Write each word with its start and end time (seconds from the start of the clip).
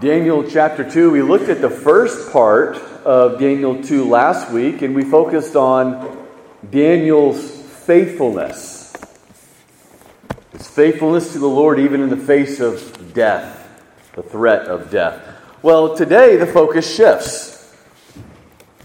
Daniel 0.00 0.44
chapter 0.46 0.88
2. 0.88 1.10
We 1.10 1.22
looked 1.22 1.48
at 1.48 1.62
the 1.62 1.70
first 1.70 2.30
part 2.30 2.76
of 3.06 3.40
Daniel 3.40 3.82
2 3.82 4.06
last 4.06 4.52
week, 4.52 4.82
and 4.82 4.94
we 4.94 5.02
focused 5.02 5.56
on 5.56 6.26
Daniel's 6.70 7.50
faithfulness. 7.50 8.92
His 10.52 10.68
faithfulness 10.68 11.32
to 11.32 11.38
the 11.38 11.48
Lord, 11.48 11.78
even 11.78 12.02
in 12.02 12.10
the 12.10 12.16
face 12.18 12.60
of 12.60 13.14
death, 13.14 13.66
the 14.14 14.22
threat 14.22 14.66
of 14.66 14.90
death. 14.90 15.22
Well, 15.62 15.96
today 15.96 16.36
the 16.36 16.46
focus 16.46 16.94
shifts. 16.94 17.74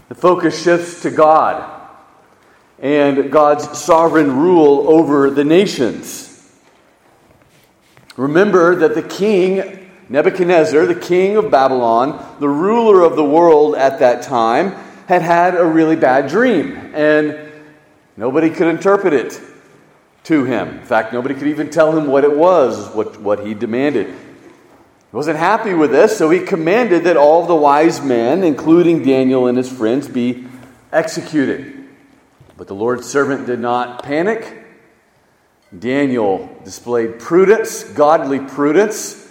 The 0.08 0.14
focus 0.14 0.62
shifts 0.62 1.02
to 1.02 1.10
God 1.10 1.80
and 2.78 3.30
God's 3.30 3.78
sovereign 3.78 4.38
rule 4.38 4.88
over 4.88 5.28
the 5.28 5.44
nations. 5.44 6.50
Remember 8.16 8.76
that 8.76 8.94
the 8.94 9.02
king 9.02 9.81
Nebuchadnezzar, 10.12 10.84
the 10.84 10.94
king 10.94 11.38
of 11.38 11.50
Babylon, 11.50 12.36
the 12.38 12.46
ruler 12.46 13.00
of 13.00 13.16
the 13.16 13.24
world 13.24 13.74
at 13.74 14.00
that 14.00 14.22
time, 14.22 14.72
had 15.08 15.22
had 15.22 15.54
a 15.54 15.64
really 15.64 15.96
bad 15.96 16.28
dream, 16.28 16.76
and 16.92 17.50
nobody 18.14 18.50
could 18.50 18.68
interpret 18.68 19.14
it 19.14 19.40
to 20.24 20.44
him. 20.44 20.68
In 20.68 20.84
fact, 20.84 21.14
nobody 21.14 21.34
could 21.34 21.46
even 21.46 21.70
tell 21.70 21.96
him 21.96 22.08
what 22.08 22.24
it 22.24 22.36
was, 22.36 22.94
what, 22.94 23.22
what 23.22 23.46
he 23.46 23.54
demanded. 23.54 24.08
He 24.08 25.16
wasn't 25.16 25.38
happy 25.38 25.72
with 25.72 25.92
this, 25.92 26.18
so 26.18 26.28
he 26.28 26.40
commanded 26.40 27.04
that 27.04 27.16
all 27.16 27.46
the 27.46 27.54
wise 27.54 28.02
men, 28.02 28.44
including 28.44 29.02
Daniel 29.02 29.46
and 29.46 29.56
his 29.56 29.72
friends, 29.72 30.08
be 30.08 30.46
executed. 30.92 31.88
But 32.58 32.66
the 32.66 32.74
Lord's 32.74 33.08
servant 33.08 33.46
did 33.46 33.60
not 33.60 34.02
panic. 34.02 34.62
Daniel 35.76 36.54
displayed 36.64 37.18
prudence, 37.18 37.82
godly 37.82 38.40
prudence 38.40 39.21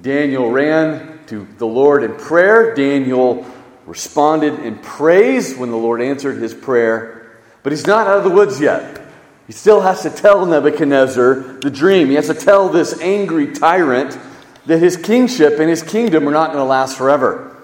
Daniel 0.00 0.50
ran 0.50 1.20
to 1.26 1.46
the 1.58 1.66
Lord 1.66 2.02
in 2.02 2.16
prayer. 2.16 2.74
Daniel 2.74 3.46
responded 3.86 4.60
in 4.60 4.78
praise 4.78 5.56
when 5.56 5.70
the 5.70 5.76
Lord 5.76 6.00
answered 6.00 6.40
his 6.40 6.54
prayer. 6.54 7.38
But 7.62 7.72
he's 7.72 7.86
not 7.86 8.06
out 8.06 8.18
of 8.18 8.24
the 8.24 8.30
woods 8.30 8.60
yet. 8.60 9.00
He 9.46 9.52
still 9.52 9.82
has 9.82 10.02
to 10.02 10.10
tell 10.10 10.44
Nebuchadnezzar 10.46 11.58
the 11.60 11.70
dream. 11.70 12.08
He 12.08 12.14
has 12.14 12.28
to 12.28 12.34
tell 12.34 12.68
this 12.68 13.00
angry 13.00 13.52
tyrant 13.52 14.18
that 14.66 14.78
his 14.78 14.96
kingship 14.96 15.58
and 15.58 15.68
his 15.68 15.82
kingdom 15.82 16.26
are 16.26 16.32
not 16.32 16.48
going 16.48 16.58
to 16.58 16.64
last 16.64 16.96
forever. 16.96 17.56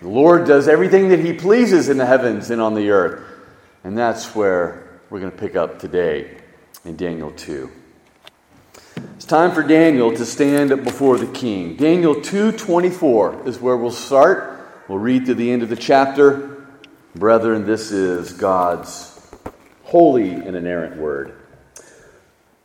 The 0.00 0.08
Lord 0.08 0.46
does 0.46 0.68
everything 0.68 1.10
that 1.10 1.20
he 1.20 1.32
pleases 1.32 1.88
in 1.88 1.96
the 1.96 2.06
heavens 2.06 2.50
and 2.50 2.60
on 2.60 2.74
the 2.74 2.90
earth. 2.90 3.22
And 3.84 3.96
that's 3.96 4.34
where 4.34 5.00
we're 5.10 5.20
going 5.20 5.32
to 5.32 5.38
pick 5.38 5.56
up 5.56 5.78
today 5.78 6.38
in 6.84 6.96
Daniel 6.96 7.30
2. 7.30 7.70
It's 9.16 9.24
time 9.24 9.52
for 9.52 9.62
Daniel 9.62 10.14
to 10.14 10.24
stand 10.24 10.68
before 10.84 11.18
the 11.18 11.26
king. 11.26 11.74
Daniel 11.76 12.14
2:24 12.14 13.46
is 13.46 13.60
where 13.60 13.76
we'll 13.76 13.90
start. 13.90 14.60
We'll 14.88 14.98
read 14.98 15.26
to 15.26 15.34
the 15.34 15.50
end 15.50 15.62
of 15.62 15.68
the 15.68 15.74
chapter. 15.76 16.50
Brethren, 17.14 17.66
this 17.66 17.90
is 17.90 18.32
God's 18.32 19.18
holy 19.84 20.30
and 20.30 20.54
inerrant 20.54 20.96
word. 20.96 21.32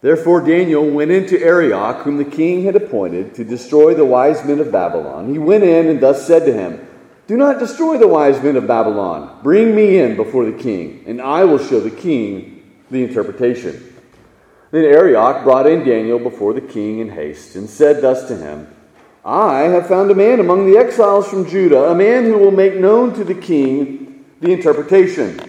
Therefore 0.02 0.41
Daniel 0.41 0.87
went 0.89 1.09
into 1.09 1.41
Arioch, 1.41 2.03
whom 2.03 2.17
the 2.17 2.25
king 2.25 2.63
had 2.63 2.75
appointed 2.75 3.33
to 3.35 3.43
destroy 3.43 3.93
the 3.93 4.05
wise 4.05 4.45
men 4.45 4.59
of 4.59 4.71
Babylon. 4.71 5.31
He 5.31 5.39
went 5.39 5.63
in 5.63 5.87
and 5.87 5.99
thus 5.99 6.27
said 6.27 6.45
to 6.45 6.53
him, 6.53 6.79
Do 7.27 7.37
not 7.37 7.59
destroy 7.59 7.97
the 7.97 8.07
wise 8.07 8.41
men 8.41 8.55
of 8.55 8.67
Babylon. 8.67 9.39
Bring 9.41 9.75
me 9.75 9.97
in 9.97 10.15
before 10.15 10.45
the 10.45 10.61
king, 10.61 11.03
and 11.07 11.21
I 11.21 11.43
will 11.43 11.59
show 11.59 11.79
the 11.79 11.91
king 11.91 12.63
the 12.89 13.03
interpretation. 13.03 13.91
Then 14.72 14.86
Arioch 14.86 15.44
brought 15.44 15.67
in 15.67 15.83
Daniel 15.83 16.17
before 16.17 16.53
the 16.53 16.61
king 16.61 17.00
in 17.00 17.09
haste, 17.09 17.55
and 17.55 17.69
said 17.69 18.02
thus 18.02 18.27
to 18.30 18.38
him 18.38 18.73
I 19.23 19.64
have 19.64 19.88
found 19.88 20.09
a 20.09 20.16
man 20.16 20.39
among 20.39 20.66
the 20.66 20.77
exiles 20.77 21.27
from 21.27 21.47
Judah, 21.47 21.91
a 21.91 21.95
man 21.95 22.23
who 22.23 22.38
will 22.38 22.52
make 22.52 22.75
known 22.75 23.14
to 23.16 23.23
the 23.23 23.36
king 23.36 24.25
the 24.39 24.52
interpretation. 24.52 25.39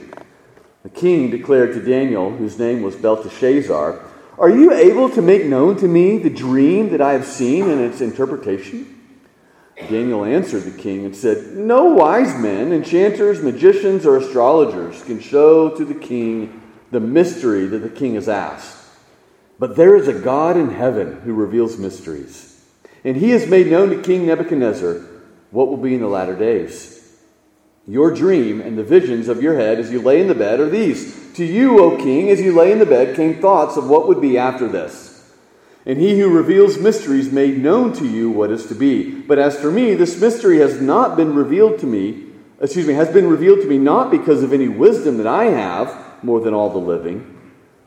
The 0.83 0.91
king 0.91 1.31
declared 1.31 1.73
to 1.75 1.83
Daniel, 1.83 2.31
whose 2.31 2.59
name 2.59 2.83
was 2.83 2.97
Belteshazzar, 2.97 4.01
Are 4.37 4.51
you 4.51 4.73
able 4.73 5.09
to 5.11 5.23
make 5.23 5.47
known 5.47 5.77
to 5.77 5.89
me 5.89 6.19
the 6.19 6.29
dream 6.29 6.91
that 6.91 7.01
I 7.01 7.13
have 7.13 7.25
seen 7.25 7.71
and 7.71 7.81
its 7.81 8.01
interpretation? 8.01 8.99
Daniel 9.89 10.25
answered 10.25 10.65
the 10.65 10.77
king 10.77 11.05
and 11.05 11.15
said, 11.17 11.57
No 11.57 11.85
wise 11.85 12.39
men, 12.39 12.73
enchanters, 12.73 13.43
magicians, 13.43 14.05
or 14.05 14.17
astrologers 14.17 15.03
can 15.05 15.21
show 15.21 15.71
to 15.77 15.85
the 15.85 15.95
king 15.95 16.61
the 16.91 17.01
mystery 17.01 17.67
that 17.67 17.79
the 17.79 17.89
king 17.89 18.15
has 18.17 18.29
asked. 18.29 18.82
But 19.63 19.77
there 19.77 19.95
is 19.95 20.09
a 20.09 20.13
God 20.13 20.57
in 20.57 20.71
heaven 20.71 21.21
who 21.21 21.35
reveals 21.35 21.79
mysteries. 21.79 22.61
And 23.05 23.17
he 23.17 23.31
has 23.31 23.47
made 23.47 23.69
known 23.69 23.91
to 23.91 24.03
King 24.03 24.27
Nebuchadnezzar 24.27 24.95
what 25.53 25.69
will 25.69 25.77
be 25.77 25.95
in 25.95 26.01
the 26.01 26.09
latter 26.09 26.35
days. 26.35 27.17
Your 27.87 28.13
dream 28.13 28.61
and 28.61 28.77
the 28.77 28.83
visions 28.83 29.29
of 29.29 29.41
your 29.41 29.55
head 29.55 29.79
as 29.79 29.93
you 29.93 30.03
lay 30.03 30.21
in 30.21 30.27
the 30.27 30.35
bed 30.35 30.59
are 30.59 30.69
these. 30.69 31.33
To 31.35 31.45
you, 31.45 31.79
O 31.79 31.97
king, 31.97 32.29
as 32.29 32.41
you 32.41 32.53
lay 32.53 32.73
in 32.73 32.81
the 32.81 32.87
bed, 32.87 33.15
came 33.15 33.41
thoughts 33.41 33.77
of 33.77 33.89
what 33.89 34.09
would 34.09 34.21
be 34.21 34.37
after 34.37 34.67
this. 34.67 35.33
And 35.87 36.01
he 36.01 36.19
who 36.19 36.29
reveals 36.29 36.79
mysteries 36.79 37.31
made 37.31 37.63
known 37.63 37.93
to 37.93 38.05
you 38.05 38.33
what 38.33 38.51
is 38.51 38.67
to 38.67 38.75
be. 38.75 39.15
But 39.15 39.39
as 39.39 39.61
for 39.61 39.71
me, 39.71 39.95
this 39.95 40.21
mystery 40.21 40.59
has 40.59 40.81
not 40.81 41.17
been 41.17 41.37
revealed 41.37 41.79
to 41.79 41.87
me, 41.87 42.25
excuse 42.61 42.89
me, 42.89 42.95
has 42.95 43.13
been 43.13 43.29
revealed 43.29 43.61
to 43.61 43.69
me 43.69 43.79
not 43.79 44.11
because 44.11 44.43
of 44.43 44.53
any 44.53 44.67
wisdom 44.67 45.19
that 45.19 45.29
I 45.29 45.45
have 45.45 46.25
more 46.25 46.41
than 46.41 46.53
all 46.53 46.71
the 46.71 46.79
living 46.79 47.39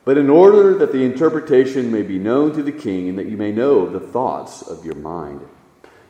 but 0.06 0.20
in 0.20 0.30
order 0.30 0.78
that 0.78 0.92
the 0.92 1.04
interpretation 1.04 1.92
may 1.92 2.04
be 2.04 2.20
known 2.20 2.54
to 2.54 2.62
the 2.62 2.72
king 2.72 3.10
and 3.10 3.18
that 3.18 3.26
you 3.26 3.36
may 3.36 3.52
know 3.52 3.90
the 3.90 4.00
thoughts 4.00 4.62
of 4.62 4.86
your 4.86 4.96
mind. 4.96 5.42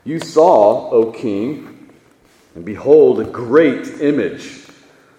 You 0.04 0.20
saw, 0.20 0.90
O 0.90 1.10
king, 1.10 1.90
and 2.54 2.64
behold, 2.64 3.20
a 3.20 3.24
great 3.24 4.00
image. 4.00 4.66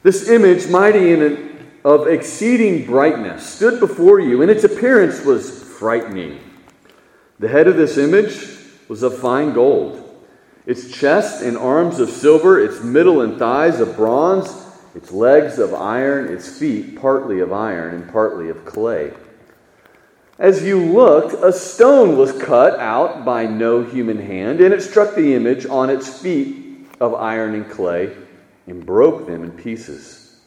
This 0.03 0.29
image, 0.29 0.69
mighty 0.69 1.11
in 1.11 1.21
and 1.23 1.47
of 1.83 2.07
exceeding 2.07 2.85
brightness, 2.85 3.47
stood 3.47 3.79
before 3.79 4.19
you, 4.19 4.41
and 4.41 4.51
its 4.51 4.63
appearance 4.63 5.23
was 5.23 5.63
frightening. 5.63 6.39
The 7.39 7.47
head 7.47 7.67
of 7.67 7.77
this 7.77 7.97
image 7.97 8.57
was 8.87 9.03
of 9.03 9.17
fine 9.17 9.53
gold, 9.53 10.03
its 10.65 10.91
chest 10.91 11.41
and 11.41 11.57
arms 11.57 11.99
of 11.99 12.09
silver, 12.09 12.59
its 12.59 12.83
middle 12.83 13.21
and 13.21 13.39
thighs 13.39 13.79
of 13.79 13.95
bronze 13.95 14.49
its 14.97 15.11
legs 15.11 15.59
of 15.59 15.75
iron, 15.75 16.33
its 16.33 16.57
feet 16.57 16.99
partly 16.99 17.39
of 17.39 17.53
iron 17.53 17.93
and 17.93 18.11
partly 18.11 18.49
of 18.49 18.65
clay. 18.65 19.13
As 20.39 20.63
you 20.63 20.83
looked, 20.83 21.35
a 21.43 21.53
stone 21.53 22.17
was 22.17 22.31
cut 22.41 22.79
out 22.79 23.23
by 23.23 23.45
no 23.45 23.83
human 23.83 24.17
hand, 24.17 24.59
and 24.59 24.73
it 24.73 24.81
struck 24.81 25.13
the 25.13 25.35
image 25.35 25.67
on 25.67 25.91
its 25.91 26.19
feet 26.19 26.87
of 26.99 27.13
iron 27.13 27.53
and 27.53 27.69
clay 27.69 28.11
and 28.65 28.83
broke 28.83 29.27
them 29.27 29.43
in 29.43 29.51
pieces. 29.51 30.39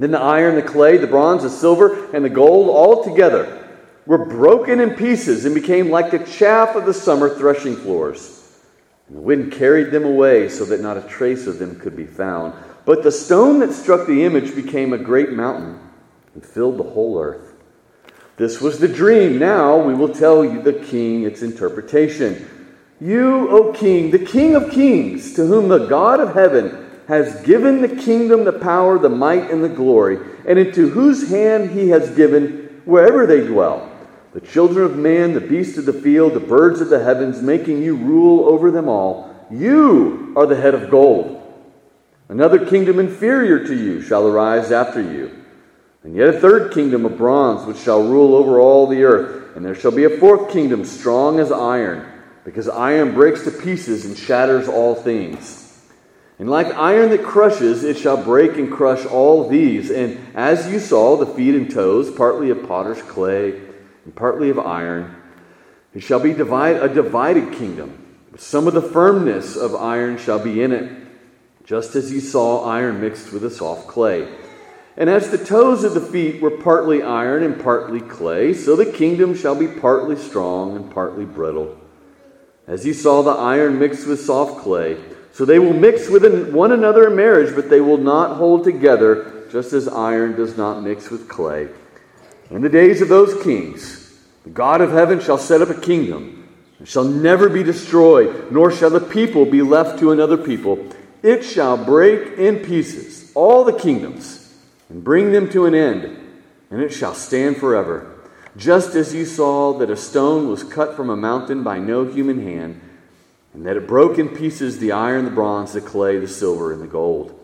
Then 0.00 0.10
the 0.10 0.20
iron, 0.20 0.56
the 0.56 0.62
clay, 0.62 0.96
the 0.96 1.06
bronze, 1.06 1.44
the 1.44 1.48
silver, 1.48 2.12
and 2.12 2.24
the 2.24 2.28
gold 2.28 2.68
all 2.68 3.04
together 3.04 3.68
were 4.04 4.24
broken 4.24 4.80
in 4.80 4.96
pieces 4.96 5.44
and 5.44 5.54
became 5.54 5.90
like 5.90 6.10
the 6.10 6.18
chaff 6.18 6.74
of 6.74 6.86
the 6.86 6.94
summer 6.94 7.32
threshing 7.32 7.76
floors. 7.76 8.58
And 9.06 9.16
the 9.16 9.22
wind 9.22 9.52
carried 9.52 9.92
them 9.92 10.04
away 10.04 10.48
so 10.48 10.64
that 10.64 10.80
not 10.80 10.96
a 10.96 11.02
trace 11.02 11.46
of 11.46 11.60
them 11.60 11.78
could 11.78 11.96
be 11.96 12.06
found. 12.06 12.52
But 12.86 13.02
the 13.02 13.12
stone 13.12 13.58
that 13.58 13.74
struck 13.74 14.06
the 14.06 14.24
image 14.24 14.54
became 14.54 14.94
a 14.94 14.98
great 14.98 15.32
mountain 15.32 15.78
and 16.32 16.46
filled 16.46 16.78
the 16.78 16.84
whole 16.84 17.20
earth. 17.20 17.52
This 18.38 18.60
was 18.60 18.78
the 18.78 18.88
dream. 18.88 19.38
Now 19.38 19.76
we 19.76 19.92
will 19.92 20.14
tell 20.14 20.44
you, 20.44 20.62
the 20.62 20.72
king, 20.72 21.24
its 21.24 21.42
interpretation. 21.42 22.48
You, 23.00 23.50
O 23.50 23.72
king, 23.72 24.10
the 24.10 24.24
king 24.24 24.54
of 24.54 24.70
kings, 24.70 25.34
to 25.34 25.46
whom 25.46 25.68
the 25.68 25.86
God 25.86 26.20
of 26.20 26.32
heaven 26.32 26.88
has 27.08 27.42
given 27.42 27.82
the 27.82 27.94
kingdom, 27.94 28.44
the 28.44 28.52
power, 28.52 28.98
the 28.98 29.08
might, 29.08 29.50
and 29.50 29.62
the 29.62 29.68
glory, 29.68 30.18
and 30.46 30.58
into 30.58 30.88
whose 30.88 31.28
hand 31.28 31.70
he 31.70 31.90
has 31.90 32.14
given 32.16 32.80
wherever 32.84 33.26
they 33.26 33.46
dwell 33.46 33.92
the 34.36 34.46
children 34.46 34.84
of 34.84 34.98
man, 34.98 35.32
the 35.32 35.40
beasts 35.40 35.78
of 35.78 35.86
the 35.86 35.94
field, 35.94 36.34
the 36.34 36.40
birds 36.40 36.82
of 36.82 36.90
the 36.90 37.02
heavens, 37.02 37.40
making 37.40 37.82
you 37.82 37.96
rule 37.96 38.46
over 38.46 38.70
them 38.70 38.86
all. 38.86 39.34
You 39.50 40.34
are 40.36 40.44
the 40.44 40.60
head 40.60 40.74
of 40.74 40.90
gold. 40.90 41.35
Another 42.28 42.66
kingdom 42.66 42.98
inferior 42.98 43.64
to 43.66 43.74
you 43.74 44.02
shall 44.02 44.26
arise 44.26 44.72
after 44.72 45.00
you. 45.00 45.44
And 46.02 46.14
yet 46.14 46.34
a 46.34 46.40
third 46.40 46.72
kingdom 46.72 47.04
of 47.04 47.16
bronze, 47.16 47.66
which 47.66 47.78
shall 47.78 48.02
rule 48.02 48.34
over 48.34 48.60
all 48.60 48.86
the 48.86 49.04
earth. 49.04 49.56
And 49.56 49.64
there 49.64 49.74
shall 49.74 49.90
be 49.90 50.04
a 50.04 50.18
fourth 50.18 50.52
kingdom, 50.52 50.84
strong 50.84 51.40
as 51.40 51.50
iron, 51.50 52.06
because 52.44 52.68
iron 52.68 53.14
breaks 53.14 53.44
to 53.44 53.50
pieces 53.50 54.04
and 54.04 54.16
shatters 54.16 54.68
all 54.68 54.94
things. 54.94 55.62
And 56.38 56.50
like 56.50 56.66
iron 56.74 57.10
that 57.10 57.24
crushes, 57.24 57.82
it 57.82 57.96
shall 57.96 58.22
break 58.22 58.56
and 58.56 58.70
crush 58.70 59.06
all 59.06 59.48
these. 59.48 59.90
And 59.90 60.18
as 60.34 60.70
you 60.70 60.78
saw, 60.80 61.16
the 61.16 61.26
feet 61.26 61.54
and 61.54 61.70
toes, 61.70 62.10
partly 62.10 62.50
of 62.50 62.68
potter's 62.68 63.00
clay 63.02 63.60
and 64.04 64.14
partly 64.14 64.50
of 64.50 64.58
iron, 64.58 65.16
it 65.94 66.02
shall 66.02 66.20
be 66.20 66.34
divide, 66.34 66.76
a 66.76 66.92
divided 66.92 67.54
kingdom. 67.54 68.02
Some 68.36 68.66
of 68.66 68.74
the 68.74 68.82
firmness 68.82 69.56
of 69.56 69.74
iron 69.74 70.18
shall 70.18 70.38
be 70.38 70.62
in 70.62 70.72
it 70.72 71.05
just 71.66 71.96
as 71.96 72.12
you 72.12 72.20
saw 72.20 72.64
iron 72.64 73.00
mixed 73.00 73.32
with 73.32 73.44
a 73.44 73.50
soft 73.50 73.88
clay. 73.88 74.26
And 74.96 75.10
as 75.10 75.30
the 75.30 75.44
toes 75.44 75.84
of 75.84 75.92
the 75.92 76.00
feet 76.00 76.40
were 76.40 76.50
partly 76.50 77.02
iron 77.02 77.42
and 77.42 77.60
partly 77.60 78.00
clay, 78.00 78.54
so 78.54 78.76
the 78.76 78.90
kingdom 78.90 79.36
shall 79.36 79.54
be 79.54 79.66
partly 79.66 80.16
strong 80.16 80.76
and 80.76 80.90
partly 80.90 81.26
brittle. 81.26 81.76
as 82.66 82.84
you 82.84 82.92
saw 82.92 83.22
the 83.22 83.30
iron 83.30 83.78
mixed 83.78 84.06
with 84.06 84.20
soft 84.20 84.62
clay. 84.62 84.96
So 85.32 85.44
they 85.44 85.58
will 85.58 85.72
mix 85.74 86.08
with 86.08 86.52
one 86.52 86.72
another 86.72 87.08
in 87.08 87.16
marriage, 87.16 87.54
but 87.54 87.68
they 87.68 87.80
will 87.80 87.98
not 87.98 88.36
hold 88.36 88.64
together, 88.64 89.46
just 89.52 89.72
as 89.72 89.86
iron 89.86 90.34
does 90.34 90.56
not 90.56 90.82
mix 90.82 91.10
with 91.10 91.28
clay. 91.28 91.68
In 92.50 92.62
the 92.62 92.68
days 92.68 93.02
of 93.02 93.08
those 93.08 93.42
kings, 93.42 94.18
the 94.44 94.50
God 94.50 94.80
of 94.80 94.92
heaven 94.92 95.20
shall 95.20 95.38
set 95.38 95.60
up 95.60 95.68
a 95.68 95.80
kingdom, 95.80 96.48
and 96.78 96.88
shall 96.88 97.04
never 97.04 97.48
be 97.48 97.62
destroyed, 97.62 98.50
nor 98.50 98.72
shall 98.72 98.90
the 98.90 99.00
people 99.00 99.44
be 99.44 99.62
left 99.62 99.98
to 99.98 100.10
another 100.10 100.36
people. 100.36 100.90
It 101.26 101.42
shall 101.42 101.76
break 101.76 102.38
in 102.38 102.60
pieces 102.60 103.32
all 103.34 103.64
the 103.64 103.72
kingdoms, 103.72 104.54
and 104.88 105.02
bring 105.02 105.32
them 105.32 105.50
to 105.50 105.66
an 105.66 105.74
end, 105.74 106.04
and 106.70 106.80
it 106.80 106.92
shall 106.92 107.14
stand 107.14 107.56
forever. 107.56 108.14
Just 108.56 108.94
as 108.94 109.12
you 109.12 109.24
saw 109.24 109.76
that 109.78 109.90
a 109.90 109.96
stone 109.96 110.48
was 110.48 110.62
cut 110.62 110.94
from 110.94 111.10
a 111.10 111.16
mountain 111.16 111.64
by 111.64 111.80
no 111.80 112.04
human 112.04 112.40
hand, 112.44 112.80
and 113.52 113.66
that 113.66 113.76
it 113.76 113.88
broke 113.88 114.20
in 114.20 114.28
pieces 114.28 114.78
the 114.78 114.92
iron, 114.92 115.24
the 115.24 115.32
bronze, 115.32 115.72
the 115.72 115.80
clay, 115.80 116.16
the 116.16 116.28
silver, 116.28 116.72
and 116.72 116.80
the 116.80 116.86
gold. 116.86 117.36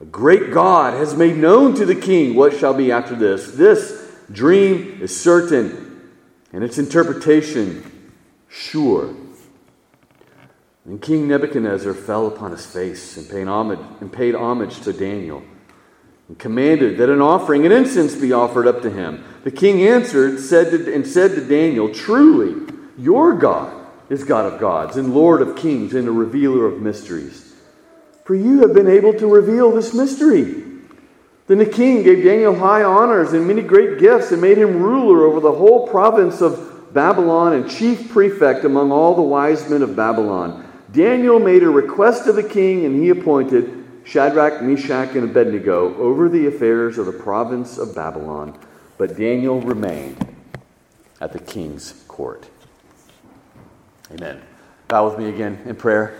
A 0.00 0.06
great 0.06 0.52
God 0.52 0.94
has 0.94 1.14
made 1.14 1.36
known 1.36 1.76
to 1.76 1.86
the 1.86 1.94
king 1.94 2.34
what 2.34 2.56
shall 2.56 2.74
be 2.74 2.90
after 2.90 3.14
this. 3.14 3.52
This 3.52 4.10
dream 4.32 4.98
is 5.00 5.16
certain, 5.16 6.10
and 6.52 6.64
its 6.64 6.78
interpretation 6.78 8.10
sure. 8.48 9.14
And 10.84 11.00
King 11.00 11.28
Nebuchadnezzar 11.28 11.92
fell 11.94 12.26
upon 12.26 12.52
his 12.52 12.64
face 12.64 13.16
and 13.16 13.28
paid 13.28 13.48
homage, 13.48 13.80
and 14.00 14.12
paid 14.12 14.34
homage 14.34 14.80
to 14.80 14.92
Daniel, 14.92 15.42
and 16.28 16.38
commanded 16.38 16.98
that 16.98 17.10
an 17.10 17.20
offering 17.20 17.64
and 17.64 17.72
incense 17.72 18.14
be 18.14 18.32
offered 18.32 18.66
up 18.66 18.82
to 18.82 18.90
him. 18.90 19.22
The 19.44 19.50
king 19.50 19.86
answered 19.86 20.40
said 20.40 20.70
to, 20.70 20.94
and 20.94 21.06
said 21.06 21.32
to 21.32 21.46
Daniel, 21.46 21.92
Truly, 21.92 22.74
your 22.96 23.34
God 23.34 23.76
is 24.08 24.24
God 24.24 24.50
of 24.50 24.58
gods 24.58 24.96
and 24.96 25.14
Lord 25.14 25.42
of 25.42 25.56
kings 25.56 25.94
and 25.94 26.08
a 26.08 26.12
revealer 26.12 26.66
of 26.66 26.80
mysteries. 26.80 27.54
For 28.24 28.34
you 28.34 28.60
have 28.60 28.74
been 28.74 28.88
able 28.88 29.12
to 29.14 29.26
reveal 29.26 29.72
this 29.72 29.92
mystery. 29.92 30.64
Then 31.46 31.58
the 31.58 31.66
king 31.66 32.02
gave 32.04 32.24
Daniel 32.24 32.54
high 32.54 32.84
honors 32.84 33.32
and 33.32 33.46
many 33.46 33.62
great 33.62 33.98
gifts 33.98 34.30
and 34.30 34.40
made 34.40 34.56
him 34.56 34.82
ruler 34.82 35.24
over 35.26 35.40
the 35.40 35.52
whole 35.52 35.88
province 35.88 36.40
of 36.40 36.94
Babylon 36.94 37.52
and 37.54 37.70
chief 37.70 38.10
prefect 38.10 38.64
among 38.64 38.92
all 38.92 39.14
the 39.14 39.22
wise 39.22 39.68
men 39.68 39.82
of 39.82 39.96
Babylon. 39.96 40.69
Daniel 40.92 41.38
made 41.38 41.62
a 41.62 41.70
request 41.70 42.26
of 42.26 42.36
the 42.36 42.42
king 42.42 42.84
and 42.84 43.02
he 43.02 43.10
appointed 43.10 43.80
Shadrach, 44.04 44.62
Meshach, 44.62 45.14
and 45.14 45.24
Abednego 45.30 45.94
over 45.96 46.28
the 46.28 46.46
affairs 46.46 46.98
of 46.98 47.06
the 47.06 47.12
province 47.12 47.78
of 47.78 47.94
Babylon. 47.94 48.58
But 48.98 49.16
Daniel 49.16 49.60
remained 49.60 50.36
at 51.20 51.32
the 51.32 51.38
king's 51.38 51.92
court. 52.08 52.48
Amen. 54.12 54.42
Bow 54.88 55.08
with 55.08 55.18
me 55.18 55.28
again 55.28 55.60
in 55.66 55.76
prayer. 55.76 56.18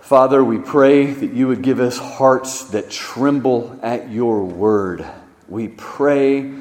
Father, 0.00 0.42
we 0.42 0.58
pray 0.58 1.12
that 1.12 1.32
you 1.32 1.48
would 1.48 1.62
give 1.62 1.78
us 1.78 1.98
hearts 1.98 2.70
that 2.70 2.90
tremble 2.90 3.78
at 3.82 4.10
your 4.10 4.44
word. 4.44 5.06
We 5.48 5.68
pray 5.68 6.52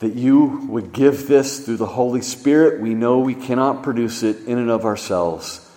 that 0.00 0.14
you 0.14 0.66
would 0.68 0.92
give 0.92 1.26
this 1.26 1.64
through 1.64 1.78
the 1.78 1.86
Holy 1.86 2.20
Spirit. 2.20 2.80
We 2.80 2.94
know 2.94 3.20
we 3.20 3.34
cannot 3.34 3.82
produce 3.82 4.22
it 4.22 4.44
in 4.46 4.58
and 4.58 4.70
of 4.70 4.84
ourselves. 4.84 5.68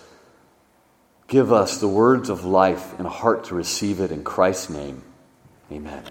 Give 1.28 1.52
us 1.52 1.78
the 1.78 1.88
words 1.88 2.28
of 2.28 2.44
life 2.44 2.96
and 2.98 3.06
a 3.06 3.10
heart 3.10 3.44
to 3.46 3.54
receive 3.54 4.00
it 4.00 4.12
in 4.12 4.22
Christ's 4.22 4.70
name. 4.70 5.02
Amen. 5.72 6.04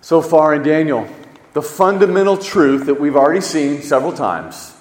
So 0.00 0.22
far 0.22 0.54
in 0.54 0.62
Daniel, 0.62 1.08
the 1.54 1.62
fundamental 1.62 2.36
truth 2.36 2.86
that 2.86 3.00
we've 3.00 3.16
already 3.16 3.40
seen 3.40 3.82
several 3.82 4.12
times 4.12 4.74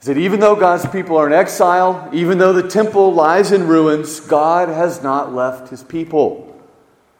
is 0.00 0.06
that 0.06 0.18
even 0.18 0.38
though 0.38 0.54
God's 0.54 0.86
people 0.86 1.16
are 1.16 1.26
in 1.26 1.32
exile, 1.32 2.08
even 2.12 2.38
though 2.38 2.52
the 2.52 2.68
temple 2.68 3.12
lies 3.12 3.50
in 3.50 3.66
ruins, 3.66 4.20
God 4.20 4.68
has 4.68 5.02
not 5.02 5.34
left 5.34 5.70
his 5.70 5.82
people. 5.82 6.62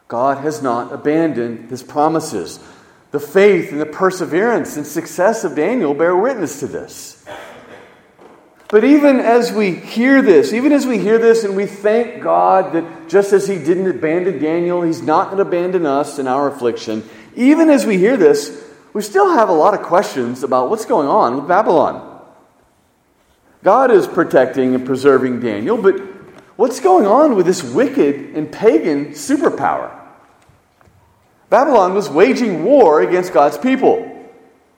God 0.07 0.39
has 0.39 0.63
not 0.63 0.93
abandoned 0.93 1.71
his 1.71 1.83
promises. 1.83 2.61
The 3.11 3.21
faith 3.21 3.73
and 3.73 3.81
the 3.81 3.87
perseverance 3.87 4.77
and 4.77 4.87
success 4.87 5.45
of 5.45 5.57
Daniel 5.57 5.95
bear 5.95 6.15
witness 6.15 6.61
to 6.61 6.67
this. 6.67 7.25
But 8.69 8.85
even 8.85 9.21
as 9.21 9.53
we 9.53 9.75
hear 9.75 10.23
this, 10.23 10.53
even 10.53 10.73
as 10.73 10.87
we 10.87 10.99
hear 10.99 11.19
this 11.19 11.45
and 11.45 11.55
we 11.55 11.67
thank 11.67 12.23
God 12.23 12.73
that 12.73 13.09
just 13.09 13.33
as 13.33 13.47
He 13.47 13.57
didn't 13.57 13.89
abandon 13.89 14.39
Daniel, 14.39 14.83
He's 14.83 15.03
not 15.03 15.27
going 15.27 15.37
to 15.37 15.43
abandon 15.43 15.87
us 15.87 16.19
in 16.19 16.27
our 16.27 16.49
affliction, 16.49 17.09
even 17.37 17.69
as 17.69 17.85
we 17.85 17.99
hear 17.99 18.17
this, 18.17 18.65
we 18.93 19.03
still 19.03 19.35
have 19.35 19.49
a 19.49 19.53
lot 19.53 19.75
of 19.75 19.83
questions 19.83 20.43
about 20.43 20.71
what's 20.71 20.87
going 20.87 21.09
on 21.09 21.37
with 21.37 21.49
Babylon. 21.49 22.23
God 23.63 23.91
is 23.91 24.07
protecting 24.07 24.75
and 24.75 24.87
preserving 24.87 25.41
Daniel, 25.41 25.77
but 25.77 25.99
what's 26.57 26.81
going 26.81 27.07
on 27.07 27.35
with 27.35 27.47
this 27.47 27.63
wicked 27.63 28.37
and 28.37 28.51
pagan 28.53 29.07
superpower? 29.09 29.99
Babylon 31.51 31.95
was 31.95 32.09
waging 32.09 32.65
war 32.65 33.01
against 33.01 33.33
God's 33.33 33.59
people. 33.59 34.14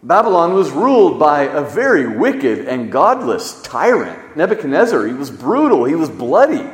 Babylon 0.06 0.54
was 0.54 0.70
ruled 0.70 1.18
by 1.18 1.42
a 1.42 1.62
very 1.62 2.06
wicked 2.06 2.68
and 2.68 2.92
godless 2.92 3.60
tyrant, 3.62 4.36
Nebuchadnezzar. 4.36 5.04
He 5.04 5.12
was 5.12 5.32
brutal, 5.32 5.84
he 5.84 5.96
was 5.96 6.08
bloody. 6.08 6.64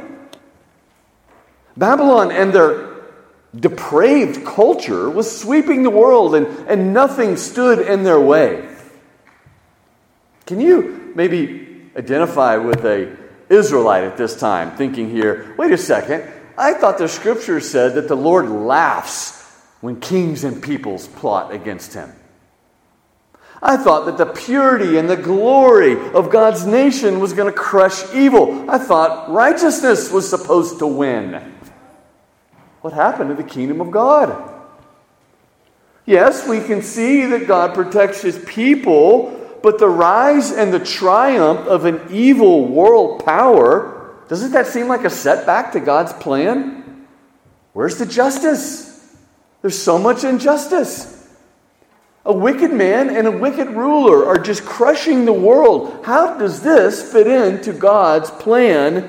Babylon 1.74 2.30
and 2.30 2.52
their 2.52 2.90
depraved 3.58 4.44
culture 4.44 5.08
was 5.08 5.34
sweeping 5.34 5.82
the 5.82 5.88
world, 5.88 6.34
and, 6.34 6.46
and 6.68 6.92
nothing 6.92 7.38
stood 7.38 7.78
in 7.78 8.02
their 8.02 8.20
way. 8.20 8.68
Can 10.44 10.60
you 10.60 11.12
maybe 11.14 11.88
identify 11.96 12.56
with 12.56 12.84
a 12.84 13.16
Israelite 13.48 14.04
at 14.04 14.18
this 14.18 14.38
time, 14.38 14.76
thinking 14.76 15.08
here, 15.08 15.54
wait 15.56 15.72
a 15.72 15.78
second, 15.78 16.30
I 16.58 16.74
thought 16.74 16.98
the 16.98 17.08
scripture 17.08 17.60
said 17.60 17.94
that 17.94 18.08
the 18.08 18.14
Lord 18.14 18.50
laughs 18.50 19.42
when 19.80 20.00
kings 20.00 20.44
and 20.44 20.62
peoples 20.62 21.08
plot 21.08 21.54
against 21.54 21.94
him. 21.94 22.12
I 23.62 23.76
thought 23.76 24.06
that 24.06 24.18
the 24.18 24.26
purity 24.26 24.98
and 24.98 25.08
the 25.08 25.16
glory 25.16 25.92
of 26.10 26.30
God's 26.30 26.66
nation 26.66 27.20
was 27.20 27.32
going 27.32 27.52
to 27.52 27.56
crush 27.56 28.12
evil. 28.12 28.68
I 28.68 28.78
thought 28.78 29.30
righteousness 29.30 30.10
was 30.10 30.28
supposed 30.28 30.80
to 30.80 30.86
win. 30.86 31.54
What 32.80 32.92
happened 32.92 33.30
to 33.30 33.40
the 33.40 33.48
kingdom 33.48 33.80
of 33.80 33.92
God? 33.92 34.50
Yes, 36.04 36.48
we 36.48 36.60
can 36.60 36.82
see 36.82 37.26
that 37.26 37.46
God 37.46 37.74
protects 37.74 38.20
his 38.20 38.36
people 38.44 39.38
but 39.62 39.78
the 39.78 39.88
rise 39.88 40.50
and 40.50 40.72
the 40.72 40.80
triumph 40.80 41.60
of 41.68 41.84
an 41.84 42.00
evil 42.10 42.66
world 42.66 43.24
power, 43.24 44.16
doesn't 44.28 44.52
that 44.52 44.66
seem 44.66 44.88
like 44.88 45.04
a 45.04 45.10
setback 45.10 45.72
to 45.72 45.80
God's 45.80 46.12
plan? 46.14 47.06
Where's 47.72 47.96
the 47.96 48.06
justice? 48.06 49.16
There's 49.60 49.78
so 49.78 49.98
much 49.98 50.24
injustice. 50.24 51.21
A 52.24 52.32
wicked 52.32 52.72
man 52.72 53.10
and 53.10 53.26
a 53.26 53.32
wicked 53.32 53.68
ruler 53.70 54.26
are 54.26 54.38
just 54.38 54.64
crushing 54.64 55.24
the 55.24 55.32
world. 55.32 56.04
How 56.04 56.38
does 56.38 56.62
this 56.62 57.12
fit 57.12 57.26
into 57.26 57.72
God's 57.72 58.30
plan 58.30 59.08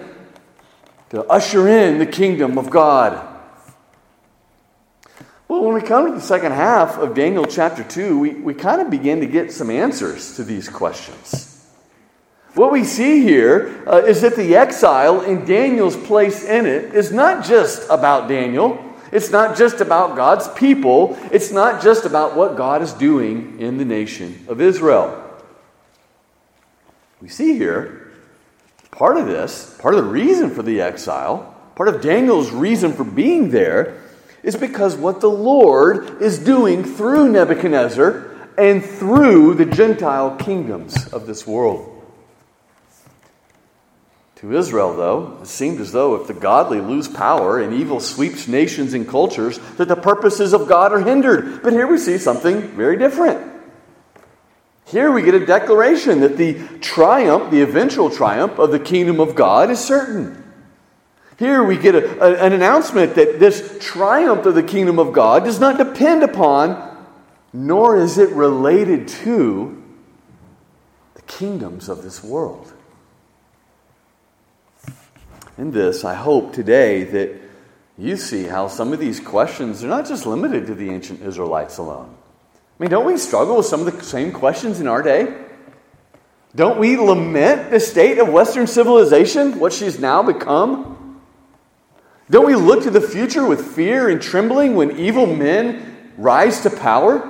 to 1.10 1.24
usher 1.26 1.68
in 1.68 2.00
the 2.00 2.08
kingdom 2.08 2.58
of 2.58 2.72
God? 2.72 3.30
Well, 5.48 5.64
when 5.64 5.76
we 5.76 5.82
come 5.82 6.08
to 6.08 6.14
the 6.14 6.22
second 6.22 6.54
half 6.54 6.98
of 6.98 7.14
Daniel 7.14 7.46
chapter 7.46 7.84
2, 7.84 8.18
we, 8.18 8.30
we 8.32 8.56
kind 8.56 8.82
of 8.82 8.90
begin 8.90 9.20
to 9.20 9.28
get 9.28 9.52
some 9.52 9.70
answers 9.70 10.36
to 10.38 10.44
these 10.44 10.68
questions. 10.68 11.54
What 12.56 12.72
we 12.72 12.84
see 12.84 13.22
here 13.22 13.84
uh, 13.88 13.98
is 13.98 14.22
that 14.22 14.36
the 14.36 14.56
exile 14.56 15.22
and 15.22 15.46
Daniel's 15.46 15.98
place 15.98 16.44
in 16.44 16.66
it 16.66 16.96
is 16.96 17.12
not 17.12 17.46
just 17.46 17.88
about 17.92 18.28
Daniel. 18.28 18.93
It's 19.14 19.30
not 19.30 19.56
just 19.56 19.80
about 19.80 20.16
God's 20.16 20.48
people. 20.48 21.16
It's 21.32 21.52
not 21.52 21.84
just 21.84 22.04
about 22.06 22.36
what 22.36 22.58
God 22.58 22.82
is 22.82 22.94
doing 22.94 23.60
in 23.60 23.78
the 23.78 23.86
nation 23.86 24.44
of 24.48 24.60
Israel. 24.60 25.20
We 27.22 27.30
see 27.30 27.56
here 27.56 28.12
part 28.90 29.18
of 29.18 29.28
this, 29.28 29.78
part 29.80 29.94
of 29.94 30.04
the 30.04 30.10
reason 30.10 30.50
for 30.50 30.64
the 30.64 30.82
exile, 30.82 31.56
part 31.76 31.90
of 31.90 32.02
Daniel's 32.02 32.52
reason 32.52 32.92
for 32.92 33.04
being 33.04 33.52
there 33.52 34.02
is 34.42 34.56
because 34.56 34.96
what 34.96 35.22
the 35.22 35.30
Lord 35.30 36.20
is 36.20 36.40
doing 36.40 36.84
through 36.84 37.30
Nebuchadnezzar 37.30 38.32
and 38.58 38.84
through 38.84 39.54
the 39.54 39.66
Gentile 39.66 40.36
kingdoms 40.38 41.08
of 41.14 41.28
this 41.28 41.46
world. 41.46 41.93
To 44.44 44.58
Israel, 44.58 44.94
though, 44.94 45.38
it 45.42 45.48
seemed 45.48 45.80
as 45.80 45.94
though 45.94 46.16
if 46.16 46.28
the 46.28 46.34
godly 46.34 46.82
lose 46.82 47.08
power 47.08 47.62
and 47.62 47.74
evil 47.74 48.02
sweeps 48.02 48.46
nations 48.46 48.94
and 48.94 49.08
cultures, 49.08 49.58
that 49.78 49.88
the 49.88 49.96
purposes 49.96 50.52
of 50.52 50.68
God 50.68 50.92
are 50.92 51.00
hindered. 51.00 51.64
But 51.64 51.72
here 51.72 51.88
we 51.88 51.98
see 51.98 52.18
something 52.18 52.60
very 52.76 52.98
different. 52.98 53.54
Here 54.86 55.10
we 55.14 55.22
get 55.22 55.34
a 55.34 55.46
declaration 55.46 56.20
that 56.20 56.36
the 56.36 56.56
triumph, 56.80 57.52
the 57.52 57.62
eventual 57.62 58.10
triumph 58.10 58.60
of 58.60 58.72
the 58.72 58.82
kingdom 58.82 59.22
of 59.22 59.34
God 59.34 59.72
is 59.72 59.80
certain. 59.80 60.44
Here 61.40 61.64
we 61.64 61.78
get 61.78 61.96
a, 61.96 62.22
a, 62.22 62.46
an 62.46 62.52
announcement 62.52 63.16
that 63.16 63.40
this 63.40 63.78
triumph 63.80 64.46
of 64.46 64.56
the 64.56 64.64
kingdom 64.64 65.00
of 65.00 65.14
God 65.14 65.46
does 65.46 65.62
not 65.62 65.78
depend 65.78 66.22
upon, 66.22 66.98
nor 67.54 67.96
is 67.96 68.18
it 68.18 68.30
related 68.32 69.08
to, 69.08 69.82
the 71.16 71.22
kingdoms 71.22 71.88
of 71.88 72.04
this 72.04 72.22
world. 72.22 72.74
In 75.58 75.72
this, 75.72 76.04
I 76.04 76.16
hope 76.16 76.54
today 76.54 77.04
that 77.04 77.40
you 77.98 78.18
see 78.18 78.44
how 78.44 78.68
some 78.68 78.92
of 78.92 79.00
these 79.00 79.20
questions 79.20 79.84
are 79.84 79.88
not 79.88 80.08
just 80.08 80.26
limited 80.26 80.66
to 80.68 80.76
the 80.76 80.90
ancient 80.90 81.22
Israelites 81.22 81.78
alone. 81.78 82.16
I 82.56 82.84
mean, 82.84 82.90
don't 82.90 83.06
we 83.06 83.18
struggle 83.18 83.58
with 83.58 83.68
some 83.68 83.86
of 83.86 83.96
the 83.96 84.04
same 84.04 84.32
questions 84.32 84.80
in 84.80 84.88
our 84.88 85.04
day? 85.04 85.32
Don't 86.56 86.80
we 86.80 86.98
lament 86.98 87.70
the 87.70 87.80
state 87.80 88.18
of 88.18 88.30
Western 88.30 88.66
civilization, 88.66 89.60
what 89.60 89.74
she's 89.74 90.00
now 90.00 90.24
become? 90.24 91.22
Don't 92.30 92.48
we 92.48 92.56
look 92.56 92.84
to 92.84 92.92
the 92.92 93.02
future 93.02 93.46
with 93.46 93.76
fear 93.76 94.10
and 94.10 94.22
trembling 94.22 94.76
when 94.76 94.98
evil 94.98 95.28
men 95.28 96.12
rise 96.18 96.62
to 96.62 96.72
power? 96.72 97.30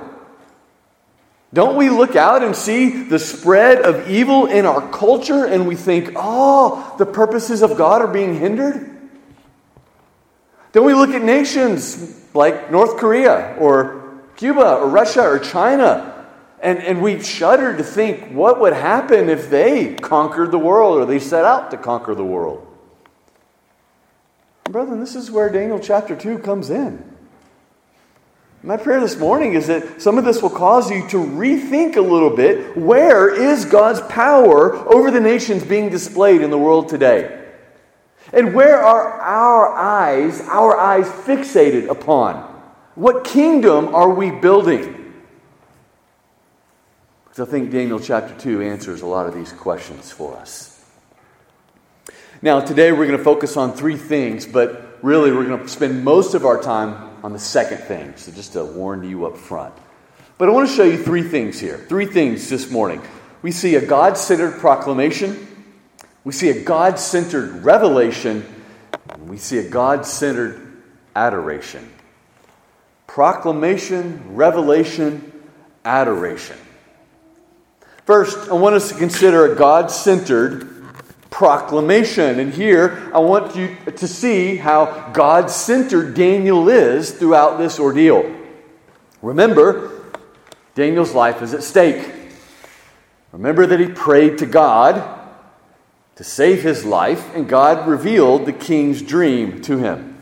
Don't 1.54 1.76
we 1.76 1.88
look 1.88 2.16
out 2.16 2.42
and 2.42 2.54
see 2.54 3.04
the 3.04 3.18
spread 3.18 3.80
of 3.80 4.10
evil 4.10 4.46
in 4.46 4.66
our 4.66 4.90
culture 4.90 5.46
and 5.46 5.68
we 5.68 5.76
think, 5.76 6.10
oh, 6.16 6.96
the 6.98 7.06
purposes 7.06 7.62
of 7.62 7.78
God 7.78 8.02
are 8.02 8.08
being 8.08 8.38
hindered? 8.38 8.90
Don't 10.72 10.84
we 10.84 10.94
look 10.94 11.10
at 11.10 11.22
nations 11.22 12.20
like 12.34 12.72
North 12.72 12.96
Korea 12.96 13.54
or 13.60 14.20
Cuba 14.34 14.78
or 14.78 14.88
Russia 14.88 15.22
or 15.22 15.38
China 15.38 16.26
and, 16.60 16.78
and 16.78 17.00
we 17.00 17.22
shudder 17.22 17.76
to 17.76 17.84
think 17.84 18.32
what 18.32 18.60
would 18.60 18.72
happen 18.72 19.28
if 19.28 19.48
they 19.48 19.94
conquered 19.94 20.50
the 20.50 20.58
world 20.58 20.98
or 20.98 21.06
they 21.06 21.20
set 21.20 21.44
out 21.44 21.70
to 21.70 21.76
conquer 21.76 22.16
the 22.16 22.24
world? 22.24 22.66
Brethren, 24.64 24.98
this 24.98 25.14
is 25.14 25.30
where 25.30 25.48
Daniel 25.50 25.78
chapter 25.78 26.16
2 26.16 26.38
comes 26.38 26.70
in. 26.70 27.13
My 28.64 28.78
prayer 28.78 28.98
this 28.98 29.18
morning 29.18 29.52
is 29.52 29.66
that 29.66 30.00
some 30.00 30.16
of 30.16 30.24
this 30.24 30.40
will 30.40 30.48
cause 30.48 30.90
you 30.90 31.06
to 31.08 31.18
rethink 31.18 31.96
a 31.96 32.00
little 32.00 32.34
bit 32.34 32.74
where 32.74 33.28
is 33.28 33.66
God's 33.66 34.00
power 34.10 34.74
over 34.90 35.10
the 35.10 35.20
nations 35.20 35.62
being 35.62 35.90
displayed 35.90 36.40
in 36.40 36.48
the 36.48 36.56
world 36.56 36.88
today? 36.88 37.46
And 38.32 38.54
where 38.54 38.78
are 38.78 39.20
our 39.20 39.68
eyes, 39.74 40.40
our 40.48 40.78
eyes 40.78 41.04
fixated 41.04 41.90
upon? 41.90 42.36
What 42.94 43.24
kingdom 43.24 43.94
are 43.94 44.08
we 44.08 44.30
building? 44.30 45.12
Because 47.24 47.46
I 47.46 47.50
think 47.50 47.70
Daniel 47.70 48.00
chapter 48.00 48.34
2 48.38 48.62
answers 48.62 49.02
a 49.02 49.06
lot 49.06 49.26
of 49.26 49.34
these 49.34 49.52
questions 49.52 50.10
for 50.10 50.38
us. 50.38 50.82
Now, 52.40 52.60
today 52.60 52.92
we're 52.92 53.06
going 53.06 53.18
to 53.18 53.24
focus 53.24 53.58
on 53.58 53.74
three 53.74 53.98
things, 53.98 54.46
but 54.46 55.00
really 55.02 55.32
we're 55.32 55.44
going 55.44 55.60
to 55.60 55.68
spend 55.68 56.02
most 56.02 56.32
of 56.32 56.46
our 56.46 56.62
time 56.62 57.13
on 57.24 57.32
the 57.32 57.38
second 57.38 57.78
thing. 57.78 58.12
So 58.16 58.30
just 58.30 58.52
to 58.52 58.64
warn 58.66 59.02
you 59.02 59.24
up 59.24 59.38
front. 59.38 59.74
But 60.36 60.50
I 60.50 60.52
want 60.52 60.68
to 60.68 60.74
show 60.74 60.84
you 60.84 61.02
three 61.02 61.22
things 61.22 61.58
here. 61.58 61.78
Three 61.78 62.04
things 62.04 62.50
this 62.50 62.70
morning. 62.70 63.00
We 63.40 63.50
see 63.50 63.76
a 63.76 63.84
God 63.84 64.18
centered 64.18 64.60
proclamation, 64.60 65.48
we 66.22 66.32
see 66.32 66.50
a 66.50 66.62
God 66.62 66.98
centered 66.98 67.64
revelation, 67.64 68.44
and 69.08 69.28
we 69.28 69.38
see 69.38 69.56
a 69.56 69.68
God 69.68 70.04
centered 70.04 70.82
adoration. 71.16 71.90
Proclamation, 73.06 74.34
revelation, 74.34 75.32
adoration. 75.84 76.58
First, 78.04 78.50
I 78.50 78.54
want 78.54 78.74
us 78.74 78.90
to 78.90 78.98
consider 78.98 79.50
a 79.50 79.56
God 79.56 79.90
centered 79.90 80.73
proclamation. 81.34 82.38
And 82.38 82.54
here, 82.54 83.10
I 83.12 83.18
want 83.18 83.56
you 83.56 83.76
to 83.86 84.06
see 84.06 84.54
how 84.54 85.10
God 85.12 85.50
centered 85.50 86.14
Daniel 86.14 86.68
is 86.68 87.10
throughout 87.10 87.58
this 87.58 87.80
ordeal. 87.80 88.32
Remember, 89.20 90.12
Daniel's 90.76 91.12
life 91.12 91.42
is 91.42 91.52
at 91.52 91.64
stake. 91.64 92.08
Remember 93.32 93.66
that 93.66 93.80
he 93.80 93.88
prayed 93.88 94.38
to 94.38 94.46
God 94.46 95.22
to 96.14 96.22
save 96.22 96.62
his 96.62 96.84
life, 96.84 97.34
and 97.34 97.48
God 97.48 97.88
revealed 97.88 98.46
the 98.46 98.52
king's 98.52 99.02
dream 99.02 99.60
to 99.62 99.78
him. 99.78 100.16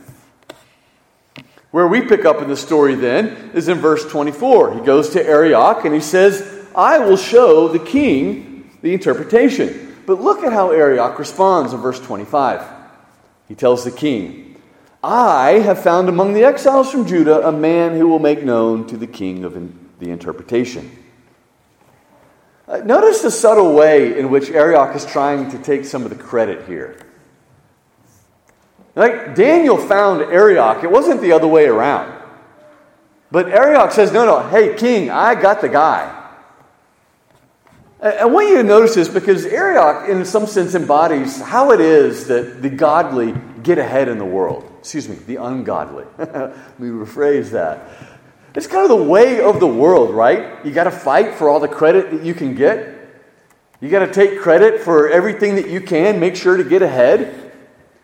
Where 1.73 1.87
we 1.87 2.01
pick 2.01 2.25
up 2.25 2.41
in 2.41 2.49
the 2.49 2.57
story 2.57 2.95
then 2.95 3.51
is 3.53 3.69
in 3.69 3.77
verse 3.77 4.11
24. 4.11 4.77
He 4.77 4.81
goes 4.81 5.11
to 5.11 5.23
Arioch 5.23 5.85
and 5.85 5.95
he 5.95 6.01
says, 6.01 6.67
I 6.75 7.01
will 7.01 7.19
show 7.19 7.69
the 7.69 7.79
king 7.79 8.71
the 8.81 8.95
interpretation. 8.95 9.92
But 10.07 10.21
look 10.21 10.43
at 10.43 10.53
how 10.53 10.71
Arioch 10.71 11.19
responds 11.19 11.73
in 11.73 11.81
verse 11.81 12.01
25. 12.01 12.67
He 13.49 13.55
tells 13.55 13.85
the 13.85 13.91
king, 13.91 14.61
I 15.03 15.53
have 15.53 15.83
found 15.83 16.09
among 16.09 16.33
the 16.33 16.45
exiles 16.45 16.91
from 16.91 17.07
Judah 17.07 17.47
a 17.47 17.53
man 17.53 17.97
who 17.97 18.09
will 18.09 18.19
make 18.19 18.45
known 18.45 18.87
to 18.89 18.97
the 18.97 19.07
king 19.07 19.45
of 19.45 19.55
the 19.99 20.11
interpretation. 20.11 20.91
Uh, 22.69 22.79
notice 22.79 23.21
the 23.23 23.31
subtle 23.31 23.75
way 23.75 24.19
in 24.19 24.31
which 24.31 24.49
Arioch 24.51 24.95
is 24.95 25.05
trying 25.05 25.51
to 25.51 25.59
take 25.59 25.85
some 25.85 26.05
of 26.05 26.11
the 26.11 26.17
credit 26.17 26.67
here. 26.67 26.97
Like 28.95 29.35
Daniel 29.35 29.77
found 29.77 30.23
Arioch, 30.23 30.85
it 30.85 30.91
wasn't 30.91 31.21
the 31.21 31.33
other 31.33 31.49
way 31.49 31.67
around. 31.67 32.21
But 33.31 33.49
Arioch 33.49 33.91
says, 33.93 34.13
No, 34.13 34.25
no, 34.25 34.49
hey, 34.49 34.75
king, 34.77 35.11
I 35.11 35.35
got 35.35 35.61
the 35.61 35.69
guy. 35.69 36.22
I 38.03 38.25
want 38.25 38.49
you 38.49 38.57
to 38.57 38.65
notice 38.65 38.97
this 38.97 39.09
because 39.09 39.47
Arioch, 39.47 40.09
in 40.09 40.25
some 40.25 40.49
sense, 40.49 40.75
embodies 40.75 41.41
how 41.41 41.71
it 41.71 41.81
is 41.81 42.27
that 42.27 42.61
the 42.61 42.69
godly 42.69 43.33
get 43.63 43.79
ahead 43.79 44.09
in 44.09 44.19
the 44.19 44.25
world. 44.25 44.69
Excuse 44.81 45.09
me, 45.09 45.15
the 45.15 45.37
ungodly. 45.37 46.05
Let 46.19 46.81
me 46.81 46.89
rephrase 46.89 47.51
that. 47.51 47.89
It's 48.57 48.67
kind 48.67 48.83
of 48.83 48.89
the 48.89 49.05
way 49.05 49.41
of 49.41 49.61
the 49.61 49.69
world, 49.69 50.13
right? 50.13 50.65
You 50.65 50.73
got 50.73 50.85
to 50.85 50.91
fight 50.91 51.37
for 51.37 51.49
all 51.49 51.61
the 51.61 51.69
credit 51.69 52.11
that 52.11 52.25
you 52.25 52.35
can 52.35 52.57
get. 52.57 52.93
You 53.81 53.89
got 53.89 54.05
to 54.05 54.13
take 54.13 54.41
credit 54.41 54.81
for 54.81 55.09
everything 55.09 55.55
that 55.55 55.69
you 55.69 55.81
can, 55.81 56.19
make 56.19 56.35
sure 56.35 56.57
to 56.57 56.65
get 56.65 56.83
ahead. 56.83 57.53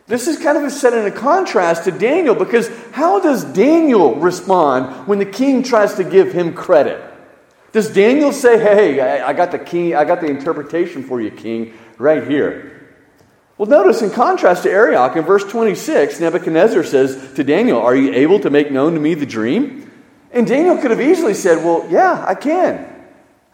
This 0.06 0.28
is 0.28 0.38
kind 0.38 0.56
of 0.56 0.70
set 0.70 0.92
in 0.92 1.06
a 1.06 1.10
contrast 1.10 1.84
to 1.84 1.90
Daniel 1.90 2.36
because 2.36 2.70
how 2.92 3.18
does 3.18 3.44
Daniel 3.44 4.14
respond 4.14 5.08
when 5.08 5.18
the 5.18 5.26
king 5.26 5.64
tries 5.64 5.94
to 5.94 6.04
give 6.04 6.32
him 6.32 6.54
credit? 6.54 7.07
Does 7.78 7.94
Daniel 7.94 8.32
say, 8.32 8.58
hey, 8.58 9.00
I 9.00 9.32
got 9.32 9.52
the 9.52 9.58
king, 9.60 9.94
I 9.94 10.04
got 10.04 10.20
the 10.20 10.26
interpretation 10.26 11.04
for 11.04 11.20
you, 11.20 11.30
king, 11.30 11.74
right 11.96 12.26
here? 12.26 12.96
Well, 13.56 13.68
notice 13.68 14.02
in 14.02 14.10
contrast 14.10 14.64
to 14.64 14.68
Arioch, 14.68 15.14
in 15.14 15.24
verse 15.24 15.44
26, 15.44 16.18
Nebuchadnezzar 16.18 16.82
says 16.82 17.34
to 17.34 17.44
Daniel, 17.44 17.80
Are 17.80 17.94
you 17.94 18.12
able 18.14 18.40
to 18.40 18.50
make 18.50 18.72
known 18.72 18.94
to 18.94 19.00
me 19.00 19.14
the 19.14 19.26
dream? 19.26 19.92
And 20.32 20.44
Daniel 20.44 20.76
could 20.78 20.90
have 20.90 21.00
easily 21.00 21.34
said, 21.34 21.64
Well, 21.64 21.86
yeah, 21.88 22.24
I 22.26 22.34
can. 22.34 22.84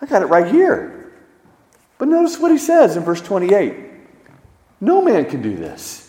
I 0.01 0.07
got 0.07 0.23
it 0.23 0.27
right 0.29 0.51
here. 0.51 1.13
But 1.99 2.09
notice 2.09 2.39
what 2.39 2.51
he 2.51 2.57
says 2.57 2.97
in 2.97 3.03
verse 3.03 3.21
28 3.21 3.77
No 4.81 5.03
man 5.03 5.27
can 5.27 5.43
do 5.43 5.55
this. 5.55 6.01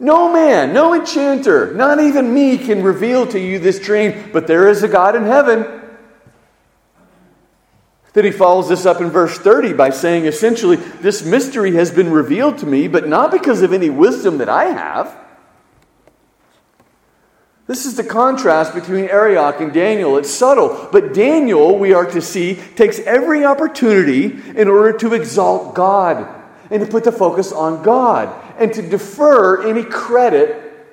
No 0.00 0.32
man, 0.32 0.72
no 0.72 0.94
enchanter, 0.94 1.74
not 1.74 2.00
even 2.00 2.34
me 2.34 2.58
can 2.58 2.82
reveal 2.82 3.24
to 3.28 3.38
you 3.38 3.60
this 3.60 3.78
dream, 3.78 4.30
but 4.32 4.48
there 4.48 4.68
is 4.68 4.82
a 4.82 4.88
God 4.88 5.14
in 5.14 5.22
heaven 5.22 5.77
that 8.14 8.24
he 8.24 8.30
follows 8.30 8.68
this 8.68 8.86
up 8.86 9.00
in 9.00 9.10
verse 9.10 9.38
30 9.38 9.74
by 9.74 9.90
saying 9.90 10.24
essentially, 10.24 10.76
This 10.76 11.24
mystery 11.24 11.72
has 11.74 11.90
been 11.90 12.10
revealed 12.10 12.58
to 12.58 12.66
me, 12.66 12.88
but 12.88 13.08
not 13.08 13.30
because 13.30 13.62
of 13.62 13.72
any 13.72 13.90
wisdom 13.90 14.38
that 14.38 14.48
I 14.48 14.66
have. 14.66 15.16
This 17.66 17.84
is 17.84 17.96
the 17.96 18.04
contrast 18.04 18.74
between 18.74 19.10
Arioch 19.10 19.60
and 19.60 19.74
Daniel. 19.74 20.16
It's 20.16 20.30
subtle, 20.30 20.88
but 20.90 21.12
Daniel, 21.12 21.78
we 21.78 21.92
are 21.92 22.06
to 22.06 22.22
see, 22.22 22.54
takes 22.76 22.98
every 23.00 23.44
opportunity 23.44 24.24
in 24.58 24.68
order 24.68 24.96
to 24.98 25.12
exalt 25.12 25.74
God 25.74 26.26
and 26.70 26.82
to 26.82 26.90
put 26.90 27.04
the 27.04 27.12
focus 27.12 27.52
on 27.52 27.82
God 27.82 28.34
and 28.58 28.72
to 28.72 28.80
defer 28.80 29.68
any 29.68 29.84
credit 29.84 30.86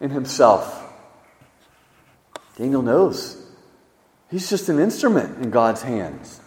in 0.00 0.08
himself. 0.08 0.74
Daniel 2.56 2.80
knows 2.80 3.47
he's 4.30 4.48
just 4.48 4.68
an 4.68 4.78
instrument 4.78 5.42
in 5.42 5.50
God's 5.50 5.82
hands. 5.82 6.40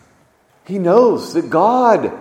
He 0.66 0.80
knows 0.80 1.34
that 1.34 1.50
God 1.50 2.12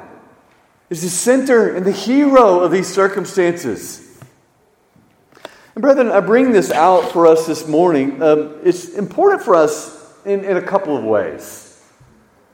is 0.88 1.02
the 1.02 1.08
center 1.08 1.74
and 1.74 1.86
the 1.86 1.92
hero 1.92 2.60
of 2.60 2.72
these 2.72 2.92
circumstances. 2.92 4.06
And, 5.74 5.82
brethren, 5.82 6.10
I 6.10 6.20
bring 6.20 6.52
this 6.52 6.70
out 6.70 7.12
for 7.12 7.26
us 7.26 7.46
this 7.46 7.68
morning. 7.68 8.22
Um, 8.22 8.58
it's 8.64 8.88
important 8.88 9.42
for 9.42 9.54
us 9.54 9.96
in, 10.24 10.44
in 10.44 10.56
a 10.56 10.62
couple 10.62 10.96
of 10.96 11.04
ways. 11.04 11.66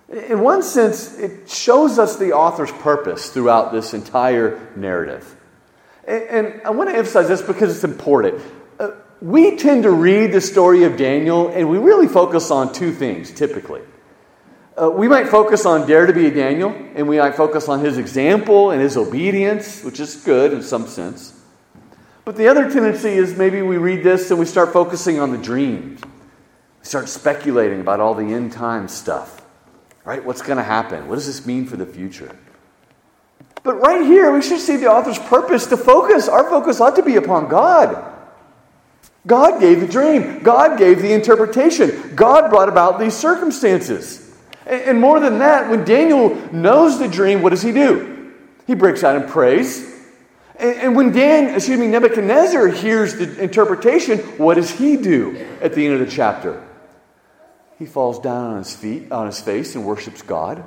In 0.09 0.41
one 0.41 0.63
sense, 0.63 1.19
it 1.19 1.49
shows 1.49 1.99
us 1.99 2.17
the 2.17 2.33
author's 2.33 2.71
purpose 2.71 3.31
throughout 3.31 3.73
this 3.73 3.95
entire 3.95 4.61
narrative. 4.77 5.35
And, 6.07 6.23
and 6.25 6.63
I 6.63 6.71
want 6.71 6.91
to 6.91 6.97
emphasize 6.97 7.27
this 7.27 7.43
because 7.43 7.75
it's 7.75 7.85
important. 7.85 8.41
We 9.21 9.57
tend 9.57 9.85
to 9.85 9.91
read 9.91 10.33
the 10.33 10.41
story 10.41 10.85
of 10.85 10.97
Daniel 10.97 11.49
and 11.49 11.71
we 11.71 11.79
really 11.79 12.07
focus 12.07 12.51
on 12.51 12.73
two 12.73 12.93
things 12.93 13.31
typically. 13.31 13.83
Uh, 14.81 14.91
we 14.91 15.09
might 15.09 15.29
focus 15.29 15.65
on 15.65 15.87
Dare 15.87 16.07
to 16.07 16.13
be 16.13 16.27
a 16.27 16.31
Daniel, 16.31 16.69
and 16.95 17.09
we 17.09 17.19
might 17.19 17.35
focus 17.35 17.67
on 17.67 17.81
his 17.81 17.97
example 17.97 18.73
and 18.73 18.81
his 18.83 18.99
obedience, 18.99 19.83
which 19.83 20.01
is 20.01 20.17
good 20.17 20.53
in 20.53 20.63
some 20.63 20.87
sense. 20.87 21.33
But 22.27 22.37
the 22.37 22.49
other 22.49 22.71
tendency 22.71 23.11
is 23.11 23.39
maybe 23.39 23.63
we 23.63 23.79
read 23.79 24.05
this 24.05 24.31
and 24.31 24.39
we 24.39 24.45
start 24.45 24.75
focusing 24.75 25.19
on 25.19 25.33
the 25.33 25.39
dreams. 25.39 26.03
We 26.03 26.85
start 26.85 27.09
speculating 27.09 27.81
about 27.81 28.01
all 28.01 28.15
the 28.15 28.25
end 28.25 28.53
time 28.53 28.89
stuff. 28.89 29.41
Right? 30.05 30.23
What's 30.23 30.43
going 30.43 30.59
to 30.59 30.63
happen? 30.63 31.09
What 31.09 31.15
does 31.15 31.27
this 31.27 31.47
mean 31.47 31.67
for 31.67 31.77
the 31.77 31.87
future? 31.87 32.37
But 33.63 33.77
right 33.77 34.05
here, 34.05 34.31
we 34.33 34.43
should 34.43 34.61
see 34.61 34.77
the 34.77 34.91
author's 34.91 35.19
purpose 35.19 35.67
to 35.67 35.77
focus. 35.77 36.29
Our 36.29 36.51
focus 36.51 36.81
ought 36.81 36.97
to 36.97 37.03
be 37.03 37.17
upon 37.17 37.49
God. 37.49 38.16
God 39.27 39.61
gave 39.61 39.81
the 39.81 39.89
dream, 39.89 40.43
God 40.43 40.79
gave 40.79 41.03
the 41.03 41.13
interpretation, 41.13 42.15
God 42.15 42.49
brought 42.49 42.69
about 42.69 43.01
these 43.01 43.15
circumstances. 43.15 44.23
And 44.65 45.01
more 45.01 45.21
than 45.21 45.41
that, 45.41 45.69
when 45.69 45.85
Daniel 45.85 46.35
knows 46.53 46.99
the 46.99 47.09
dream, 47.09 47.43
what 47.43 47.51
does 47.51 47.63
he 47.63 47.73
do? 47.73 48.33
He 48.67 48.75
breaks 48.75 49.05
out 49.05 49.21
in 49.21 49.29
praise. 49.29 49.95
And 50.59 50.97
when 50.97 51.13
Dan, 51.13 51.55
excuse 51.55 51.79
me, 51.79 51.87
Nebuchadnezzar 51.87 52.69
hears 52.69 53.15
the 53.15 53.43
interpretation, 53.43 54.19
what 54.39 54.55
does 54.55 54.71
he 54.71 54.97
do 54.97 55.37
at 55.61 55.75
the 55.75 55.85
end 55.85 56.01
of 56.01 56.01
the 56.01 56.11
chapter? 56.11 56.63
He 57.79 57.87
falls 57.87 58.19
down 58.21 58.53
on 58.53 58.59
his 58.59 58.75
feet, 58.75 59.13
on 59.13 59.27
his 59.27 59.39
face, 59.41 59.75
and 59.75 59.85
worships 59.85 60.23
God. 60.23 60.65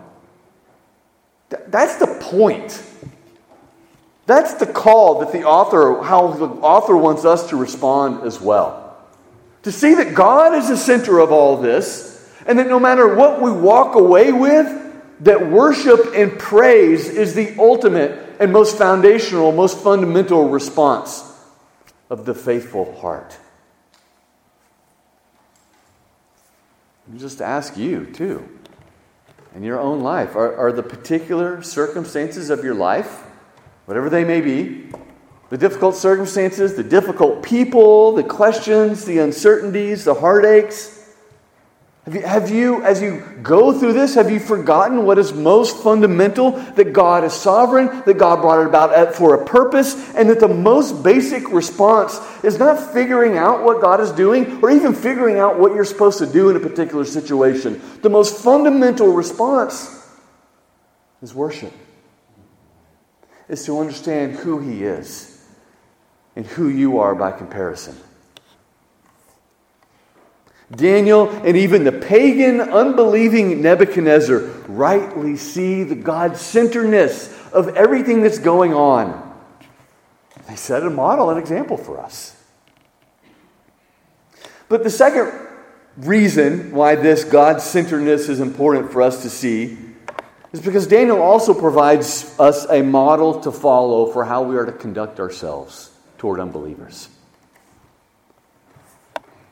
That's 1.50 1.96
the 1.96 2.20
point. 2.22 2.84
That's 4.30 4.54
the 4.54 4.68
call 4.68 5.22
that 5.22 5.32
the 5.32 5.44
author, 5.46 6.04
how 6.04 6.28
the 6.34 6.46
author 6.46 6.96
wants 6.96 7.26
us 7.26 7.50
to 7.50 7.56
respond 7.56 8.28
as 8.28 8.40
well. 8.40 8.96
To 9.64 9.72
see 9.72 9.96
that 9.96 10.14
God 10.14 10.54
is 10.54 10.68
the 10.68 10.78
center 10.78 11.18
of 11.18 11.32
all 11.32 11.58
this, 11.58 12.32
and 12.46 12.60
that 12.60 12.68
no 12.68 12.80
matter 12.80 13.16
what 13.16 13.42
we 13.42 13.52
walk 13.52 13.96
away 13.96 14.32
with, 14.32 14.68
that 15.22 15.50
worship 15.50 16.14
and 16.14 16.38
praise 16.38 17.10
is 17.10 17.34
the 17.34 17.56
ultimate 17.58 18.38
and 18.40 18.54
most 18.54 18.78
foundational, 18.78 19.52
most 19.52 19.80
fundamental 19.80 20.48
response 20.48 21.24
of 22.12 22.26
the 22.26 22.36
faithful 22.36 23.00
heart. 23.00 23.36
Just 27.18 27.42
ask 27.42 27.76
you, 27.78 28.06
too, 28.06 28.48
in 29.56 29.64
your 29.64 29.80
own 29.80 30.02
life. 30.02 30.36
Are, 30.36 30.56
are 30.56 30.72
the 30.72 30.84
particular 30.84 31.64
circumstances 31.64 32.52
of 32.52 32.64
your 32.64 32.76
life, 32.76 33.24
whatever 33.90 34.08
they 34.08 34.24
may 34.24 34.40
be, 34.40 34.86
the 35.50 35.58
difficult 35.58 35.96
circumstances, 35.96 36.76
the 36.76 36.84
difficult 36.84 37.42
people, 37.42 38.14
the 38.14 38.24
questions, 38.24 39.04
the 39.04 39.18
uncertainties, 39.18 40.06
the 40.06 40.14
heartaches, 40.14 40.96
have 42.06 42.14
you, 42.14 42.22
have 42.22 42.52
you, 42.52 42.84
as 42.84 43.02
you 43.02 43.24
go 43.42 43.74
through 43.74 43.94
this, 43.94 44.14
have 44.14 44.30
you 44.30 44.40
forgotten 44.40 45.08
what 45.08 45.18
is 45.18 45.34
most 45.34 45.82
fundamental? 45.84 46.52
That 46.52 46.94
God 46.94 47.24
is 47.24 47.34
sovereign, 47.34 47.88
that 48.06 48.20
God 48.20 48.42
brought 48.42 48.62
it 48.62 48.68
about 48.68 49.16
for 49.16 49.34
a 49.34 49.44
purpose, 49.44 50.14
and 50.14 50.30
that 50.30 50.40
the 50.40 50.48
most 50.48 51.02
basic 51.02 51.52
response 51.52 52.20
is 52.44 52.60
not 52.60 52.94
figuring 52.94 53.40
out 53.40 53.64
what 53.64 53.82
God 53.82 54.02
is 54.02 54.12
doing 54.12 54.64
or 54.64 54.70
even 54.70 54.94
figuring 54.94 55.40
out 55.40 55.58
what 55.58 55.74
you're 55.74 55.84
supposed 55.84 56.20
to 56.20 56.28
do 56.28 56.52
in 56.52 56.56
a 56.56 56.60
particular 56.60 57.06
situation. 57.06 57.82
The 58.04 58.10
most 58.10 58.44
fundamental 58.44 59.08
response 59.14 60.08
is 61.24 61.34
worship, 61.34 61.74
is 63.50 63.66
to 63.66 63.80
understand 63.80 64.36
who 64.36 64.60
He 64.60 64.84
is 64.84 65.44
and 66.36 66.46
who 66.46 66.70
you 66.70 67.00
are 67.00 67.16
by 67.16 67.32
comparison. 67.32 67.98
Daniel 70.72 71.30
and 71.44 71.58
even 71.58 71.84
the 71.84 71.92
pagan, 71.92 72.62
unbelieving 72.62 73.62
Nebuchadnezzar 73.62 74.40
rightly 74.68 75.36
see 75.36 75.84
the 75.84 75.96
God 75.96 76.38
centeredness 76.38 77.36
of 77.52 77.76
everything 77.76 78.22
that's 78.22 78.38
going 78.38 78.74
on. 78.74 79.26
They 80.48 80.56
set 80.56 80.84
a 80.84 80.90
model, 80.90 81.32
an 81.32 81.40
example 81.40 81.76
for 81.76 82.00
us. 82.00 82.36
But 84.68 84.84
the 84.84 84.92
second 84.92 85.32
reason 85.98 86.72
why 86.72 86.96
this 86.96 87.24
God 87.24 87.62
centeredness 87.62 88.30
is 88.30 88.40
important 88.40 88.92
for 88.92 89.02
us 89.02 89.24
to 89.24 89.30
see 89.30 89.78
is 90.52 90.62
because 90.62 90.88
Daniel 90.88 91.22
also 91.22 91.54
provides 91.54 92.36
us 92.40 92.66
a 92.70 92.82
model 92.82 93.42
to 93.42 93.52
follow 93.52 94.08
for 94.08 94.26
how 94.26 94.44
we 94.44 94.58
are 94.58 94.66
to 94.66 94.72
conduct 94.72 95.20
ourselves 95.20 95.92
toward 96.18 96.40
unbelievers. 96.40 97.10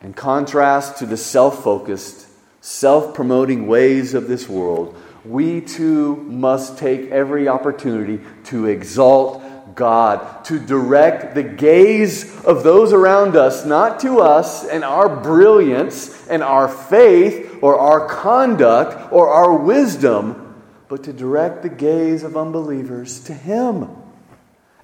In 0.01 0.13
contrast 0.13 0.97
to 0.99 1.05
the 1.05 1.17
self 1.17 1.63
focused, 1.63 2.27
self 2.61 3.13
promoting 3.13 3.67
ways 3.67 4.13
of 4.13 4.27
this 4.27 4.47
world, 4.47 4.95
we 5.25 5.61
too 5.61 6.15
must 6.15 6.77
take 6.77 7.11
every 7.11 7.47
opportunity 7.47 8.23
to 8.45 8.65
exalt 8.65 9.43
God, 9.75 10.45
to 10.45 10.59
direct 10.59 11.35
the 11.35 11.43
gaze 11.43 12.43
of 12.43 12.63
those 12.63 12.93
around 12.93 13.35
us, 13.35 13.65
not 13.65 13.99
to 14.01 14.21
us 14.21 14.65
and 14.65 14.83
our 14.83 15.07
brilliance 15.21 16.27
and 16.27 16.41
our 16.41 16.67
faith 16.67 17.59
or 17.61 17.77
our 17.77 18.07
conduct 18.07 19.11
or 19.11 19.29
our 19.29 19.53
wisdom, 19.53 20.46
but 20.89 21.03
to 21.03 21.13
direct 21.13 21.63
the 21.63 21.69
gaze 21.69 22.23
of 22.23 22.37
unbelievers 22.37 23.19
to 23.25 23.33
Him 23.33 23.89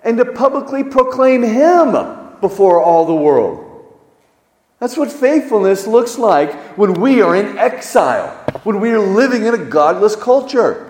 and 0.04 0.18
to 0.18 0.26
publicly 0.26 0.84
proclaim 0.84 1.44
Him 1.44 1.92
before 2.42 2.82
all 2.82 3.06
the 3.06 3.14
world. 3.14 3.70
That's 4.80 4.98
what 4.98 5.12
faithfulness 5.12 5.88
looks 5.88 6.18
like 6.18 6.54
when 6.78 6.96
we 6.96 7.22
are 7.22 7.36
in 7.36 7.58
exile, 7.58 8.32
when 8.64 8.82
we 8.82 8.92
are 8.92 9.00
living 9.00 9.46
in 9.46 9.54
a 9.54 9.66
godless 9.66 10.16
culture. 10.16 10.90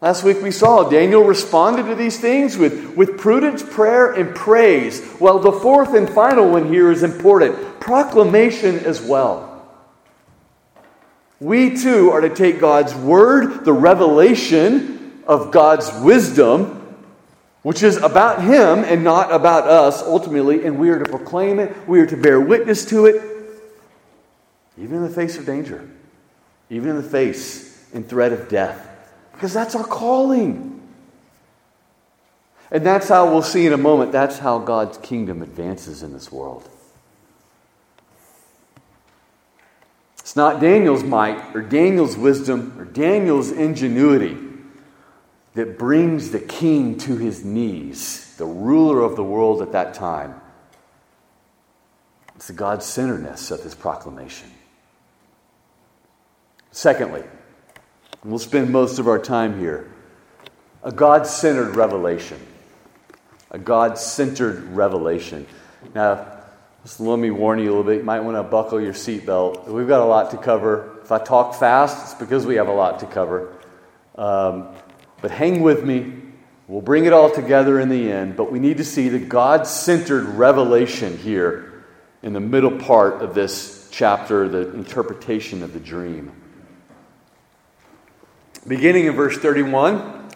Last 0.00 0.24
week 0.24 0.42
we 0.42 0.50
saw 0.50 0.88
Daniel 0.88 1.22
responded 1.22 1.84
to 1.84 1.94
these 1.94 2.18
things 2.18 2.56
with, 2.56 2.96
with 2.96 3.18
prudence, 3.18 3.62
prayer, 3.62 4.10
and 4.10 4.34
praise. 4.34 5.00
Well, 5.20 5.38
the 5.38 5.52
fourth 5.52 5.94
and 5.94 6.08
final 6.08 6.50
one 6.50 6.68
here 6.68 6.90
is 6.90 7.02
important 7.02 7.78
proclamation 7.78 8.80
as 8.80 9.00
well. 9.02 9.51
We 11.42 11.76
too 11.76 12.12
are 12.12 12.20
to 12.20 12.32
take 12.32 12.60
God's 12.60 12.94
word, 12.94 13.64
the 13.64 13.72
revelation 13.72 15.24
of 15.26 15.50
God's 15.50 15.92
wisdom, 16.00 16.96
which 17.62 17.82
is 17.82 17.96
about 17.96 18.42
him 18.44 18.84
and 18.84 19.02
not 19.02 19.32
about 19.32 19.66
us 19.66 20.02
ultimately, 20.02 20.64
and 20.64 20.78
we 20.78 20.90
are 20.90 21.00
to 21.00 21.04
proclaim 21.04 21.58
it, 21.58 21.74
we 21.88 21.98
are 21.98 22.06
to 22.06 22.16
bear 22.16 22.40
witness 22.40 22.84
to 22.90 23.06
it, 23.06 23.20
even 24.78 24.98
in 24.98 25.02
the 25.02 25.10
face 25.10 25.36
of 25.36 25.44
danger, 25.44 25.90
even 26.70 26.90
in 26.90 26.96
the 26.96 27.02
face 27.02 27.90
and 27.92 28.08
threat 28.08 28.32
of 28.32 28.48
death, 28.48 29.10
because 29.32 29.52
that's 29.52 29.74
our 29.74 29.84
calling. 29.84 30.80
And 32.70 32.86
that's 32.86 33.08
how 33.08 33.28
we'll 33.28 33.42
see 33.42 33.66
in 33.66 33.72
a 33.72 33.78
moment, 33.78 34.12
that's 34.12 34.38
how 34.38 34.60
God's 34.60 34.96
kingdom 34.98 35.42
advances 35.42 36.04
in 36.04 36.12
this 36.12 36.30
world. 36.30 36.68
It's 40.22 40.36
not 40.36 40.60
Daniel's 40.60 41.02
might 41.02 41.54
or 41.54 41.62
Daniel's 41.62 42.16
wisdom 42.16 42.74
or 42.78 42.84
Daniel's 42.84 43.50
ingenuity 43.50 44.38
that 45.54 45.76
brings 45.76 46.30
the 46.30 46.38
king 46.38 46.96
to 46.98 47.16
his 47.16 47.44
knees, 47.44 48.36
the 48.36 48.46
ruler 48.46 49.02
of 49.02 49.16
the 49.16 49.24
world 49.24 49.60
at 49.62 49.72
that 49.72 49.94
time. 49.94 50.40
It's 52.36 52.46
the 52.46 52.52
God 52.52 52.84
centeredness 52.84 53.50
of 53.50 53.64
his 53.64 53.74
proclamation. 53.74 54.48
Secondly, 56.70 57.24
we'll 58.24 58.38
spend 58.38 58.70
most 58.70 59.00
of 59.00 59.08
our 59.08 59.18
time 59.18 59.58
here, 59.58 59.92
a 60.84 60.92
God 60.92 61.26
centered 61.26 61.74
revelation. 61.74 62.38
A 63.50 63.58
God 63.58 63.98
centered 63.98 64.62
revelation. 64.68 65.46
Now, 65.94 66.41
just 66.82 66.98
let 66.98 67.18
me 67.18 67.30
warn 67.30 67.60
you 67.60 67.66
a 67.66 67.70
little 67.70 67.84
bit. 67.84 67.98
You 67.98 68.04
might 68.04 68.20
want 68.20 68.36
to 68.36 68.42
buckle 68.42 68.80
your 68.80 68.92
seatbelt. 68.92 69.68
We've 69.68 69.86
got 69.86 70.00
a 70.00 70.04
lot 70.04 70.32
to 70.32 70.36
cover. 70.36 70.98
If 71.02 71.12
I 71.12 71.18
talk 71.18 71.54
fast, 71.54 72.02
it's 72.02 72.14
because 72.14 72.44
we 72.44 72.56
have 72.56 72.66
a 72.66 72.72
lot 72.72 73.00
to 73.00 73.06
cover. 73.06 73.56
Um, 74.16 74.68
but 75.20 75.30
hang 75.30 75.62
with 75.62 75.84
me. 75.84 76.12
We'll 76.66 76.80
bring 76.80 77.04
it 77.04 77.12
all 77.12 77.30
together 77.30 77.78
in 77.78 77.88
the 77.88 78.10
end. 78.10 78.36
But 78.36 78.50
we 78.50 78.58
need 78.58 78.78
to 78.78 78.84
see 78.84 79.08
the 79.08 79.20
God 79.20 79.66
centered 79.66 80.24
revelation 80.24 81.16
here 81.18 81.84
in 82.22 82.32
the 82.32 82.40
middle 82.40 82.78
part 82.78 83.22
of 83.22 83.34
this 83.34 83.88
chapter, 83.92 84.48
the 84.48 84.74
interpretation 84.74 85.62
of 85.62 85.72
the 85.74 85.80
dream. 85.80 86.32
Beginning 88.66 89.06
in 89.06 89.14
verse 89.14 89.38
31, 89.38 90.30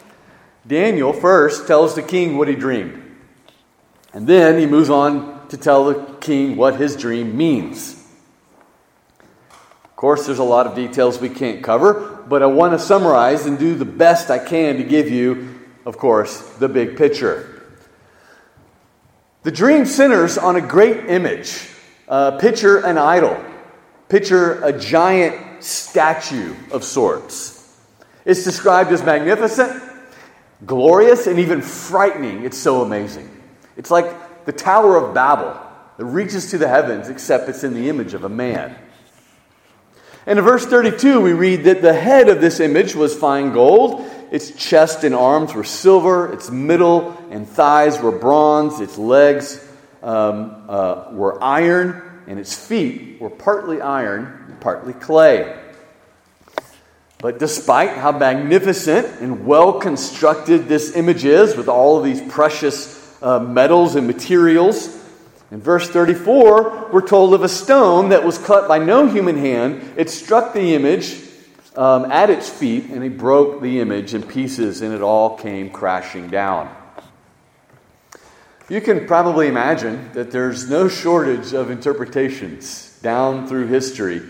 Daniel 0.65 1.13
first 1.13 1.67
tells 1.67 1.97
the 1.97 2.03
king 2.03 2.37
what 2.37 2.47
he 2.47 2.55
dreamed. 2.55 3.03
And 4.13 4.27
then 4.29 4.59
he 4.59 4.67
moves 4.67 4.91
on 4.91 5.36
to 5.51 5.57
tell 5.57 5.85
the 5.87 6.15
king 6.21 6.57
what 6.57 6.77
his 6.77 6.97
dream 6.97 7.37
means. 7.37 8.03
Of 9.85 9.97
course, 9.97 10.27
there's 10.27 10.39
a 10.39 10.45
lot 10.45 10.67
of 10.67 10.75
details 10.75 11.21
we 11.21 11.31
can't 11.31 11.63
cover, 11.63 12.23
but 12.29 12.43
I 12.43 12.47
want 12.47 12.75
to 12.75 12.79
summarize 12.79 13.47
and 13.47 13.59
do 13.59 13.75
the 13.75 13.87
best 13.87 14.31
I 14.31 14.39
can 14.39 14.77
to 14.77 14.85
give 14.85 15.09
you, 15.11 15.59
of 15.87 15.97
course, 15.97 16.41
the 16.59 16.69
big 16.69 16.99
picture. 16.99 17.63
The 19.43 19.51
dream 19.51 19.87
centers 19.87 20.37
on 20.37 20.57
a 20.57 20.61
great 20.61 21.07
image. 21.07 21.69
Uh, 22.09 22.39
picture 22.39 22.79
an 22.79 22.99
idol, 22.99 23.43
picture 24.09 24.63
a 24.63 24.79
giant 24.79 25.65
statue 25.65 26.55
of 26.71 26.85
sorts. 26.85 27.77
It's 28.25 28.45
described 28.45 28.93
as 28.93 29.03
magnificent, 29.03 29.83
glorious, 30.65 31.27
and 31.27 31.39
even 31.39 31.63
frightening. 31.63 32.45
It's 32.45 32.59
so 32.59 32.83
amazing. 32.83 33.31
It's 33.77 33.91
like 33.91 34.07
the 34.47 34.53
Tower 34.53 34.97
of 34.97 35.13
Babel 35.13 35.61
that 35.99 36.05
reaches 36.05 36.51
to 36.51 36.59
the 36.59 36.69
heavens, 36.69 37.09
except 37.09 37.49
it's 37.49 37.65
in 37.65 37.75
the 37.75 37.89
image 37.89 38.15
of 38.15 38.25
a 38.25 38.29
man. 38.29 38.77
And 40.25 40.39
in 40.39 40.45
verse 40.45 40.65
32, 40.65 41.21
we 41.21 41.33
read 41.33 41.65
that 41.65 41.83
the 41.83 41.93
head 41.93 42.29
of 42.29 42.41
this 42.41 42.59
image 42.59 42.95
was 42.95 43.17
fine 43.17 43.53
gold, 43.53 44.11
its 44.31 44.51
chest 44.51 45.05
and 45.05 45.15
arms 45.15 45.55
were 45.55 45.65
silver, 45.65 46.33
its 46.33 46.51
middle 46.51 47.17
and 47.31 47.49
thighs 47.49 48.01
were 48.01 48.11
bronze, 48.11 48.81
its 48.81 48.99
legs 48.99 49.65
um, 50.03 50.65
uh, 50.69 51.11
were 51.13 51.43
iron, 51.43 52.25
and 52.27 52.41
its 52.41 52.57
feet 52.57 53.21
were 53.21 53.31
partly 53.31 53.81
iron, 53.81 54.57
partly 54.61 54.93
clay. 54.93 55.61
But 57.19 57.39
despite 57.39 57.91
how 57.91 58.13
magnificent 58.13 59.21
and 59.21 59.47
well 59.47 59.81
constructed 59.81 60.69
this 60.69 60.95
image 60.95 61.25
is, 61.25 61.57
with 61.57 61.69
all 61.69 61.99
of 61.99 62.05
these 62.05 62.21
precious 62.21 62.96
uh, 63.23 63.39
metals 63.39 63.97
and 63.97 64.07
materials, 64.07 64.97
in 65.51 65.61
verse 65.61 65.89
34, 65.89 66.91
we're 66.93 67.07
told 67.07 67.33
of 67.33 67.43
a 67.43 67.49
stone 67.49 68.09
that 68.09 68.25
was 68.25 68.37
cut 68.37 68.67
by 68.67 68.79
no 68.79 69.07
human 69.07 69.37
hand. 69.37 69.95
It 69.97 70.11
struck 70.11 70.53
the 70.53 70.75
image 70.75 71.23
um, 71.77 72.11
at 72.11 72.31
its 72.31 72.49
feet, 72.49 72.87
and 72.87 73.05
it 73.05 73.17
broke 73.17 73.63
the 73.63 73.81
image 73.81 74.13
in 74.13 74.25
pieces, 74.25 74.83
and 74.83 74.93
it 74.93 75.03
all 75.03 75.37
came 75.37 75.71
crashing 75.71 76.29
down. 76.29 76.75
You 78.69 78.81
can 78.81 79.07
probably 79.07 79.47
imagine 79.47 80.11
that 80.15 80.33
there's 80.33 80.69
no 80.69 80.89
shortage 80.89 81.53
of 81.53 81.71
interpretations 81.71 82.99
down 83.01 83.47
through 83.47 83.69
history 83.69 84.23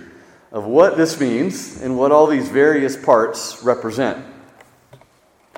of 0.52 0.64
what 0.64 0.98
this 0.98 1.18
means 1.18 1.80
and 1.80 1.96
what 1.96 2.12
all 2.12 2.26
these 2.26 2.50
various 2.50 2.94
parts 2.94 3.62
represent. 3.62 4.22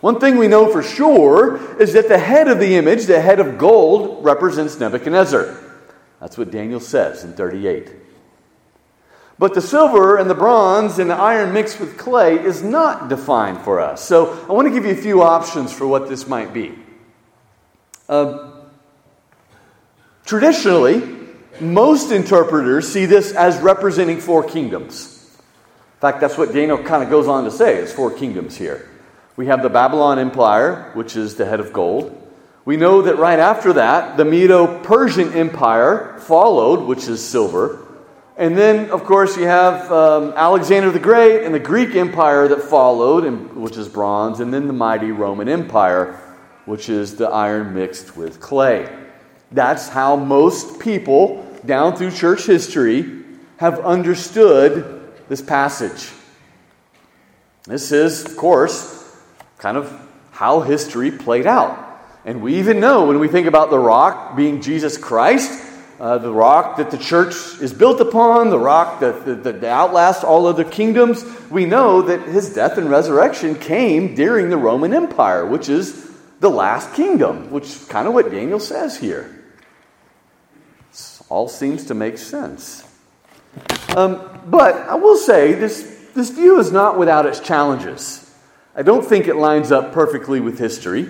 One 0.01 0.21
thing 0.21 0.37
we 0.37 0.47
know 0.47 0.71
for 0.71 0.83
sure 0.83 1.81
is 1.81 1.93
that 1.95 2.09
the 2.09 2.19
head 2.19 2.49
of 2.49 2.61
the 2.61 2.77
image, 2.77 3.07
the 3.07 3.21
head 3.21 3.41
of 3.41 3.59
gold, 3.59 4.25
represents 4.25 4.79
Nebuchadnezzar. 4.79 5.59
That's 6.21 6.39
what 6.39 6.51
Daniel 6.51 6.81
says 6.81 7.25
in 7.25 7.33
38. 7.33 7.91
But 9.39 9.55
the 9.55 9.61
silver 9.61 10.17
and 10.17 10.29
the 10.29 10.35
bronze 10.35 10.99
and 10.99 11.11
the 11.11 11.15
iron 11.15 11.53
mixed 11.53 11.79
with 11.79 11.97
clay 11.97 12.39
is 12.39 12.63
not 12.63 13.09
defined 13.09 13.61
for 13.61 13.81
us. 13.81 14.05
So 14.05 14.45
I 14.49 14.53
want 14.53 14.67
to 14.67 14.75
give 14.75 14.85
you 14.85 14.93
a 14.93 14.97
few 14.97 15.23
options 15.23 15.73
for 15.73 15.87
what 15.87 16.09
this 16.09 16.27
might 16.27 16.53
be. 16.53 16.75
Uh, 18.09 18.51
traditionally, 20.25 21.03
most 21.61 22.11
interpreters 22.11 22.93
see 22.93 23.07
this 23.07 23.33
as 23.33 23.59
representing 23.59 24.21
four 24.21 24.43
kingdoms. 24.43 25.15
In 25.37 26.01
fact, 26.01 26.21
that's 26.21 26.39
what 26.39 26.53
Daniel 26.53 26.79
kind 26.83 27.03
of 27.03 27.11
goes 27.11 27.29
on 27.29 27.45
to 27.45 27.51
say, 27.51 27.77
is 27.77 27.93
four 27.93 28.11
kingdoms 28.11 28.57
here. 28.57 28.89
We 29.39 29.47
have 29.47 29.63
the 29.63 29.69
Babylon 29.69 30.19
Empire, 30.19 30.91
which 30.95 31.15
is 31.15 31.37
the 31.37 31.47
head 31.47 31.61
of 31.61 31.73
gold. 31.73 32.11
We 32.65 32.77
know 32.77 33.03
that 33.03 33.19
right 33.19 33.39
after 33.39 33.75
that, 33.75 34.17
the 34.17 34.25
Medo 34.25 34.83
Persian 34.83 35.33
Empire 35.33 36.19
followed, 36.19 36.89
which 36.89 37.07
is 37.07 37.25
silver. 37.25 37.87
And 38.37 38.59
then, 38.59 38.91
of 38.91 39.05
course, 39.05 39.37
you 39.37 39.45
have 39.45 39.93
um, 39.93 40.33
Alexander 40.35 40.91
the 40.91 40.99
Great 40.99 41.45
and 41.45 41.55
the 41.55 41.61
Greek 41.61 41.95
Empire 41.95 42.49
that 42.49 42.63
followed, 42.63 43.25
and, 43.25 43.55
which 43.55 43.77
is 43.77 43.89
bronze, 43.89 44.41
and 44.41 44.53
then 44.53 44.67
the 44.67 44.73
mighty 44.73 45.13
Roman 45.13 45.49
Empire, 45.49 46.21
which 46.65 46.89
is 46.89 47.15
the 47.15 47.29
iron 47.29 47.75
mixed 47.75 48.17
with 48.17 48.41
clay. 48.41 48.93
That's 49.53 49.89
how 49.89 50.17
most 50.17 50.81
people 50.81 51.47
down 51.65 51.95
through 51.95 52.11
church 52.11 52.45
history 52.45 53.23
have 53.59 53.79
understood 53.79 55.13
this 55.29 55.41
passage. 55.41 56.11
This 57.69 57.93
is, 57.93 58.25
of 58.25 58.37
course, 58.37 58.98
kind 59.59 59.77
of 59.77 59.93
how 60.33 60.61
history 60.61 61.11
played 61.11 61.47
out. 61.47 61.87
And 62.25 62.43
we 62.43 62.57
even 62.57 62.81
know 62.81 63.07
when 63.07 63.19
we 63.19 63.29
think 63.29 63.47
about 63.47 63.71
the 63.71 63.79
rock 63.79 64.37
being 64.37 64.61
Jesus 64.61 64.97
Christ, 64.97 65.67
uh, 66.01 66.19
the 66.19 66.33
rock 66.33 66.77
that 66.77 66.91
the 66.91 66.99
church 66.99 67.35
is 67.61 67.73
built 67.73 68.01
upon, 68.01 68.51
the 68.51 68.59
rock 68.59 69.01
that, 69.01 69.25
that, 69.25 69.43
that 69.43 69.65
outlasts 69.65 70.23
all 70.23 70.47
other 70.47 70.65
kingdoms, 70.65 71.25
we 71.51 71.65
know 71.65 72.03
that 72.03 72.23
his 72.29 72.55
death 72.55 72.79
and 72.79 72.89
resurrection 72.89 73.57
came 73.57 74.15
during 74.15 74.49
the 74.49 74.57
Roman 74.57 74.95
Empire, 74.95 75.45
which 75.45 75.69
is 75.69 76.09
the 76.41 76.51
last 76.51 76.95
kingdom, 76.95 77.51
which 77.51 77.65
is 77.65 77.85
kind 77.87 78.07
of 78.07 78.15
what 78.15 78.31
Daniel 78.31 78.61
says 78.61 78.97
here. 78.97 79.35
All 81.29 81.49
seems 81.49 81.87
to 81.87 81.95
make 81.95 82.17
sense. 82.17 82.85
Um, 83.97 84.41
but 84.47 84.77
I 84.77 84.95
will 84.95 85.17
say 85.17 85.53
this, 85.55 86.09
this 86.15 86.31
view 86.31 86.59
is 86.59 86.71
not 86.71 86.99
without 86.99 87.27
its 87.27 87.41
challenges. 87.41 88.28
I 88.79 88.83
don't 88.83 89.05
think 89.05 89.27
it 89.27 89.35
lines 89.35 89.73
up 89.73 89.93
perfectly 89.93 90.39
with 90.39 90.57
history. 90.57 91.09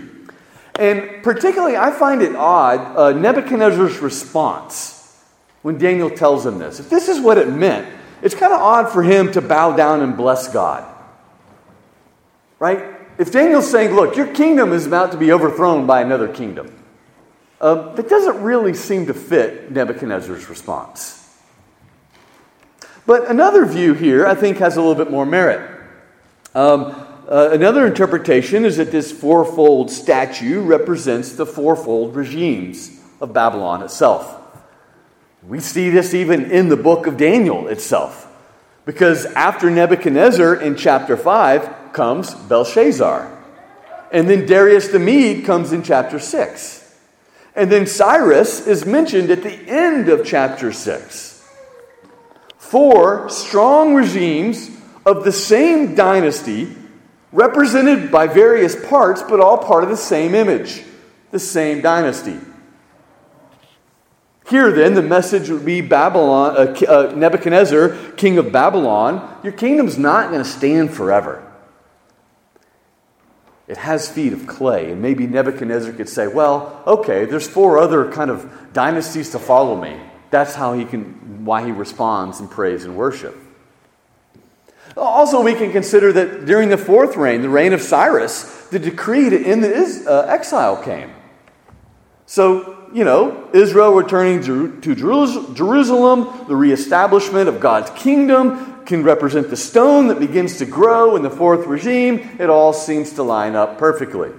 And 0.78 1.22
particularly, 1.22 1.76
I 1.76 1.90
find 1.90 2.22
it 2.22 2.34
odd 2.34 2.96
uh, 2.96 3.12
Nebuchadnezzar's 3.12 3.98
response 3.98 5.22
when 5.60 5.76
Daniel 5.76 6.08
tells 6.08 6.46
him 6.46 6.58
this. 6.58 6.80
If 6.80 6.88
this 6.88 7.08
is 7.08 7.20
what 7.20 7.36
it 7.36 7.50
meant, 7.50 7.86
it's 8.22 8.34
kind 8.34 8.54
of 8.54 8.60
odd 8.62 8.90
for 8.90 9.02
him 9.02 9.30
to 9.32 9.42
bow 9.42 9.76
down 9.76 10.00
and 10.00 10.16
bless 10.16 10.50
God. 10.50 10.82
Right? 12.58 12.82
If 13.18 13.32
Daniel's 13.32 13.70
saying, 13.70 13.94
look, 13.94 14.16
your 14.16 14.28
kingdom 14.28 14.72
is 14.72 14.86
about 14.86 15.12
to 15.12 15.18
be 15.18 15.30
overthrown 15.30 15.86
by 15.86 16.00
another 16.00 16.28
kingdom, 16.28 16.74
uh, 17.60 17.92
that 17.96 18.08
doesn't 18.08 18.40
really 18.42 18.72
seem 18.72 19.06
to 19.06 19.14
fit 19.14 19.70
Nebuchadnezzar's 19.70 20.48
response. 20.48 21.14
But 23.04 23.28
another 23.28 23.66
view 23.66 23.92
here, 23.92 24.26
I 24.26 24.34
think, 24.34 24.56
has 24.56 24.78
a 24.78 24.80
little 24.80 24.94
bit 24.94 25.10
more 25.10 25.26
merit. 25.26 25.70
Um, 26.54 27.04
uh, 27.28 27.50
another 27.52 27.86
interpretation 27.86 28.64
is 28.64 28.78
that 28.78 28.90
this 28.90 29.12
fourfold 29.12 29.90
statue 29.90 30.62
represents 30.62 31.32
the 31.32 31.44
fourfold 31.44 32.16
regimes 32.16 32.98
of 33.20 33.34
Babylon 33.34 33.82
itself. 33.82 34.34
We 35.46 35.60
see 35.60 35.90
this 35.90 36.14
even 36.14 36.50
in 36.50 36.70
the 36.70 36.76
book 36.76 37.06
of 37.06 37.18
Daniel 37.18 37.68
itself. 37.68 38.24
Because 38.86 39.26
after 39.26 39.70
Nebuchadnezzar 39.70 40.54
in 40.54 40.74
chapter 40.74 41.18
5 41.18 41.92
comes 41.92 42.34
Belshazzar. 42.34 43.30
And 44.10 44.30
then 44.30 44.46
Darius 44.46 44.88
the 44.88 44.98
Mede 44.98 45.44
comes 45.44 45.72
in 45.74 45.82
chapter 45.82 46.18
6. 46.18 46.98
And 47.54 47.70
then 47.70 47.86
Cyrus 47.86 48.66
is 48.66 48.86
mentioned 48.86 49.30
at 49.30 49.42
the 49.42 49.52
end 49.52 50.08
of 50.08 50.24
chapter 50.24 50.72
6. 50.72 51.46
Four 52.56 53.28
strong 53.28 53.94
regimes 53.94 54.70
of 55.04 55.24
the 55.24 55.32
same 55.32 55.94
dynasty 55.94 56.74
represented 57.32 58.10
by 58.10 58.26
various 58.26 58.74
parts, 58.88 59.22
but 59.22 59.40
all 59.40 59.58
part 59.58 59.84
of 59.84 59.90
the 59.90 59.96
same 59.96 60.34
image, 60.34 60.82
the 61.30 61.38
same 61.38 61.80
dynasty. 61.80 62.38
Here, 64.48 64.72
then, 64.72 64.94
the 64.94 65.02
message 65.02 65.50
would 65.50 65.66
be 65.66 65.82
Babylon, 65.82 66.56
uh, 66.56 66.86
uh, 66.86 67.12
Nebuchadnezzar, 67.14 67.90
king 68.16 68.38
of 68.38 68.50
Babylon. 68.50 69.38
Your 69.42 69.52
kingdom's 69.52 69.98
not 69.98 70.30
going 70.30 70.42
to 70.42 70.48
stand 70.48 70.94
forever. 70.94 71.44
It 73.66 73.76
has 73.76 74.08
feet 74.08 74.32
of 74.32 74.46
clay, 74.46 74.90
and 74.90 75.02
maybe 75.02 75.26
Nebuchadnezzar 75.26 75.92
could 75.92 76.08
say, 76.08 76.26
"Well, 76.26 76.82
okay, 76.86 77.26
there's 77.26 77.46
four 77.46 77.78
other 77.78 78.10
kind 78.10 78.30
of 78.30 78.50
dynasties 78.72 79.30
to 79.32 79.38
follow 79.38 79.78
me." 79.78 80.00
That's 80.30 80.54
how 80.54 80.72
he 80.72 80.86
can, 80.86 81.44
why 81.44 81.66
he 81.66 81.72
responds 81.72 82.40
in 82.40 82.48
praise 82.48 82.86
and 82.86 82.96
worship. 82.96 83.36
Also, 84.98 85.42
we 85.42 85.54
can 85.54 85.70
consider 85.70 86.12
that 86.12 86.44
during 86.44 86.68
the 86.68 86.76
fourth 86.76 87.16
reign, 87.16 87.42
the 87.42 87.48
reign 87.48 87.72
of 87.72 87.80
Cyrus, 87.80 88.66
the 88.66 88.78
decree 88.78 89.30
to 89.30 89.44
end 89.44 89.62
the 89.62 90.04
uh, 90.06 90.26
exile 90.26 90.82
came. 90.82 91.12
So, 92.26 92.88
you 92.92 93.04
know, 93.04 93.48
Israel 93.52 93.92
returning 93.92 94.42
to 94.42 94.94
Jerusalem, 94.94 96.46
the 96.48 96.56
reestablishment 96.56 97.48
of 97.48 97.60
God's 97.60 97.90
kingdom 97.90 98.84
can 98.84 99.02
represent 99.02 99.50
the 99.50 99.56
stone 99.56 100.08
that 100.08 100.18
begins 100.18 100.58
to 100.58 100.66
grow 100.66 101.16
in 101.16 101.22
the 101.22 101.30
fourth 101.30 101.66
regime. 101.66 102.36
It 102.38 102.50
all 102.50 102.72
seems 102.72 103.12
to 103.14 103.22
line 103.22 103.54
up 103.54 103.78
perfectly. 103.78 104.30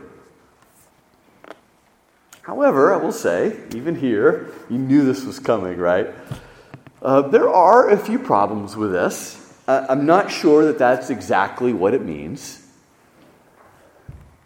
However, 2.41 2.93
I 2.93 2.97
will 2.97 3.11
say, 3.11 3.59
even 3.75 3.95
here, 3.95 4.51
you 4.69 4.77
knew 4.79 5.05
this 5.05 5.23
was 5.23 5.39
coming, 5.39 5.77
right? 5.77 6.07
Uh, 7.01 7.21
there 7.21 7.47
are 7.47 7.89
a 7.89 7.97
few 7.97 8.17
problems 8.19 8.75
with 8.75 8.91
this. 8.91 9.48
Uh, 9.69 9.85
I'm 9.87 10.07
not 10.07 10.31
sure 10.31 10.65
that 10.65 10.79
that's 10.79 11.11
exactly 11.11 11.73
what 11.73 11.93
it 11.93 12.01
means. 12.01 12.65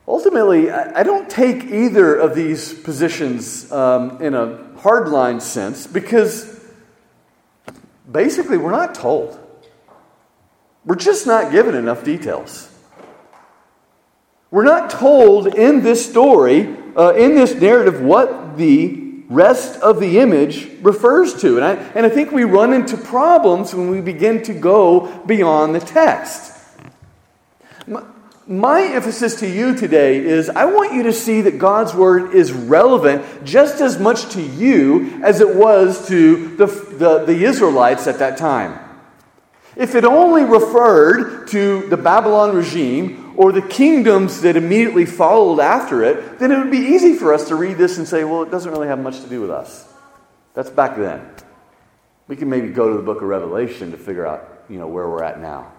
Ultimately, 0.05 0.69
I, 0.69 1.01
don't 1.03 1.29
take 1.29 1.63
either 1.63 2.13
of 2.13 2.35
these 2.35 2.73
positions 2.73 3.71
um, 3.71 4.21
in 4.21 4.33
a 4.33 4.57
hardline 4.79 5.41
sense 5.41 5.87
because 5.87 6.61
basically 8.11 8.57
we're 8.57 8.71
not 8.71 8.95
told. 8.95 9.39
We're 10.83 10.95
just 10.95 11.25
not 11.25 11.53
given 11.53 11.73
enough 11.73 12.03
details. 12.03 12.69
We're 14.51 14.65
not 14.65 14.89
told 14.89 15.55
in 15.55 15.83
this 15.83 16.05
story, 16.05 16.75
uh, 16.97 17.13
in 17.13 17.35
this 17.35 17.55
narrative, 17.55 18.01
what 18.01 18.57
the 18.57 19.02
rest 19.29 19.79
of 19.81 19.99
the 19.99 20.19
image 20.19 20.69
refers 20.81 21.39
to. 21.41 21.57
And 21.57 21.65
I, 21.65 21.73
and 21.95 22.05
I 22.05 22.09
think 22.09 22.31
we 22.31 22.43
run 22.43 22.73
into 22.73 22.97
problems 22.97 23.73
when 23.73 23.89
we 23.89 24.01
begin 24.01 24.43
to 24.43 24.53
go 24.53 25.23
beyond 25.25 25.75
the 25.75 25.79
text. 25.79 26.51
My, 28.45 28.83
emphasis 28.83 29.39
to 29.39 29.49
you 29.49 29.75
today 29.75 30.17
is 30.17 30.49
I 30.49 30.65
want 30.65 30.93
you 30.93 31.03
to 31.03 31.13
see 31.13 31.41
that 31.41 31.57
God's 31.57 31.93
word 31.93 32.33
is 32.33 32.51
relevant 32.51 33.45
just 33.45 33.81
as 33.81 33.99
much 33.99 34.29
to 34.33 34.41
you 34.41 35.21
as 35.23 35.39
it 35.39 35.55
was 35.55 36.07
to 36.09 36.55
the, 36.57 36.65
the, 36.65 37.25
the 37.25 37.43
Israelites 37.43 38.07
at 38.07 38.19
that 38.19 38.37
time. 38.37 38.82
If 39.75 39.95
it 39.95 40.05
only 40.05 40.43
referred 40.43 41.47
to 41.49 41.87
the 41.87 41.97
Babylon 41.97 42.55
regime 42.55 43.33
or 43.35 43.51
the 43.51 43.61
kingdoms 43.61 44.41
that 44.41 44.55
immediately 44.55 45.05
followed 45.05 45.59
after 45.59 46.03
it, 46.03 46.39
then 46.39 46.51
it 46.51 46.57
would 46.57 46.71
be 46.71 46.77
easy 46.77 47.15
for 47.15 47.33
us 47.33 47.47
to 47.47 47.55
read 47.55 47.77
this 47.77 47.97
and 47.97 48.07
say, 48.07 48.23
well, 48.23 48.43
it 48.43 48.51
doesn't 48.51 48.71
really 48.71 48.87
have 48.87 48.99
much 48.99 49.21
to 49.21 49.27
do 49.27 49.41
with 49.41 49.49
us. 49.49 49.91
That's 50.53 50.69
back 50.69 50.95
then. 50.95 51.27
We 52.27 52.35
can 52.35 52.49
maybe 52.49 52.69
go 52.69 52.89
to 52.89 52.95
the 52.95 53.03
book 53.03 53.17
of 53.17 53.27
Revelation 53.27 53.91
to 53.91 53.97
figure 53.97 54.25
out, 54.25 54.65
you 54.69 54.77
know, 54.77 54.87
where 54.87 55.09
we're 55.09 55.23
at 55.23 55.39
now. 55.39 55.71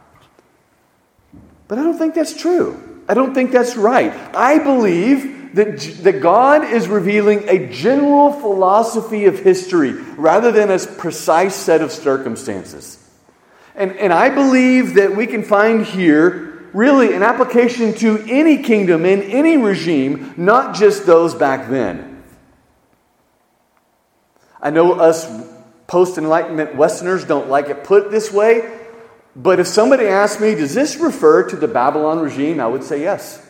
But 1.69 1.79
I 1.79 1.83
don't 1.83 1.97
think 1.97 2.15
that's 2.15 2.37
true. 2.37 3.03
I 3.09 3.15
don't 3.15 3.35
think 3.35 3.53
that's 3.53 3.77
right. 3.77 4.13
I 4.35 4.59
believe 4.59 5.55
that, 5.55 5.79
that 6.03 6.21
God 6.21 6.65
is 6.65 6.89
revealing 6.89 7.49
a 7.49 7.71
general 7.73 8.33
philosophy 8.33 9.27
of 9.27 9.39
history 9.39 9.93
rather 9.93 10.51
than 10.51 10.71
a 10.71 10.79
precise 10.79 11.55
set 11.55 11.81
of 11.81 11.93
circumstances. 11.93 13.04
And, 13.75 13.93
and 13.97 14.13
I 14.13 14.29
believe 14.29 14.95
that 14.95 15.17
we 15.17 15.27
can 15.27 15.43
find 15.43 15.85
here 15.85 16.69
really 16.73 17.15
an 17.15 17.23
application 17.23 17.95
to 17.95 18.25
any 18.29 18.63
kingdom 18.63 19.05
in 19.05 19.23
any 19.23 19.57
regime, 19.57 20.35
not 20.37 20.75
just 20.75 21.07
those 21.07 21.35
back 21.35 21.69
then. 21.71 22.23
I 24.61 24.71
know 24.71 24.95
us 24.95 25.31
post 25.87 26.19
Enlightenment 26.19 26.75
Westerners 26.75 27.25
don't 27.25 27.49
like 27.49 27.69
it 27.69 27.85
put 27.85 28.11
this 28.11 28.33
way, 28.33 28.79
but 29.37 29.61
if 29.61 29.67
somebody 29.67 30.07
asked 30.07 30.41
me, 30.41 30.55
does 30.55 30.75
this 30.75 30.97
refer 30.97 31.49
to 31.49 31.57
the 31.57 31.69
Babylon 31.69 32.21
regime? 32.21 32.61
I 32.61 32.67
would 32.67 32.85
say 32.85 33.01
yes. 33.01 33.41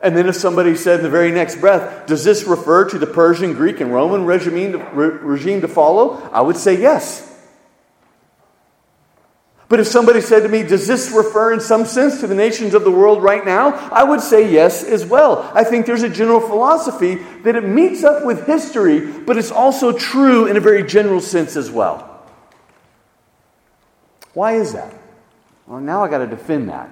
And 0.00 0.16
then 0.16 0.26
if 0.26 0.36
somebody 0.36 0.76
said 0.76 0.98
in 0.98 1.02
the 1.04 1.10
very 1.10 1.30
next 1.30 1.56
breath, 1.56 2.06
does 2.06 2.24
this 2.24 2.44
refer 2.44 2.88
to 2.90 2.98
the 2.98 3.06
Persian, 3.06 3.54
Greek, 3.54 3.80
and 3.80 3.92
Roman 3.92 4.26
regime, 4.26 4.72
regime 4.94 5.60
to 5.62 5.68
follow? 5.68 6.20
I 6.30 6.42
would 6.42 6.56
say 6.56 6.78
yes. 6.78 7.33
But 9.74 9.80
if 9.80 9.88
somebody 9.88 10.20
said 10.20 10.44
to 10.44 10.48
me, 10.48 10.62
Does 10.62 10.86
this 10.86 11.10
refer 11.10 11.52
in 11.52 11.58
some 11.58 11.84
sense 11.84 12.20
to 12.20 12.28
the 12.28 12.34
nations 12.36 12.74
of 12.74 12.84
the 12.84 12.92
world 12.92 13.24
right 13.24 13.44
now? 13.44 13.70
I 13.90 14.04
would 14.04 14.20
say 14.20 14.48
yes 14.48 14.84
as 14.84 15.04
well. 15.04 15.50
I 15.52 15.64
think 15.64 15.84
there's 15.84 16.04
a 16.04 16.08
general 16.08 16.38
philosophy 16.38 17.16
that 17.42 17.56
it 17.56 17.64
meets 17.64 18.04
up 18.04 18.24
with 18.24 18.46
history, 18.46 19.00
but 19.00 19.36
it's 19.36 19.50
also 19.50 19.90
true 19.90 20.46
in 20.46 20.56
a 20.56 20.60
very 20.60 20.84
general 20.84 21.20
sense 21.20 21.56
as 21.56 21.72
well. 21.72 22.24
Why 24.32 24.52
is 24.52 24.74
that? 24.74 24.94
Well, 25.66 25.80
now 25.80 26.04
I 26.04 26.08
got 26.08 26.18
to 26.18 26.28
defend 26.28 26.68
that. 26.68 26.88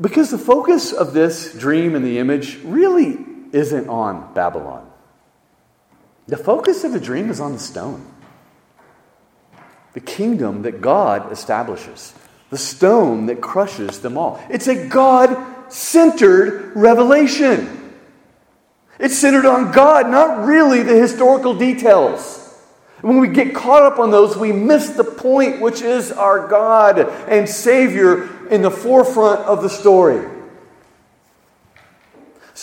Because 0.00 0.30
the 0.30 0.38
focus 0.38 0.92
of 0.92 1.14
this 1.14 1.52
dream 1.52 1.96
and 1.96 2.04
the 2.04 2.20
image 2.20 2.60
really 2.62 3.18
isn't 3.50 3.88
on 3.88 4.32
Babylon. 4.34 4.88
The 6.26 6.36
focus 6.36 6.84
of 6.84 6.92
the 6.92 7.00
dream 7.00 7.30
is 7.30 7.40
on 7.40 7.52
the 7.52 7.58
stone. 7.58 8.06
The 9.92 10.00
kingdom 10.00 10.62
that 10.62 10.80
God 10.80 11.30
establishes, 11.30 12.14
the 12.50 12.58
stone 12.58 13.26
that 13.26 13.40
crushes 13.40 14.00
them 14.00 14.18
all. 14.18 14.42
It's 14.48 14.66
a 14.66 14.88
God 14.88 15.36
centered 15.72 16.72
revelation. 16.74 17.92
It's 18.98 19.18
centered 19.18 19.44
on 19.44 19.72
God, 19.72 20.08
not 20.10 20.46
really 20.46 20.82
the 20.82 20.96
historical 20.96 21.54
details. 21.54 22.40
when 23.02 23.20
we 23.20 23.28
get 23.28 23.54
caught 23.54 23.82
up 23.82 23.98
on 23.98 24.10
those, 24.10 24.34
we 24.36 24.50
miss 24.50 24.90
the 24.90 25.04
point, 25.04 25.60
which 25.60 25.82
is 25.82 26.10
our 26.10 26.48
God 26.48 27.00
and 27.28 27.46
Savior 27.46 28.48
in 28.48 28.62
the 28.62 28.70
forefront 28.70 29.40
of 29.40 29.62
the 29.62 29.68
story. 29.68 30.33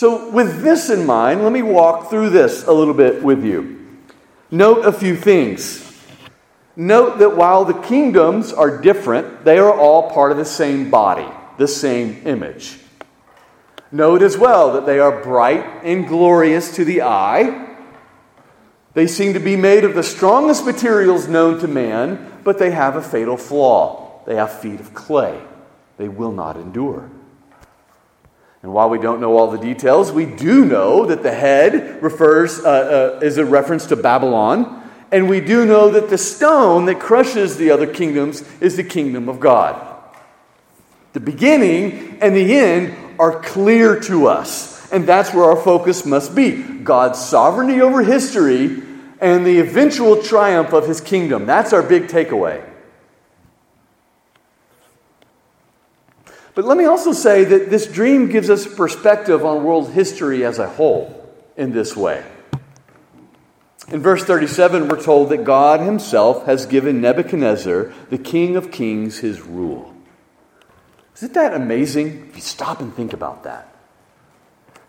So, 0.02 0.30
with 0.30 0.64
this 0.64 0.90
in 0.90 1.06
mind, 1.06 1.44
let 1.44 1.52
me 1.52 1.62
walk 1.62 2.10
through 2.10 2.30
this 2.30 2.66
a 2.66 2.72
little 2.72 2.92
bit 2.92 3.22
with 3.22 3.44
you. 3.44 4.00
Note 4.50 4.84
a 4.84 4.90
few 4.90 5.14
things. 5.14 5.96
Note 6.74 7.20
that 7.20 7.36
while 7.36 7.64
the 7.64 7.80
kingdoms 7.82 8.52
are 8.52 8.82
different, 8.82 9.44
they 9.44 9.58
are 9.58 9.72
all 9.72 10.10
part 10.10 10.32
of 10.32 10.38
the 10.38 10.44
same 10.44 10.90
body, 10.90 11.28
the 11.56 11.68
same 11.68 12.20
image. 12.26 12.80
Note 13.92 14.22
as 14.22 14.36
well 14.36 14.72
that 14.72 14.86
they 14.86 14.98
are 14.98 15.22
bright 15.22 15.64
and 15.84 16.08
glorious 16.08 16.74
to 16.74 16.84
the 16.84 17.02
eye. 17.02 17.76
They 18.94 19.06
seem 19.06 19.34
to 19.34 19.38
be 19.38 19.54
made 19.54 19.84
of 19.84 19.94
the 19.94 20.02
strongest 20.02 20.66
materials 20.66 21.28
known 21.28 21.60
to 21.60 21.68
man, 21.68 22.40
but 22.42 22.58
they 22.58 22.72
have 22.72 22.96
a 22.96 23.02
fatal 23.02 23.36
flaw. 23.36 24.24
They 24.26 24.34
have 24.34 24.58
feet 24.58 24.80
of 24.80 24.94
clay. 24.94 25.40
They 25.96 26.08
will 26.08 26.32
not 26.32 26.56
endure. 26.56 27.08
And 28.62 28.72
while 28.72 28.88
we 28.88 28.98
don't 28.98 29.20
know 29.20 29.36
all 29.36 29.50
the 29.50 29.58
details, 29.58 30.12
we 30.12 30.24
do 30.24 30.64
know 30.64 31.06
that 31.06 31.24
the 31.24 31.32
head 31.32 32.00
refers, 32.00 32.60
uh, 32.60 33.18
uh, 33.20 33.24
is 33.24 33.36
a 33.38 33.44
reference 33.44 33.86
to 33.86 33.96
Babylon. 33.96 34.88
And 35.10 35.28
we 35.28 35.40
do 35.40 35.66
know 35.66 35.90
that 35.90 36.08
the 36.08 36.18
stone 36.18 36.86
that 36.86 37.00
crushes 37.00 37.56
the 37.56 37.70
other 37.70 37.92
kingdoms 37.92 38.44
is 38.60 38.76
the 38.76 38.84
kingdom 38.84 39.28
of 39.28 39.40
God. 39.40 39.88
The 41.12 41.20
beginning 41.20 42.18
and 42.22 42.34
the 42.34 42.54
end 42.54 42.96
are 43.18 43.40
clear 43.40 43.98
to 44.00 44.28
us. 44.28 44.90
And 44.92 45.06
that's 45.06 45.34
where 45.34 45.44
our 45.44 45.56
focus 45.56 46.06
must 46.06 46.34
be 46.34 46.62
God's 46.62 47.18
sovereignty 47.18 47.80
over 47.80 48.02
history 48.02 48.82
and 49.20 49.46
the 49.46 49.58
eventual 49.58 50.22
triumph 50.22 50.72
of 50.72 50.86
his 50.86 51.00
kingdom. 51.00 51.46
That's 51.46 51.72
our 51.72 51.82
big 51.82 52.04
takeaway. 52.04 52.64
But 56.54 56.64
let 56.66 56.76
me 56.76 56.84
also 56.84 57.12
say 57.12 57.44
that 57.44 57.70
this 57.70 57.86
dream 57.86 58.28
gives 58.28 58.50
us 58.50 58.66
perspective 58.66 59.44
on 59.44 59.64
world 59.64 59.90
history 59.92 60.44
as 60.44 60.58
a 60.58 60.68
whole 60.68 61.18
in 61.56 61.72
this 61.72 61.96
way. 61.96 62.24
In 63.88 64.00
verse 64.00 64.24
37, 64.24 64.88
we're 64.88 65.02
told 65.02 65.30
that 65.30 65.44
God 65.44 65.80
Himself 65.80 66.46
has 66.46 66.66
given 66.66 67.00
Nebuchadnezzar, 67.00 67.92
the 68.10 68.18
King 68.18 68.56
of 68.56 68.70
Kings, 68.70 69.18
his 69.18 69.40
rule. 69.40 69.94
Isn't 71.16 71.34
that 71.34 71.54
amazing? 71.54 72.28
If 72.30 72.36
you 72.36 72.42
stop 72.42 72.80
and 72.80 72.94
think 72.94 73.12
about 73.12 73.44
that. 73.44 73.68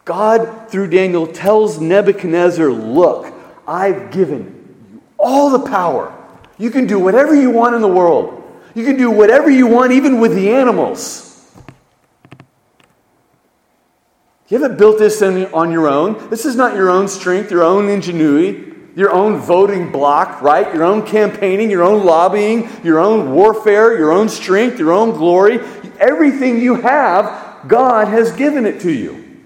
God, 0.05 0.69
through 0.69 0.89
Daniel, 0.89 1.27
tells 1.27 1.79
Nebuchadnezzar, 1.79 2.69
Look, 2.69 3.33
I've 3.67 4.11
given 4.11 4.81
you 4.91 5.01
all 5.17 5.49
the 5.49 5.69
power. 5.69 6.13
You 6.57 6.71
can 6.71 6.87
do 6.87 6.99
whatever 6.99 7.33
you 7.33 7.49
want 7.49 7.75
in 7.75 7.81
the 7.81 7.87
world. 7.87 8.41
You 8.75 8.85
can 8.85 8.97
do 8.97 9.11
whatever 9.11 9.49
you 9.49 9.67
want, 9.67 9.91
even 9.91 10.19
with 10.19 10.33
the 10.33 10.51
animals. 10.51 11.32
You 14.53 14.61
haven't 14.61 14.77
built 14.77 14.99
this 14.99 15.19
on 15.23 15.71
your 15.71 15.87
own. 15.87 16.29
This 16.29 16.45
is 16.45 16.55
not 16.55 16.75
your 16.75 16.91
own 16.91 17.07
strength, 17.07 17.49
your 17.49 17.63
own 17.63 17.89
ingenuity, 17.89 18.71
your 18.95 19.11
own 19.11 19.37
voting 19.37 19.91
bloc, 19.91 20.43
right? 20.43 20.71
Your 20.75 20.83
own 20.83 21.07
campaigning, 21.07 21.71
your 21.71 21.81
own 21.81 22.05
lobbying, 22.05 22.69
your 22.83 22.99
own 22.99 23.33
warfare, 23.33 23.97
your 23.97 24.11
own 24.11 24.29
strength, 24.29 24.77
your 24.77 24.91
own 24.91 25.09
glory. 25.17 25.59
Everything 25.99 26.61
you 26.61 26.75
have, 26.75 27.67
God 27.67 28.09
has 28.09 28.31
given 28.33 28.67
it 28.67 28.81
to 28.81 28.91
you. 28.91 29.41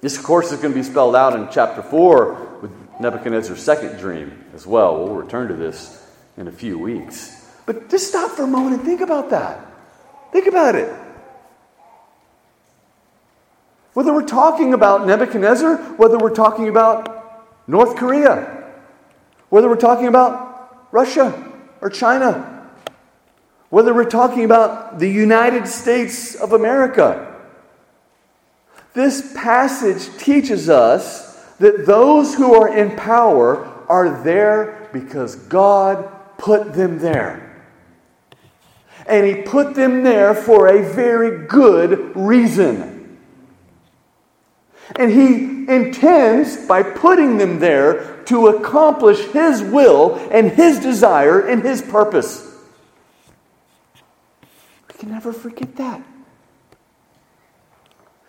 This, 0.00 0.18
of 0.18 0.24
course, 0.24 0.50
is 0.50 0.58
going 0.58 0.74
to 0.74 0.80
be 0.80 0.82
spelled 0.82 1.14
out 1.14 1.36
in 1.36 1.48
chapter 1.52 1.80
4 1.80 2.58
with 2.62 2.72
Nebuchadnezzar's 2.98 3.62
second 3.62 3.96
dream 4.00 4.44
as 4.56 4.66
well. 4.66 5.04
We'll 5.04 5.14
return 5.14 5.46
to 5.46 5.54
this 5.54 6.04
in 6.36 6.48
a 6.48 6.52
few 6.52 6.80
weeks. 6.80 7.48
But 7.64 7.88
just 7.88 8.08
stop 8.08 8.32
for 8.32 8.42
a 8.42 8.48
moment 8.48 8.74
and 8.74 8.84
think 8.84 9.02
about 9.02 9.30
that. 9.30 9.64
Think 10.32 10.48
about 10.48 10.74
it. 10.74 10.92
Whether 13.92 14.12
we're 14.12 14.26
talking 14.26 14.72
about 14.72 15.06
Nebuchadnezzar, 15.06 15.76
whether 15.96 16.16
we're 16.16 16.34
talking 16.34 16.68
about 16.68 17.48
North 17.66 17.96
Korea, 17.96 18.70
whether 19.48 19.68
we're 19.68 19.76
talking 19.76 20.06
about 20.06 20.86
Russia 20.92 21.52
or 21.80 21.90
China, 21.90 22.68
whether 23.68 23.92
we're 23.92 24.04
talking 24.04 24.44
about 24.44 24.98
the 24.98 25.08
United 25.08 25.66
States 25.66 26.34
of 26.36 26.52
America, 26.52 27.26
this 28.94 29.32
passage 29.36 30.16
teaches 30.18 30.68
us 30.68 31.36
that 31.58 31.86
those 31.86 32.34
who 32.34 32.54
are 32.54 32.76
in 32.76 32.96
power 32.96 33.64
are 33.88 34.22
there 34.22 34.88
because 34.92 35.36
God 35.36 36.08
put 36.38 36.74
them 36.74 36.98
there. 36.98 37.46
And 39.06 39.26
He 39.26 39.42
put 39.42 39.74
them 39.74 40.04
there 40.04 40.34
for 40.34 40.68
a 40.68 40.82
very 40.82 41.46
good 41.46 42.14
reason. 42.16 42.99
And 45.00 45.10
he 45.10 45.64
intends, 45.72 46.58
by 46.66 46.82
putting 46.82 47.38
them 47.38 47.58
there, 47.58 48.22
to 48.26 48.48
accomplish 48.48 49.18
his 49.28 49.62
will 49.62 50.16
and 50.30 50.50
his 50.50 50.78
desire 50.78 51.40
and 51.40 51.62
his 51.62 51.80
purpose. 51.80 52.46
We 54.88 54.98
can 54.98 55.10
never 55.10 55.32
forget 55.32 55.74
that. 55.76 56.02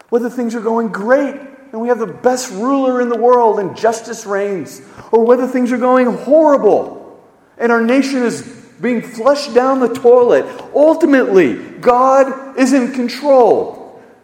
Whether 0.08 0.30
things 0.30 0.56
are 0.56 0.62
going 0.62 0.94
great 0.94 1.36
and 1.74 1.82
we 1.82 1.90
have 1.90 2.00
the 2.00 2.08
best 2.08 2.50
ruler 2.54 3.02
in 3.02 3.10
the 3.10 3.18
world 3.18 3.60
and 3.60 3.76
justice 3.76 4.26
reigns, 4.26 4.82
or 5.12 5.26
whether 5.26 5.48
things 5.48 5.74
are 5.74 5.78
going 5.78 6.08
horrible 6.08 7.22
and 7.58 7.70
our 7.70 7.82
nation 7.82 8.24
is 8.24 8.44
being 8.80 9.02
flushed 9.02 9.54
down 9.54 9.82
the 9.82 9.94
toilet, 9.94 10.46
ultimately, 10.74 11.56
God 11.82 12.58
is 12.58 12.72
in 12.72 12.94
control. 12.94 13.81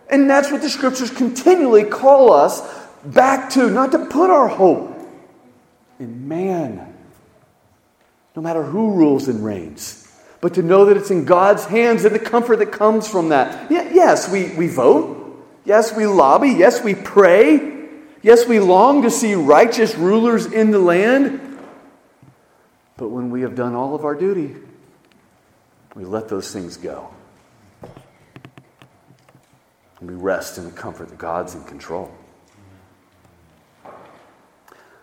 And 0.10 0.30
that's 0.30 0.52
what 0.52 0.62
the 0.62 0.70
scriptures 0.70 1.12
continually 1.12 1.84
call 1.84 2.32
us 2.32 2.62
back 3.04 3.50
to, 3.52 3.70
not 3.70 3.91
to 3.91 4.06
put 4.06 4.30
our 4.30 4.48
hope 4.48 4.93
in 6.00 6.28
man, 6.28 6.93
no 8.36 8.41
matter 8.41 8.63
who 8.63 8.91
rules 8.91 9.28
and 9.28 9.43
reigns, 9.43 10.04
but 10.41 10.54
to 10.54 10.62
know 10.62 10.86
that 10.86 10.98
it's 10.98 11.12
in 11.12 11.26
God's 11.26 11.65
hands 11.65 12.06
and 12.06 12.13
the 12.13 12.20
comfort 12.20 12.58
that 12.58 12.72
comes 12.72 13.08
from 13.08 13.30
that. 13.30 13.72
yes, 13.72 14.32
we, 14.32 14.54
we 14.56 14.67
vote. 14.67 15.15
Yes, 15.65 15.96
we 15.96 16.06
lobby. 16.06 16.52
Yes, 16.52 16.84
we 16.84 16.96
pray. 16.96 17.89
Yes, 18.22 18.48
we 18.48 18.60
long 18.60 19.02
to 19.02 19.12
see 19.12 19.36
righteous 19.36 19.96
rulers 19.96 20.46
in 20.46 20.72
the 20.72 20.80
land. 20.80 21.60
But 22.96 23.10
when 23.10 23.30
we 23.30 23.41
have 23.41 23.56
done 23.56 23.76
all 23.76 23.93
of 23.93 24.06
our 24.06 24.15
duty, 24.15 24.56
we 25.96 26.06
let 26.06 26.30
those 26.30 26.52
things 26.52 26.78
go. 26.78 27.10
And 29.99 30.10
we 30.10 30.15
rest 30.15 30.57
in 30.57 30.65
the 30.65 30.71
comfort 30.71 31.10
that 31.10 31.17
God's 31.17 31.55
in 31.55 31.63
control. 31.63 32.12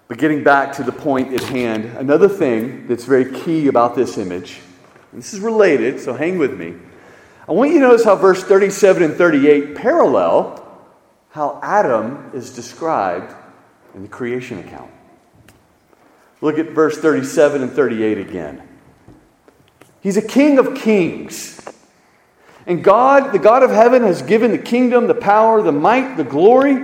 But 0.07 0.19
getting 0.19 0.45
back 0.45 0.73
to 0.75 0.83
the 0.83 0.93
point 0.93 1.33
at 1.33 1.43
hand, 1.43 1.87
another 1.97 2.29
thing 2.29 2.87
that's 2.87 3.05
very 3.05 3.33
key 3.33 3.69
about 3.69 3.95
this 3.95 4.19
image, 4.19 4.61
this 5.13 5.33
is 5.33 5.41
related, 5.41 6.01
so 6.01 6.15
hang 6.15 6.39
with 6.39 6.59
me. 6.59 6.75
I 7.49 7.53
want 7.53 7.71
you 7.71 7.81
to 7.81 7.87
notice 7.87 8.05
how 8.05 8.17
verse 8.17 8.43
37 8.43 9.03
and 9.03 9.15
38 9.15 9.75
parallel 9.75 10.61
how 11.31 11.59
Adam 11.63 12.31
is 12.33 12.55
described 12.55 13.35
in 13.95 14.03
the 14.03 14.09
creation 14.09 14.61
account. 14.61 14.91
Look 16.41 16.59
at 16.59 16.71
verse 16.71 16.97
37 16.97 17.63
and 17.63 17.73
38 17.73 18.19
again. 18.19 18.63
He's 20.01 20.17
a 20.17 20.23
king 20.23 20.59
of 20.59 20.77
kings. 20.77 21.61
And 22.67 22.83
God, 22.83 23.33
the 23.33 23.39
God 23.39 23.63
of 23.63 23.71
heaven, 23.71 24.03
has 24.03 24.23
given 24.23 24.51
the 24.51 24.59
kingdom, 24.59 25.07
the 25.07 25.15
power, 25.15 25.61
the 25.63 25.73
might, 25.73 26.17
the 26.17 26.25
glory 26.25 26.83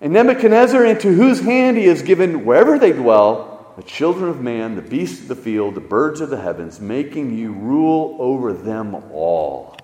and 0.00 0.12
Nebuchadnezzar, 0.12 0.84
into 0.84 1.12
whose 1.12 1.40
hand 1.40 1.76
he 1.76 1.86
has 1.86 2.02
given 2.02 2.44
wherever 2.44 2.78
they 2.78 2.92
dwell, 2.92 3.72
the 3.76 3.82
children 3.82 4.28
of 4.28 4.40
man, 4.40 4.76
the 4.76 4.82
beasts 4.82 5.22
of 5.22 5.28
the 5.28 5.36
field, 5.36 5.74
the 5.74 5.80
birds 5.80 6.20
of 6.20 6.30
the 6.30 6.40
heavens, 6.40 6.80
making 6.80 7.36
you 7.36 7.52
rule 7.52 8.16
over 8.20 8.52
them 8.52 8.94
all. 9.12 9.76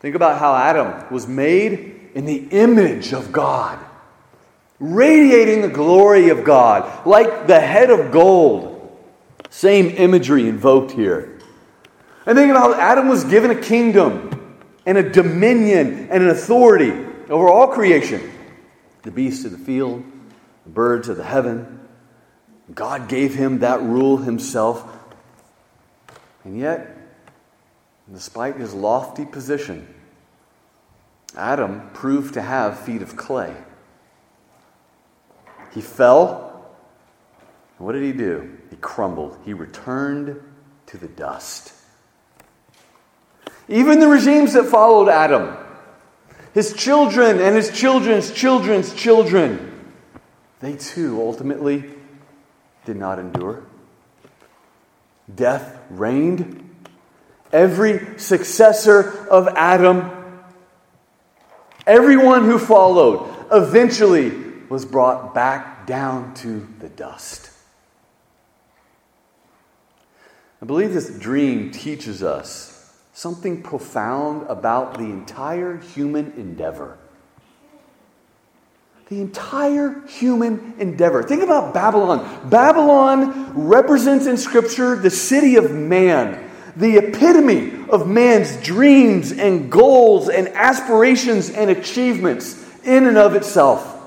Think 0.00 0.16
about 0.16 0.38
how 0.38 0.54
Adam 0.54 1.12
was 1.12 1.28
made 1.28 2.10
in 2.14 2.26
the 2.26 2.48
image 2.50 3.12
of 3.12 3.32
God, 3.32 3.78
radiating 4.80 5.62
the 5.62 5.68
glory 5.68 6.28
of 6.28 6.42
God, 6.42 7.06
like 7.06 7.46
the 7.46 7.60
head 7.60 7.88
of 7.88 8.10
gold. 8.10 8.71
Same 9.52 9.90
imagery 9.90 10.48
invoked 10.48 10.92
here. 10.92 11.38
And 12.24 12.38
think 12.38 12.50
about 12.50 12.74
how 12.74 12.80
Adam 12.80 13.06
was 13.06 13.22
given 13.24 13.50
a 13.50 13.60
kingdom 13.60 14.58
and 14.86 14.96
a 14.96 15.10
dominion 15.10 16.08
and 16.10 16.22
an 16.22 16.30
authority 16.30 16.90
over 17.28 17.50
all 17.50 17.68
creation 17.68 18.30
the 19.02 19.10
beasts 19.10 19.44
of 19.44 19.52
the 19.52 19.58
field, 19.58 20.04
the 20.64 20.70
birds 20.70 21.10
of 21.10 21.18
the 21.18 21.24
heaven. 21.24 21.86
God 22.74 23.10
gave 23.10 23.34
him 23.34 23.58
that 23.58 23.82
rule 23.82 24.16
himself. 24.16 24.90
And 26.44 26.58
yet, 26.58 26.96
despite 28.10 28.56
his 28.56 28.72
lofty 28.72 29.26
position, 29.26 29.86
Adam 31.36 31.90
proved 31.92 32.32
to 32.34 32.42
have 32.42 32.80
feet 32.80 33.02
of 33.02 33.16
clay. 33.16 33.54
He 35.74 35.82
fell. 35.82 36.74
what 37.76 37.92
did 37.92 38.02
he 38.02 38.12
do? 38.12 38.56
Crumbled. 38.82 39.38
He 39.44 39.54
returned 39.54 40.38
to 40.86 40.98
the 40.98 41.08
dust. 41.08 41.72
Even 43.68 44.00
the 44.00 44.08
regimes 44.08 44.52
that 44.52 44.64
followed 44.64 45.08
Adam, 45.08 45.56
his 46.52 46.74
children 46.74 47.40
and 47.40 47.56
his 47.56 47.70
children's 47.70 48.32
children's 48.32 48.92
children, 48.92 49.94
they 50.60 50.76
too 50.76 51.20
ultimately 51.20 51.84
did 52.84 52.96
not 52.96 53.18
endure. 53.18 53.62
Death 55.32 55.78
reigned. 55.88 56.68
Every 57.52 58.18
successor 58.18 59.28
of 59.28 59.46
Adam, 59.48 60.10
everyone 61.86 62.44
who 62.46 62.58
followed, 62.58 63.32
eventually 63.52 64.30
was 64.68 64.84
brought 64.84 65.34
back 65.34 65.86
down 65.86 66.34
to 66.34 66.66
the 66.80 66.88
dust. 66.88 67.51
I 70.62 70.64
believe 70.64 70.94
this 70.94 71.10
dream 71.10 71.72
teaches 71.72 72.22
us 72.22 72.94
something 73.12 73.62
profound 73.62 74.46
about 74.48 74.96
the 74.96 75.04
entire 75.04 75.78
human 75.78 76.32
endeavor. 76.36 76.98
The 79.08 79.20
entire 79.20 80.06
human 80.06 80.74
endeavor. 80.78 81.24
Think 81.24 81.42
about 81.42 81.74
Babylon. 81.74 82.48
Babylon 82.48 83.66
represents 83.66 84.26
in 84.26 84.36
Scripture 84.36 84.94
the 84.94 85.10
city 85.10 85.56
of 85.56 85.72
man, 85.72 86.48
the 86.76 86.96
epitome 86.96 87.84
of 87.90 88.06
man's 88.06 88.56
dreams 88.58 89.32
and 89.32 89.70
goals 89.70 90.28
and 90.28 90.46
aspirations 90.48 91.50
and 91.50 91.70
achievements 91.70 92.64
in 92.84 93.08
and 93.08 93.18
of 93.18 93.34
itself. 93.34 94.01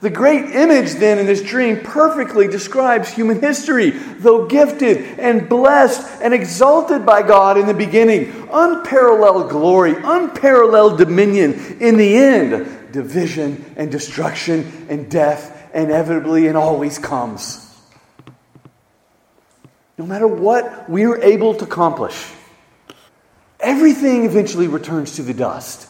The 0.00 0.08
great 0.08 0.54
image, 0.54 0.94
then, 0.94 1.18
in 1.18 1.26
this 1.26 1.42
dream 1.42 1.80
perfectly 1.80 2.48
describes 2.48 3.10
human 3.10 3.38
history. 3.40 3.90
Though 3.90 4.46
gifted 4.46 5.18
and 5.18 5.46
blessed 5.46 6.22
and 6.22 6.32
exalted 6.32 7.04
by 7.04 7.22
God 7.22 7.58
in 7.58 7.66
the 7.66 7.74
beginning, 7.74 8.48
unparalleled 8.50 9.50
glory, 9.50 9.94
unparalleled 10.02 10.96
dominion. 10.96 11.78
In 11.80 11.98
the 11.98 12.16
end, 12.16 12.92
division 12.92 13.74
and 13.76 13.92
destruction 13.92 14.86
and 14.88 15.10
death 15.10 15.70
inevitably 15.74 16.46
and 16.46 16.56
always 16.56 16.98
comes. 16.98 17.66
No 19.98 20.06
matter 20.06 20.26
what 20.26 20.88
we're 20.88 21.20
able 21.20 21.52
to 21.56 21.64
accomplish, 21.64 22.32
everything 23.60 24.24
eventually 24.24 24.66
returns 24.66 25.16
to 25.16 25.22
the 25.22 25.34
dust. 25.34 25.89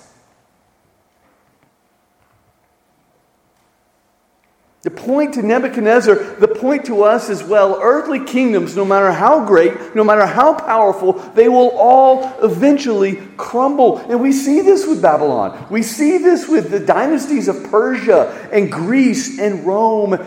The 4.83 4.91
point 4.91 5.35
to 5.35 5.43
Nebuchadnezzar, 5.43 6.15
the 6.15 6.49
point 6.49 6.87
to 6.87 7.03
us 7.03 7.29
as 7.29 7.45
well 7.45 7.79
earthly 7.83 8.25
kingdoms, 8.25 8.75
no 8.75 8.85
matter 8.85 9.13
how 9.13 9.45
great, 9.45 9.95
no 9.95 10.03
matter 10.03 10.25
how 10.25 10.55
powerful, 10.55 11.13
they 11.35 11.51
will 11.51 11.69
all 11.77 12.33
eventually 12.43 13.17
crumble. 13.37 13.99
And 13.99 14.23
we 14.23 14.33
see 14.33 14.63
this 14.63 14.87
with 14.87 15.03
Babylon. 15.03 15.67
We 15.71 15.83
see 15.83 16.17
this 16.17 16.49
with 16.49 16.71
the 16.71 16.81
dynasties 16.81 17.47
of 17.47 17.63
Persia 17.65 18.49
and 18.51 18.73
Greece 18.73 19.39
and 19.39 19.67
Rome. 19.67 20.27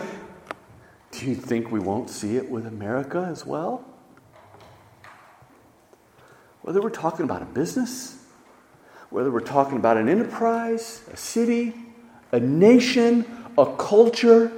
Do 1.10 1.26
you 1.26 1.34
think 1.34 1.72
we 1.72 1.80
won't 1.80 2.08
see 2.08 2.36
it 2.36 2.48
with 2.48 2.64
America 2.64 3.26
as 3.28 3.44
well? 3.44 3.84
Whether 6.62 6.80
we're 6.80 6.90
talking 6.90 7.24
about 7.24 7.42
a 7.42 7.46
business, 7.46 8.16
whether 9.10 9.32
we're 9.32 9.40
talking 9.40 9.78
about 9.78 9.96
an 9.96 10.08
enterprise, 10.08 11.02
a 11.12 11.16
city, 11.16 11.74
a 12.30 12.38
nation, 12.38 13.43
a 13.56 13.66
culture. 13.76 14.50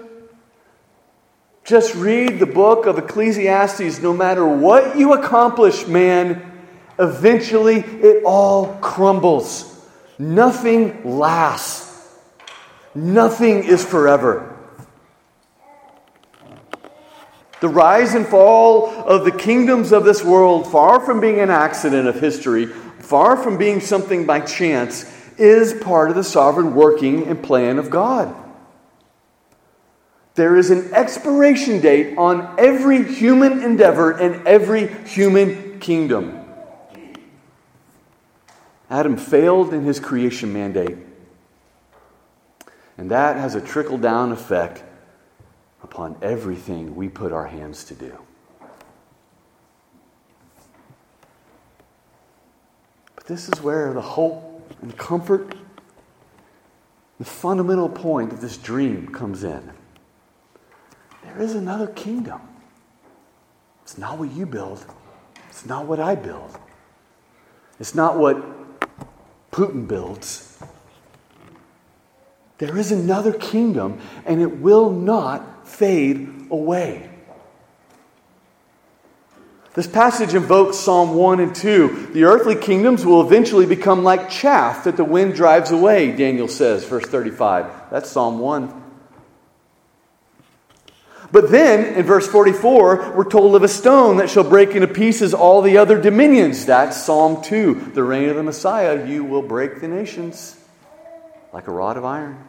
Just 1.64 1.94
read 1.94 2.38
the 2.38 2.46
book 2.46 2.86
of 2.86 2.98
Ecclesiastes. 2.98 4.00
No 4.00 4.12
matter 4.12 4.46
what 4.46 4.96
you 4.96 5.14
accomplish, 5.14 5.86
man, 5.86 6.52
eventually 6.98 7.76
it 7.76 8.24
all 8.24 8.76
crumbles. 8.80 9.72
Nothing 10.18 11.18
lasts, 11.18 12.16
nothing 12.94 13.64
is 13.64 13.84
forever. 13.84 14.56
The 17.60 17.68
rise 17.68 18.14
and 18.14 18.26
fall 18.26 18.88
of 18.88 19.24
the 19.24 19.32
kingdoms 19.32 19.92
of 19.92 20.04
this 20.04 20.22
world, 20.22 20.70
far 20.70 21.00
from 21.00 21.20
being 21.20 21.40
an 21.40 21.50
accident 21.50 22.06
of 22.06 22.20
history, 22.20 22.66
far 22.66 23.36
from 23.36 23.58
being 23.58 23.80
something 23.80 24.24
by 24.24 24.40
chance, 24.40 25.10
is 25.38 25.74
part 25.82 26.10
of 26.10 26.16
the 26.16 26.24
sovereign 26.24 26.74
working 26.74 27.26
and 27.26 27.42
plan 27.42 27.78
of 27.78 27.90
God. 27.90 28.34
There 30.36 30.56
is 30.56 30.68
an 30.68 30.92
expiration 30.92 31.80
date 31.80 32.18
on 32.18 32.54
every 32.58 33.02
human 33.02 33.62
endeavor 33.62 34.10
and 34.10 34.46
every 34.46 34.88
human 35.04 35.80
kingdom. 35.80 36.44
Adam 38.90 39.16
failed 39.16 39.72
in 39.72 39.82
his 39.82 39.98
creation 39.98 40.52
mandate. 40.52 40.98
And 42.98 43.10
that 43.10 43.36
has 43.36 43.54
a 43.54 43.62
trickle 43.62 43.96
down 43.96 44.30
effect 44.30 44.84
upon 45.82 46.16
everything 46.20 46.94
we 46.94 47.08
put 47.08 47.32
our 47.32 47.46
hands 47.46 47.84
to 47.84 47.94
do. 47.94 48.18
But 53.14 53.26
this 53.26 53.48
is 53.48 53.62
where 53.62 53.94
the 53.94 54.02
hope 54.02 54.70
and 54.82 54.94
comfort, 54.98 55.54
the 57.18 57.24
fundamental 57.24 57.88
point 57.88 58.34
of 58.34 58.42
this 58.42 58.58
dream 58.58 59.08
comes 59.08 59.42
in. 59.42 59.72
There 61.26 61.42
is 61.42 61.54
another 61.54 61.86
kingdom. 61.88 62.40
It's 63.82 63.98
not 63.98 64.18
what 64.18 64.32
you 64.32 64.46
build, 64.46 64.84
it's 65.48 65.66
not 65.66 65.86
what 65.86 66.00
I 66.00 66.14
build, 66.14 66.58
it's 67.78 67.94
not 67.94 68.18
what 68.18 68.36
Putin 69.52 69.86
builds. 69.86 70.58
There 72.58 72.76
is 72.78 72.90
another 72.90 73.32
kingdom, 73.32 74.00
and 74.24 74.40
it 74.40 74.60
will 74.60 74.90
not 74.90 75.68
fade 75.68 76.46
away. 76.50 77.10
This 79.74 79.86
passage 79.86 80.32
invokes 80.32 80.78
Psalm 80.78 81.14
1 81.14 81.38
and 81.38 81.54
2. 81.54 82.12
The 82.14 82.24
earthly 82.24 82.54
kingdoms 82.54 83.04
will 83.04 83.20
eventually 83.20 83.66
become 83.66 84.04
like 84.04 84.30
chaff 84.30 84.84
that 84.84 84.96
the 84.96 85.04
wind 85.04 85.34
drives 85.34 85.70
away, 85.70 86.12
Daniel 86.12 86.48
says, 86.48 86.86
verse 86.86 87.04
35. 87.04 87.90
That's 87.90 88.10
Psalm 88.10 88.38
1. 88.38 88.85
But 91.36 91.50
then, 91.50 91.96
in 91.96 92.06
verse 92.06 92.26
44, 92.26 93.12
we're 93.14 93.28
told 93.28 93.56
of 93.56 93.62
a 93.62 93.68
stone 93.68 94.16
that 94.16 94.30
shall 94.30 94.42
break 94.42 94.70
into 94.70 94.88
pieces 94.88 95.34
all 95.34 95.60
the 95.60 95.76
other 95.76 96.00
dominions. 96.00 96.64
That's 96.64 96.96
Psalm 97.04 97.42
2. 97.42 97.90
The 97.92 98.02
reign 98.02 98.30
of 98.30 98.36
the 98.36 98.42
Messiah, 98.42 99.06
you 99.06 99.22
will 99.22 99.42
break 99.42 99.82
the 99.82 99.86
nations 99.86 100.58
like 101.52 101.68
a 101.68 101.70
rod 101.70 101.98
of 101.98 102.06
iron. 102.06 102.42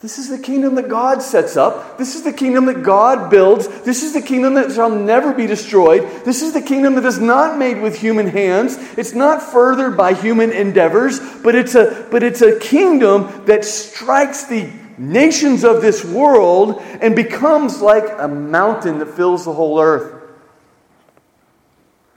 This 0.00 0.16
is 0.16 0.30
the 0.30 0.38
kingdom 0.38 0.74
that 0.76 0.88
God 0.88 1.20
sets 1.20 1.54
up. 1.54 1.98
This 1.98 2.14
is 2.14 2.22
the 2.22 2.32
kingdom 2.32 2.64
that 2.64 2.82
God 2.82 3.28
builds. 3.28 3.68
This 3.82 4.02
is 4.02 4.14
the 4.14 4.22
kingdom 4.22 4.54
that 4.54 4.72
shall 4.72 4.88
never 4.88 5.34
be 5.34 5.46
destroyed. 5.46 6.00
This 6.24 6.40
is 6.40 6.54
the 6.54 6.62
kingdom 6.62 6.94
that 6.94 7.04
is 7.04 7.18
not 7.18 7.58
made 7.58 7.82
with 7.82 8.00
human 8.00 8.28
hands. 8.28 8.78
It's 8.96 9.12
not 9.12 9.42
furthered 9.42 9.98
by 9.98 10.14
human 10.14 10.50
endeavors, 10.50 11.20
but 11.42 11.54
it's 11.54 11.74
a, 11.74 12.08
but 12.10 12.22
it's 12.22 12.40
a 12.40 12.58
kingdom 12.58 13.44
that 13.44 13.66
strikes 13.66 14.44
the 14.44 14.70
nations 14.98 15.64
of 15.64 15.82
this 15.82 16.04
world 16.04 16.80
and 17.00 17.14
becomes 17.14 17.80
like 17.80 18.04
a 18.18 18.28
mountain 18.28 18.98
that 18.98 19.08
fills 19.14 19.44
the 19.44 19.52
whole 19.52 19.80
earth. 19.80 20.22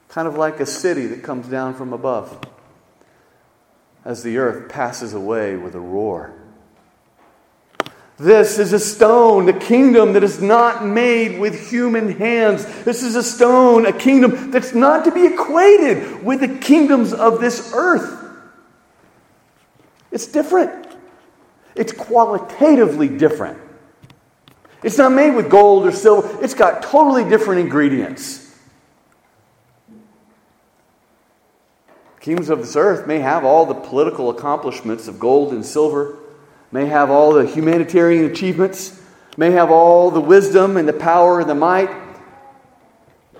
Kind 0.09 0.27
of 0.27 0.35
like 0.35 0.59
a 0.59 0.65
city 0.65 1.05
that 1.07 1.23
comes 1.23 1.47
down 1.47 1.75
from 1.75 1.93
above 1.93 2.39
as 4.05 4.23
the 4.23 4.37
earth 4.37 4.69
passes 4.69 5.13
away 5.13 5.55
with 5.55 5.75
a 5.75 5.79
roar. 5.79 6.33
This 8.17 8.59
is 8.59 8.73
a 8.73 8.79
stone, 8.79 9.47
a 9.47 9.57
kingdom 9.57 10.11
that 10.13 10.23
is 10.23 10.41
not 10.41 10.85
made 10.85 11.39
with 11.39 11.69
human 11.69 12.17
hands. 12.17 12.65
This 12.83 13.01
is 13.01 13.15
a 13.15 13.23
stone, 13.23 13.85
a 13.85 13.93
kingdom 13.93 14.51
that's 14.51 14.75
not 14.75 15.05
to 15.05 15.11
be 15.11 15.25
equated 15.25 16.21
with 16.23 16.41
the 16.41 16.59
kingdoms 16.59 17.13
of 17.13 17.39
this 17.39 17.71
earth. 17.73 18.17
It's 20.11 20.27
different, 20.27 20.78
it's 21.75 21.91
qualitatively 21.91 23.07
different. 23.07 23.57
It's 24.83 24.97
not 24.97 25.11
made 25.11 25.35
with 25.35 25.49
gold 25.49 25.85
or 25.85 25.91
silver, 25.91 26.43
it's 26.43 26.53
got 26.53 26.83
totally 26.83 27.27
different 27.27 27.61
ingredients. 27.61 28.45
Kingdoms 32.19 32.49
of 32.49 32.59
this 32.59 32.75
earth 32.75 33.07
may 33.07 33.19
have 33.19 33.45
all 33.45 33.65
the 33.65 33.73
political 33.73 34.29
accomplishments 34.29 35.07
of 35.07 35.19
gold 35.19 35.53
and 35.53 35.65
silver 35.65 36.17
may 36.71 36.85
have 36.85 37.09
all 37.09 37.33
the 37.33 37.45
humanitarian 37.45 38.25
achievements, 38.25 39.01
may 39.37 39.51
have 39.51 39.71
all 39.71 40.11
the 40.11 40.21
wisdom 40.21 40.77
and 40.77 40.87
the 40.87 40.93
power 40.93 41.39
and 41.39 41.49
the 41.49 41.55
might 41.55 41.89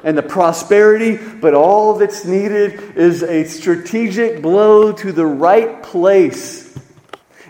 and 0.04 0.18
the 0.18 0.24
prosperity, 0.24 1.18
but 1.18 1.54
all 1.54 1.96
that's 1.96 2.26
needed 2.26 2.98
is 2.98 3.22
a 3.22 3.44
strategic 3.44 4.42
blow 4.42 4.94
to 4.94 5.12
the 5.12 5.26
right 5.26 5.84
place. 5.84 6.69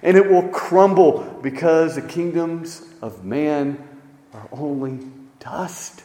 And 0.01 0.15
it 0.17 0.29
will 0.29 0.47
crumble 0.49 1.39
because 1.41 1.95
the 1.95 2.01
kingdoms 2.01 2.81
of 3.01 3.23
man 3.23 3.85
are 4.33 4.47
only 4.51 4.99
dust. 5.39 6.03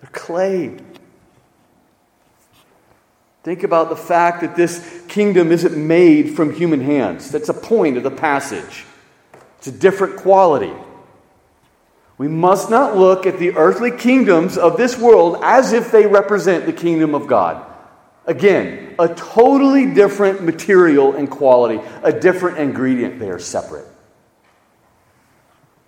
They're 0.00 0.10
clay. 0.10 0.78
Think 3.42 3.62
about 3.64 3.88
the 3.88 3.96
fact 3.96 4.42
that 4.42 4.56
this 4.56 5.04
kingdom 5.08 5.50
isn't 5.50 5.76
made 5.76 6.36
from 6.36 6.54
human 6.54 6.80
hands. 6.80 7.30
That's 7.30 7.48
a 7.48 7.54
point 7.54 7.96
of 7.96 8.02
the 8.02 8.10
passage. 8.10 8.84
It's 9.58 9.66
a 9.66 9.72
different 9.72 10.16
quality. 10.16 10.72
We 12.18 12.28
must 12.28 12.70
not 12.70 12.96
look 12.96 13.26
at 13.26 13.38
the 13.38 13.56
earthly 13.56 13.90
kingdoms 13.90 14.56
of 14.56 14.76
this 14.76 14.98
world 14.98 15.38
as 15.42 15.72
if 15.72 15.90
they 15.90 16.06
represent 16.06 16.66
the 16.66 16.72
kingdom 16.72 17.14
of 17.14 17.26
God. 17.26 17.66
Again, 18.26 18.94
a 18.98 19.08
totally 19.08 19.92
different 19.94 20.42
material 20.42 21.14
and 21.14 21.28
quality, 21.28 21.80
a 22.02 22.12
different 22.12 22.58
ingredient. 22.58 23.18
They 23.18 23.30
are 23.30 23.38
separate. 23.38 23.86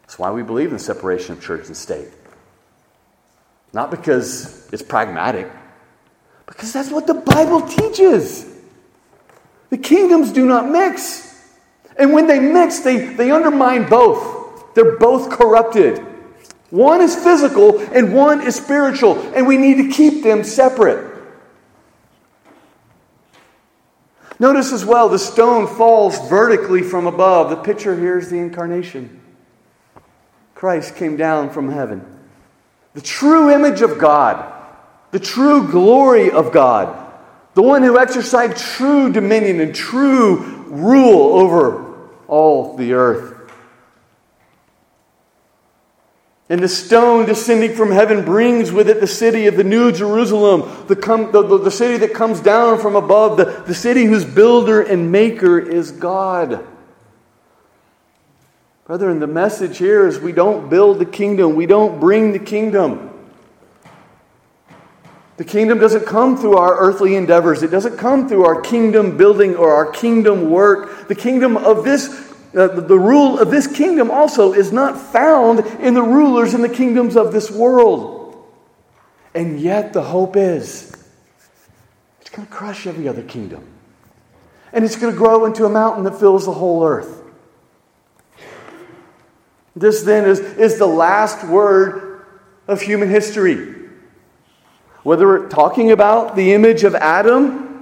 That's 0.02 0.18
why 0.18 0.30
we 0.32 0.42
believe 0.42 0.68
in 0.68 0.74
the 0.74 0.80
separation 0.80 1.36
of 1.36 1.42
church 1.42 1.66
and 1.66 1.76
state. 1.76 2.08
Not 3.72 3.90
because 3.90 4.68
it's 4.72 4.82
pragmatic, 4.82 5.50
because 6.46 6.72
that's 6.72 6.90
what 6.90 7.06
the 7.06 7.14
Bible 7.14 7.62
teaches. 7.62 8.52
The 9.70 9.78
kingdoms 9.78 10.32
do 10.32 10.46
not 10.46 10.68
mix. 10.68 11.32
And 11.96 12.12
when 12.12 12.26
they 12.26 12.38
mix, 12.38 12.80
they, 12.80 13.14
they 13.14 13.30
undermine 13.30 13.88
both. 13.88 14.74
They're 14.74 14.98
both 14.98 15.30
corrupted. 15.30 15.98
One 16.70 17.00
is 17.00 17.14
physical 17.14 17.78
and 17.78 18.12
one 18.14 18.40
is 18.40 18.56
spiritual, 18.56 19.18
and 19.34 19.46
we 19.46 19.56
need 19.56 19.76
to 19.76 19.88
keep 19.90 20.24
them 20.24 20.42
separate. 20.42 21.13
Notice 24.38 24.72
as 24.72 24.84
well, 24.84 25.08
the 25.08 25.18
stone 25.18 25.66
falls 25.66 26.28
vertically 26.28 26.82
from 26.82 27.06
above. 27.06 27.50
The 27.50 27.56
picture 27.56 27.98
here 27.98 28.18
is 28.18 28.30
the 28.30 28.38
incarnation. 28.38 29.20
Christ 30.54 30.96
came 30.96 31.16
down 31.16 31.50
from 31.50 31.70
heaven. 31.70 32.04
The 32.94 33.00
true 33.00 33.50
image 33.50 33.80
of 33.80 33.98
God 33.98 34.52
the 35.14 35.20
true 35.20 35.70
glory 35.70 36.32
of 36.32 36.50
God, 36.50 37.08
the 37.54 37.62
one 37.62 37.84
who 37.84 38.00
exercised 38.00 38.56
true 38.56 39.12
dominion 39.12 39.60
and 39.60 39.72
true 39.72 40.38
rule 40.66 41.38
over 41.38 41.94
all 42.26 42.76
the 42.76 42.94
earth. 42.94 43.33
And 46.54 46.62
the 46.62 46.68
stone 46.68 47.26
descending 47.26 47.74
from 47.74 47.90
heaven 47.90 48.24
brings 48.24 48.70
with 48.70 48.88
it 48.88 49.00
the 49.00 49.08
city 49.08 49.48
of 49.48 49.56
the 49.56 49.64
New 49.64 49.90
Jerusalem, 49.90 50.86
the, 50.86 50.94
com- 50.94 51.32
the, 51.32 51.42
the, 51.42 51.58
the 51.58 51.70
city 51.72 51.96
that 51.96 52.14
comes 52.14 52.38
down 52.38 52.78
from 52.78 52.94
above, 52.94 53.36
the, 53.36 53.64
the 53.66 53.74
city 53.74 54.04
whose 54.04 54.24
builder 54.24 54.80
and 54.80 55.10
maker 55.10 55.58
is 55.58 55.90
God. 55.90 56.64
Brethren, 58.84 59.18
the 59.18 59.26
message 59.26 59.78
here 59.78 60.06
is 60.06 60.20
we 60.20 60.30
don't 60.30 60.70
build 60.70 61.00
the 61.00 61.06
kingdom, 61.06 61.56
we 61.56 61.66
don't 61.66 61.98
bring 61.98 62.30
the 62.30 62.38
kingdom. 62.38 63.10
The 65.38 65.44
kingdom 65.44 65.80
doesn't 65.80 66.06
come 66.06 66.36
through 66.36 66.56
our 66.58 66.78
earthly 66.78 67.16
endeavors. 67.16 67.64
It 67.64 67.72
doesn't 67.72 67.96
come 67.96 68.28
through 68.28 68.44
our 68.44 68.60
kingdom 68.60 69.16
building 69.16 69.56
or 69.56 69.74
our 69.74 69.90
kingdom 69.90 70.50
work. 70.50 71.08
The 71.08 71.16
kingdom 71.16 71.56
of 71.56 71.82
this, 71.82 72.32
uh, 72.54 72.68
the 72.68 72.98
rule 72.98 73.38
of 73.38 73.50
this 73.50 73.66
kingdom 73.66 74.10
also 74.10 74.52
is 74.52 74.72
not 74.72 74.98
found 74.98 75.60
in 75.80 75.94
the 75.94 76.02
rulers 76.02 76.54
in 76.54 76.62
the 76.62 76.68
kingdoms 76.68 77.16
of 77.16 77.32
this 77.32 77.50
world. 77.50 78.44
And 79.34 79.60
yet 79.60 79.92
the 79.92 80.02
hope 80.02 80.36
is 80.36 80.92
it's 82.20 82.30
going 82.30 82.46
to 82.46 82.52
crush 82.52 82.86
every 82.86 83.08
other 83.08 83.22
kingdom. 83.22 83.66
And 84.72 84.84
it's 84.84 84.96
going 84.96 85.12
to 85.12 85.18
grow 85.18 85.44
into 85.46 85.64
a 85.64 85.68
mountain 85.68 86.04
that 86.04 86.18
fills 86.18 86.46
the 86.46 86.52
whole 86.52 86.84
earth. 86.84 87.22
This 89.76 90.02
then 90.02 90.24
is, 90.28 90.38
is 90.40 90.78
the 90.78 90.86
last 90.86 91.46
word 91.46 92.24
of 92.68 92.80
human 92.80 93.08
history. 93.08 93.74
Whether 95.02 95.26
we're 95.26 95.48
talking 95.48 95.90
about 95.90 96.36
the 96.36 96.52
image 96.52 96.84
of 96.84 96.94
Adam 96.94 97.73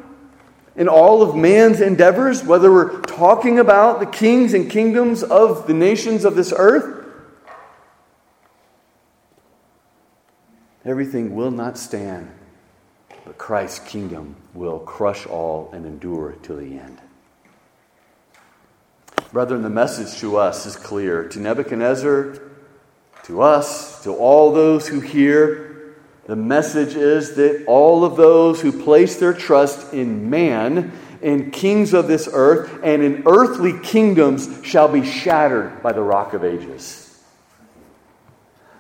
in 0.75 0.89
all 0.89 1.23
of 1.23 1.37
man's 1.37 1.81
endeavors, 1.81 2.43
whether 2.43 2.73
we're 2.73 3.01
talking 3.03 3.59
about 3.59 4.01
the 4.01 4.07
kings 4.07 4.55
and 4.55 4.71
kingdoms 4.71 5.23
of 5.23 5.67
the 5.67 5.75
nations 5.75 6.25
of 6.25 6.35
this 6.35 6.53
earth, 6.57 7.07
everything 10.85 11.35
will 11.35 11.51
not 11.51 11.77
stand, 11.77 12.31
but 13.25 13.37
Christ's 13.37 13.81
kingdom 13.81 14.37
will 14.55 14.79
crush 14.79 15.27
all 15.27 15.71
and 15.73 15.85
endure 15.85 16.33
to 16.43 16.55
the 16.55 16.79
end. 16.79 16.99
Brethren, 19.31 19.63
the 19.63 19.71
message 19.71 20.21
to 20.21 20.37
us 20.37 20.67
is 20.67 20.77
clear. 20.77 21.29
To 21.29 21.41
Nebuchadnezzar, 21.41 22.39
to 23.25 23.41
us, 23.41 24.03
to 24.03 24.15
all 24.15 24.53
those 24.53 24.89
who 24.89 25.01
hear, 25.01 25.72
the 26.27 26.37
message 26.37 26.95
is 26.95 27.35
that 27.35 27.65
all 27.67 28.05
of 28.05 28.17
those 28.17 28.61
who 28.61 28.83
place 28.83 29.17
their 29.17 29.35
trust 29.35 29.93
in 29.93 30.31
man, 30.31 30.93
in 31.21 31.51
kings 31.51 31.95
of 31.95 32.07
this 32.07 32.29
earth, 32.33 32.81
and 32.85 33.03
in 33.03 33.25
earthly 33.27 33.79
kingdoms 33.81 34.49
shall 34.63 34.89
be 34.89 35.05
shattered 35.05 35.83
by 35.83 35.93
the 35.93 36.03
rock 36.03 36.33
of 36.33 36.45
ages. 36.45 37.21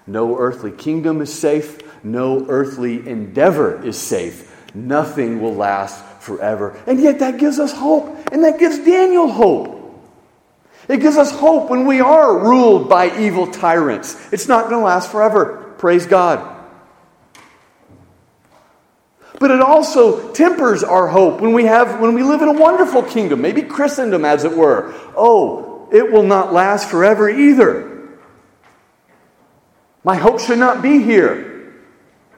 No 0.07 0.39
earthly 0.39 0.73
kingdom 0.73 1.21
is 1.21 1.33
safe, 1.33 1.79
no 2.05 2.47
earthly 2.49 3.07
endeavor 3.09 3.85
is 3.85 3.97
safe. 3.97 4.49
Nothing 4.75 5.41
will 5.41 5.55
last 5.55 6.05
forever. 6.21 6.81
And 6.87 7.01
yet 7.01 7.19
that 7.19 7.39
gives 7.39 7.59
us 7.59 7.73
hope, 7.73 8.33
and 8.33 8.45
that 8.45 8.59
gives 8.59 8.79
Daniel 8.79 9.29
hope. 9.29 9.81
It 10.89 10.99
gives 10.99 11.17
us 11.17 11.31
hope 11.31 11.71
when 11.71 11.87
we 11.87 12.01
are 12.01 12.39
ruled 12.39 12.89
by 12.89 13.17
evil 13.19 13.47
tyrants. 13.47 14.33
It's 14.33 14.49
not 14.49 14.69
going 14.69 14.81
to 14.81 14.85
last 14.85 15.11
forever. 15.11 15.75
Praise 15.79 16.07
God. 16.07 16.52
But 19.43 19.51
it 19.51 19.61
also 19.61 20.33
tempers 20.33 20.85
our 20.85 21.09
hope 21.09 21.41
when 21.41 21.53
we 21.53 21.65
have 21.65 21.99
when 21.99 22.15
we 22.15 22.23
live 22.23 22.43
in 22.43 22.49
a 22.49 22.53
wonderful 22.53 23.03
kingdom, 23.03 23.41
maybe 23.43 23.61
Christendom 23.61 24.25
as 24.25 24.45
it 24.45 24.57
were. 24.57 24.95
Oh, 25.17 25.89
it 25.91 26.13
will 26.13 26.23
not 26.23 26.53
last 26.53 26.89
forever 26.89 27.29
either. 27.29 28.09
My 30.05 30.15
hope 30.15 30.39
should 30.39 30.61
not 30.61 30.81
be 30.81 31.03
here. 31.03 31.75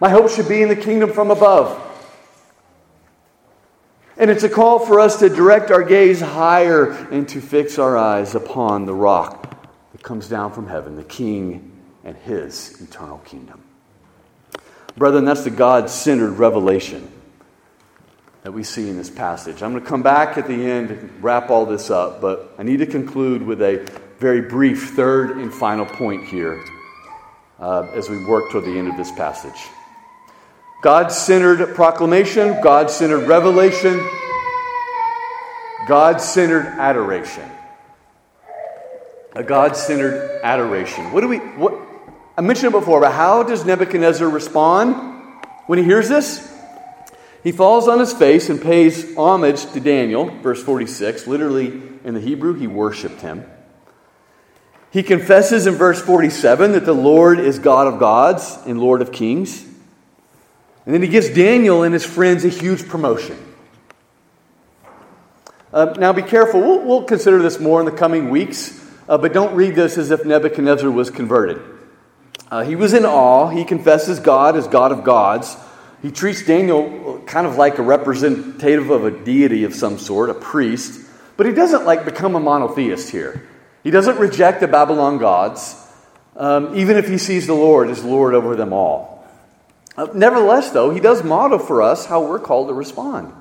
My 0.01 0.09
hope 0.09 0.31
should 0.31 0.49
be 0.49 0.63
in 0.63 0.71
the 0.71 0.77
kingdom 0.77 1.13
from 1.13 1.31
above. 1.31 1.79
And 4.17 4.31
it's 4.31 4.43
a 4.43 4.49
call 4.49 4.79
for 4.79 4.99
us 4.99 5.19
to 5.19 5.29
direct 5.29 5.71
our 5.71 5.83
gaze 5.83 6.23
higher 6.23 6.91
and 7.11 7.29
to 7.29 7.43
fix 7.43 7.79
our 7.79 7.99
eyes 7.99 8.35
upon 8.35 8.87
the 8.87 8.95
rock 8.95 9.69
that 9.93 10.03
comes 10.03 10.27
down 10.27 10.55
from 10.55 10.69
heaven, 10.69 10.97
the 10.97 11.05
King 11.05 11.83
and 12.03 12.17
his 12.17 12.81
eternal 12.81 13.19
kingdom. 13.19 13.64
Brethren, 14.97 15.25
that's 15.25 15.45
the 15.45 15.51
God 15.51 15.91
centered 15.91 16.33
revelation 16.33 17.11
that 18.43 18.53
we 18.53 18.63
see 18.63 18.89
in 18.89 18.97
this 18.97 19.11
passage. 19.11 19.63
I'm 19.63 19.73
going 19.73 19.83
to 19.83 19.89
come 19.89 20.03
back 20.03 20.39
at 20.39 20.47
the 20.47 20.55
end 20.55 20.91
and 20.91 21.25
wrap 21.25 21.51
all 21.51 21.67
this 21.67 21.91
up, 21.91 22.21
but 22.21 22.55
I 22.59 22.63
need 22.63 22.79
to 22.79 22.87
conclude 22.87 23.43
with 23.43 23.61
a 23.63 23.89
very 24.19 24.43
brief 24.43 24.91
third 24.91 25.39
and 25.39 25.53
final 25.53 25.87
point 25.87 26.25
here 26.27 26.63
uh, 27.59 27.89
as 27.95 28.09
we 28.09 28.25
work 28.25 28.53
toward 28.53 28.65
the 28.65 28.79
end 28.79 28.89
of 28.89 28.97
this 28.97 29.11
passage. 29.13 29.69
God 30.83 31.11
centered 31.11 31.75
proclamation, 31.75 32.61
God 32.63 32.91
centered 32.91 33.27
revelation, 33.27 33.99
God 35.89 36.21
centered 36.21 36.67
adoration. 36.79 37.51
A 39.35 39.43
God 39.43 39.77
centered 39.77 40.41
adoration. 40.45 41.11
What 41.11 41.23
do 41.23 41.29
we, 41.29 41.39
what, 41.39 41.73
I 42.37 42.41
mentioned 42.41 42.75
it 42.75 42.79
before, 42.79 43.01
but 43.01 43.13
how 43.13 43.45
does 43.45 43.65
Nebuchadnezzar 43.65 44.29
respond 44.29 44.97
when 45.67 45.79
he 45.79 45.85
hears 45.85 46.09
this? 46.09 46.53
He 47.45 47.53
falls 47.53 47.87
on 47.87 48.01
his 48.01 48.13
face 48.13 48.49
and 48.49 48.61
pays 48.61 49.15
homage 49.17 49.71
to 49.73 49.81
Daniel, 49.81 50.31
verse 50.41 50.63
46. 50.63 51.27
Literally, 51.27 51.67
in 52.03 52.15
the 52.15 52.21
Hebrew, 52.21 52.55
he 52.55 52.67
worshiped 52.67 53.21
him. 53.21 53.45
He 54.91 55.03
confesses 55.03 55.67
in 55.67 55.75
verse 55.75 56.01
47 56.01 56.73
that 56.73 56.85
the 56.85 56.95
Lord 56.95 57.39
is 57.39 57.59
God 57.59 57.87
of 57.87 58.01
gods 58.01 58.59
and 58.67 58.81
Lord 58.81 59.03
of 59.03 59.13
kings. 59.13 59.63
And 60.87 60.95
then 60.95 61.03
he 61.03 61.09
gives 61.09 61.29
Daniel 61.31 61.83
and 61.83 61.93
his 61.93 62.05
friends 62.05 62.45
a 62.45 62.49
huge 62.49 62.89
promotion. 62.89 63.37
Uh, 65.73 65.95
now, 65.99 66.13
be 66.13 66.23
careful. 66.23 66.61
We'll, 66.61 66.81
we'll, 66.85 67.05
consider 67.05 67.43
this 67.43 67.59
more 67.59 67.81
in 67.81 67.87
the 67.87 67.93
coming 67.93 68.31
weeks, 68.31 68.81
uh, 69.09 69.19
but 69.19 69.33
don't 69.33 69.55
read 69.57 69.75
this 69.75 69.99
as 69.99 70.13
if 70.13 70.25
Nebuchadnezzar 70.25 70.91
was 70.91 71.11
converted. 71.11 71.74
Uh, 72.55 72.63
he 72.63 72.77
was 72.77 72.95
in 72.95 73.05
awe. 73.05 73.49
He 73.49 73.65
confesses 73.65 74.21
God 74.21 74.55
as 74.55 74.69
God 74.69 74.93
of 74.93 75.03
gods. 75.03 75.57
He 76.03 76.13
treats 76.13 76.47
Daniel 76.47 77.21
kind 77.27 77.49
of 77.49 77.57
like 77.57 77.79
a 77.79 77.83
representative 77.83 78.91
of 78.91 79.05
a 79.05 79.11
deity 79.11 79.65
of 79.65 79.75
some 79.75 79.99
sort, 79.99 80.31
a 80.31 80.35
priest, 80.35 81.05
but 81.37 81.47
he 81.47 81.53
doesn't 81.53 81.85
like 81.85 82.05
become 82.05 82.37
a 82.37 82.39
monotheist 82.39 83.11
here. 83.11 83.45
He 83.83 83.91
doesn't 83.91 84.19
reject 84.19 84.61
the 84.61 84.69
Babylon 84.69 85.19
gods, 85.19 85.75
um, 86.37 86.77
even 86.77 86.97
if 86.97 87.09
he 87.09 87.19
sees 87.19 87.49
the 87.49 87.55
Lord 87.55 87.91
as 87.91 88.05
Lord 88.05 88.35
over 88.35 88.55
them 88.55 88.73
all. 88.73 89.27
Uh, 89.97 90.07
nevertheless, 90.15 90.71
though, 90.71 90.91
he 90.91 91.01
does 91.01 91.25
model 91.25 91.59
for 91.59 91.83
us 91.83 92.07
how 92.07 92.25
we're 92.25 92.39
called 92.39 92.69
to 92.69 92.75
respond. 92.75 93.33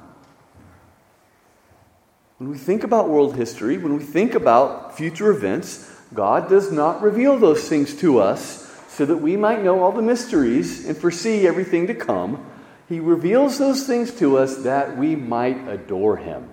When 2.39 2.49
we 2.49 2.57
think 2.57 2.84
about 2.84 3.09
world 3.09 3.36
history, 3.36 3.78
when 3.78 3.95
we 3.95 4.03
think 4.03 4.34
about 4.34 4.97
future 4.97 5.30
events, 5.30 5.88
God 6.16 6.49
does 6.49 6.72
not 6.72 7.03
reveal 7.03 7.38
those 7.38 7.70
things 7.70 7.95
to 7.97 8.18
us 8.18 8.62
so 8.96 9.08
that 9.08 9.18
we 9.18 9.36
might 9.36 9.64
know 9.64 9.82
all 9.82 9.91
the 9.91 10.04
mysteries 10.04 10.86
and 10.86 10.96
foresee 10.96 11.48
everything 11.48 11.88
to 11.88 11.96
come. 11.96 12.46
He 12.88 13.00
reveals 13.00 13.58
those 13.58 13.88
things 13.88 14.12
to 14.20 14.38
us 14.38 14.58
that 14.58 14.98
we 14.98 15.16
might 15.16 15.68
adore 15.68 16.18
him. 16.18 16.48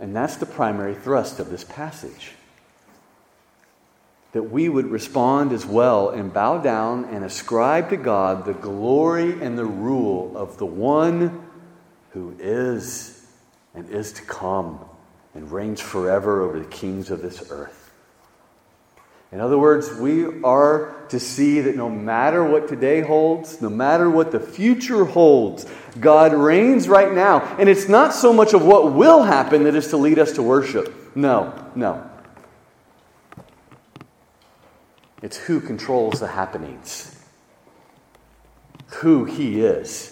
And 0.00 0.16
that's 0.16 0.36
the 0.36 0.46
primary 0.46 0.94
thrust 0.94 1.40
of 1.40 1.50
this 1.50 1.62
passage. 1.62 2.32
That 4.32 4.44
we 4.44 4.70
would 4.70 4.86
respond 4.86 5.52
as 5.52 5.66
well 5.66 6.08
and 6.08 6.32
bow 6.32 6.58
down 6.58 7.04
and 7.04 7.22
ascribe 7.22 7.90
to 7.90 7.98
God 7.98 8.46
the 8.46 8.54
glory 8.54 9.42
and 9.42 9.58
the 9.58 9.66
rule 9.66 10.38
of 10.38 10.56
the 10.56 10.64
one 10.64 11.46
who 12.12 12.34
is 12.40 13.26
and 13.74 13.90
is 13.90 14.12
to 14.14 14.22
come 14.22 14.80
and 15.34 15.52
reigns 15.52 15.82
forever 15.82 16.40
over 16.40 16.58
the 16.58 16.64
kings 16.64 17.10
of 17.10 17.20
this 17.20 17.50
earth. 17.50 17.81
In 19.32 19.40
other 19.40 19.58
words, 19.58 19.90
we 19.94 20.42
are 20.42 20.94
to 21.08 21.18
see 21.18 21.60
that 21.62 21.74
no 21.74 21.88
matter 21.88 22.44
what 22.44 22.68
today 22.68 23.00
holds, 23.00 23.62
no 23.62 23.70
matter 23.70 24.10
what 24.10 24.30
the 24.30 24.38
future 24.38 25.06
holds, 25.06 25.66
God 25.98 26.34
reigns 26.34 26.86
right 26.86 27.10
now. 27.10 27.40
And 27.58 27.66
it's 27.66 27.88
not 27.88 28.12
so 28.12 28.34
much 28.34 28.52
of 28.52 28.62
what 28.62 28.92
will 28.92 29.22
happen 29.22 29.64
that 29.64 29.74
is 29.74 29.88
to 29.88 29.96
lead 29.96 30.18
us 30.18 30.32
to 30.32 30.42
worship. 30.42 31.16
No, 31.16 31.70
no. 31.74 32.08
It's 35.22 35.38
who 35.38 35.60
controls 35.60 36.20
the 36.20 36.26
happenings, 36.26 37.18
who 38.96 39.24
He 39.24 39.62
is. 39.62 40.10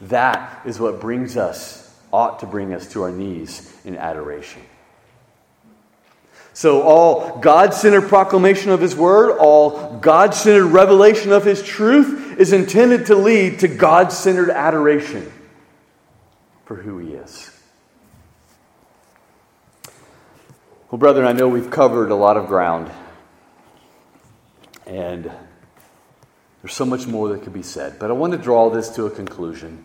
That 0.00 0.62
is 0.64 0.80
what 0.80 1.00
brings 1.00 1.36
us, 1.36 1.94
ought 2.12 2.40
to 2.40 2.46
bring 2.46 2.72
us 2.72 2.90
to 2.92 3.02
our 3.02 3.10
knees 3.10 3.76
in 3.84 3.96
adoration. 3.96 4.62
So, 6.54 6.82
all 6.82 7.38
God 7.38 7.74
centered 7.74 8.08
proclamation 8.08 8.70
of 8.70 8.80
His 8.80 8.94
Word, 8.94 9.36
all 9.38 9.98
God 9.98 10.34
centered 10.34 10.66
revelation 10.66 11.32
of 11.32 11.44
His 11.44 11.60
truth 11.60 12.38
is 12.38 12.52
intended 12.52 13.06
to 13.06 13.16
lead 13.16 13.58
to 13.58 13.68
God 13.68 14.12
centered 14.12 14.50
adoration 14.50 15.30
for 16.64 16.76
who 16.76 16.98
He 16.98 17.14
is. 17.14 17.50
Well, 20.90 21.00
brethren, 21.00 21.26
I 21.26 21.32
know 21.32 21.48
we've 21.48 21.72
covered 21.72 22.12
a 22.12 22.14
lot 22.14 22.36
of 22.36 22.46
ground, 22.46 22.88
and 24.86 25.24
there's 26.62 26.72
so 26.72 26.86
much 26.86 27.08
more 27.08 27.30
that 27.30 27.42
could 27.42 27.52
be 27.52 27.64
said, 27.64 27.98
but 27.98 28.10
I 28.10 28.12
want 28.12 28.32
to 28.32 28.38
draw 28.38 28.70
this 28.70 28.90
to 28.90 29.06
a 29.06 29.10
conclusion. 29.10 29.84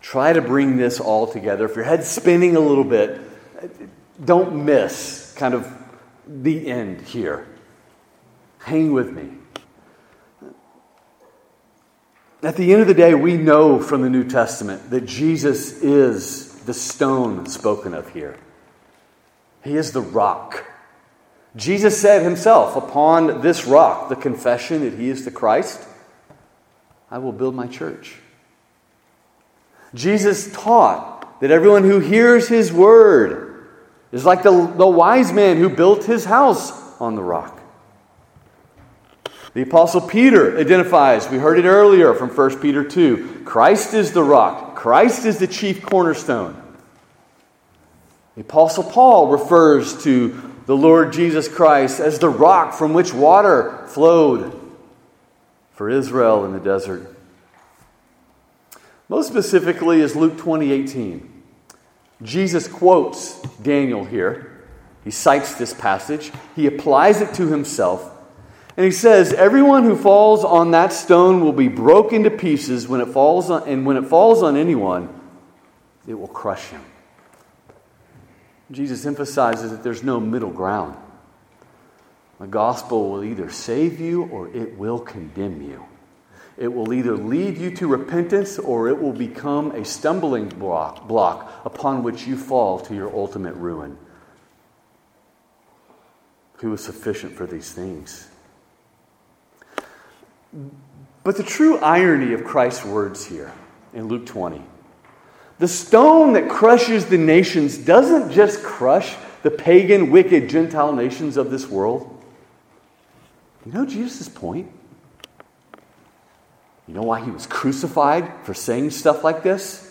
Try 0.00 0.32
to 0.32 0.40
bring 0.40 0.76
this 0.76 1.00
all 1.00 1.26
together. 1.26 1.64
If 1.64 1.74
your 1.74 1.84
head's 1.84 2.06
spinning 2.06 2.54
a 2.54 2.60
little 2.60 2.84
bit, 2.84 3.20
don't 4.24 4.64
miss 4.64 5.34
kind 5.36 5.52
of 5.52 5.75
the 6.26 6.66
end 6.68 7.00
here. 7.02 7.46
Hang 8.58 8.92
with 8.92 9.12
me. 9.12 9.32
At 12.42 12.56
the 12.56 12.72
end 12.72 12.82
of 12.82 12.88
the 12.88 12.94
day, 12.94 13.14
we 13.14 13.36
know 13.36 13.80
from 13.80 14.02
the 14.02 14.10
New 14.10 14.24
Testament 14.24 14.90
that 14.90 15.06
Jesus 15.06 15.82
is 15.82 16.54
the 16.64 16.74
stone 16.74 17.46
spoken 17.46 17.94
of 17.94 18.08
here. 18.10 18.36
He 19.64 19.76
is 19.76 19.92
the 19.92 20.00
rock. 20.00 20.64
Jesus 21.56 22.00
said 22.00 22.22
himself, 22.22 22.76
Upon 22.76 23.40
this 23.40 23.64
rock, 23.64 24.08
the 24.08 24.16
confession 24.16 24.82
that 24.82 24.94
he 24.94 25.08
is 25.08 25.24
the 25.24 25.30
Christ, 25.30 25.86
I 27.10 27.18
will 27.18 27.32
build 27.32 27.54
my 27.54 27.66
church. 27.66 28.16
Jesus 29.94 30.52
taught 30.52 31.40
that 31.40 31.50
everyone 31.50 31.84
who 31.84 32.00
hears 32.00 32.48
his 32.48 32.72
word 32.72 33.55
is 34.16 34.24
like 34.24 34.42
the, 34.42 34.72
the 34.78 34.86
wise 34.86 35.30
man 35.30 35.58
who 35.58 35.68
built 35.68 36.04
his 36.04 36.24
house 36.24 36.72
on 36.98 37.16
the 37.16 37.22
rock. 37.22 37.60
The 39.52 39.60
Apostle 39.60 40.00
Peter 40.00 40.58
identifies, 40.58 41.28
we 41.28 41.36
heard 41.36 41.58
it 41.58 41.66
earlier 41.66 42.14
from 42.14 42.30
1 42.30 42.60
Peter 42.60 42.82
2 42.82 43.42
Christ 43.44 43.92
is 43.92 44.12
the 44.12 44.22
rock, 44.22 44.74
Christ 44.74 45.26
is 45.26 45.38
the 45.38 45.46
chief 45.46 45.82
cornerstone. 45.82 46.60
The 48.36 48.40
Apostle 48.40 48.84
Paul 48.84 49.28
refers 49.28 50.02
to 50.04 50.52
the 50.64 50.76
Lord 50.76 51.12
Jesus 51.12 51.46
Christ 51.46 52.00
as 52.00 52.18
the 52.18 52.30
rock 52.30 52.72
from 52.72 52.94
which 52.94 53.12
water 53.12 53.84
flowed 53.86 54.58
for 55.72 55.90
Israel 55.90 56.46
in 56.46 56.52
the 56.52 56.60
desert. 56.60 57.14
Most 59.10 59.28
specifically 59.28 60.00
is 60.00 60.16
Luke 60.16 60.38
20 60.38 60.72
18. 60.72 61.35
Jesus 62.22 62.66
quotes 62.68 63.40
Daniel 63.62 64.04
here. 64.04 64.52
He 65.04 65.10
cites 65.10 65.54
this 65.54 65.72
passage, 65.72 66.32
he 66.56 66.66
applies 66.66 67.20
it 67.20 67.34
to 67.34 67.46
himself, 67.46 68.10
and 68.76 68.84
he 68.84 68.90
says, 68.90 69.32
Everyone 69.32 69.84
who 69.84 69.94
falls 69.94 70.44
on 70.44 70.72
that 70.72 70.92
stone 70.92 71.40
will 71.40 71.52
be 71.52 71.68
broken 71.68 72.24
to 72.24 72.30
pieces 72.30 72.88
when 72.88 73.00
it 73.00 73.08
falls 73.08 73.48
on, 73.48 73.68
and 73.68 73.86
when 73.86 73.96
it 73.96 74.06
falls 74.06 74.42
on 74.42 74.56
anyone, 74.56 75.08
it 76.06 76.14
will 76.14 76.26
crush 76.28 76.64
him. 76.68 76.82
Jesus 78.70 79.06
emphasizes 79.06 79.70
that 79.70 79.82
there's 79.82 80.02
no 80.02 80.18
middle 80.18 80.50
ground. 80.50 80.96
The 82.40 82.46
gospel 82.46 83.10
will 83.10 83.24
either 83.24 83.50
save 83.50 84.00
you 84.00 84.24
or 84.24 84.48
it 84.48 84.76
will 84.76 84.98
condemn 84.98 85.62
you. 85.62 85.86
It 86.56 86.68
will 86.68 86.92
either 86.92 87.16
lead 87.16 87.58
you 87.58 87.70
to 87.76 87.86
repentance 87.86 88.58
or 88.58 88.88
it 88.88 89.00
will 89.00 89.12
become 89.12 89.72
a 89.72 89.84
stumbling 89.84 90.48
block, 90.48 91.06
block 91.06 91.52
upon 91.64 92.02
which 92.02 92.26
you 92.26 92.36
fall 92.36 92.78
to 92.80 92.94
your 92.94 93.14
ultimate 93.14 93.54
ruin. 93.54 93.98
Who 96.58 96.72
is 96.72 96.82
sufficient 96.82 97.34
for 97.34 97.46
these 97.46 97.72
things? 97.72 98.28
But 101.22 101.36
the 101.36 101.42
true 101.42 101.78
irony 101.78 102.32
of 102.32 102.44
Christ's 102.44 102.84
words 102.84 103.26
here 103.26 103.52
in 103.92 104.08
Luke 104.08 104.24
20 104.24 104.62
the 105.58 105.68
stone 105.68 106.34
that 106.34 106.50
crushes 106.50 107.06
the 107.06 107.16
nations 107.16 107.78
doesn't 107.78 108.30
just 108.30 108.62
crush 108.62 109.16
the 109.42 109.50
pagan, 109.50 110.10
wicked 110.10 110.50
Gentile 110.50 110.92
nations 110.92 111.36
of 111.36 111.50
this 111.50 111.66
world. 111.66 112.22
You 113.64 113.72
know 113.72 113.86
Jesus' 113.86 114.28
point? 114.28 114.70
You 116.86 116.94
know 116.94 117.02
why 117.02 117.24
he 117.24 117.30
was 117.30 117.46
crucified 117.46 118.32
for 118.44 118.54
saying 118.54 118.90
stuff 118.90 119.24
like 119.24 119.42
this? 119.42 119.82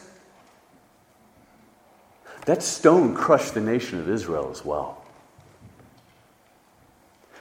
That 2.45 2.63
stone 2.63 3.15
crushed 3.15 3.53
the 3.53 3.61
nation 3.61 3.99
of 3.99 4.09
Israel 4.09 4.49
as 4.51 4.63
well. 4.63 5.03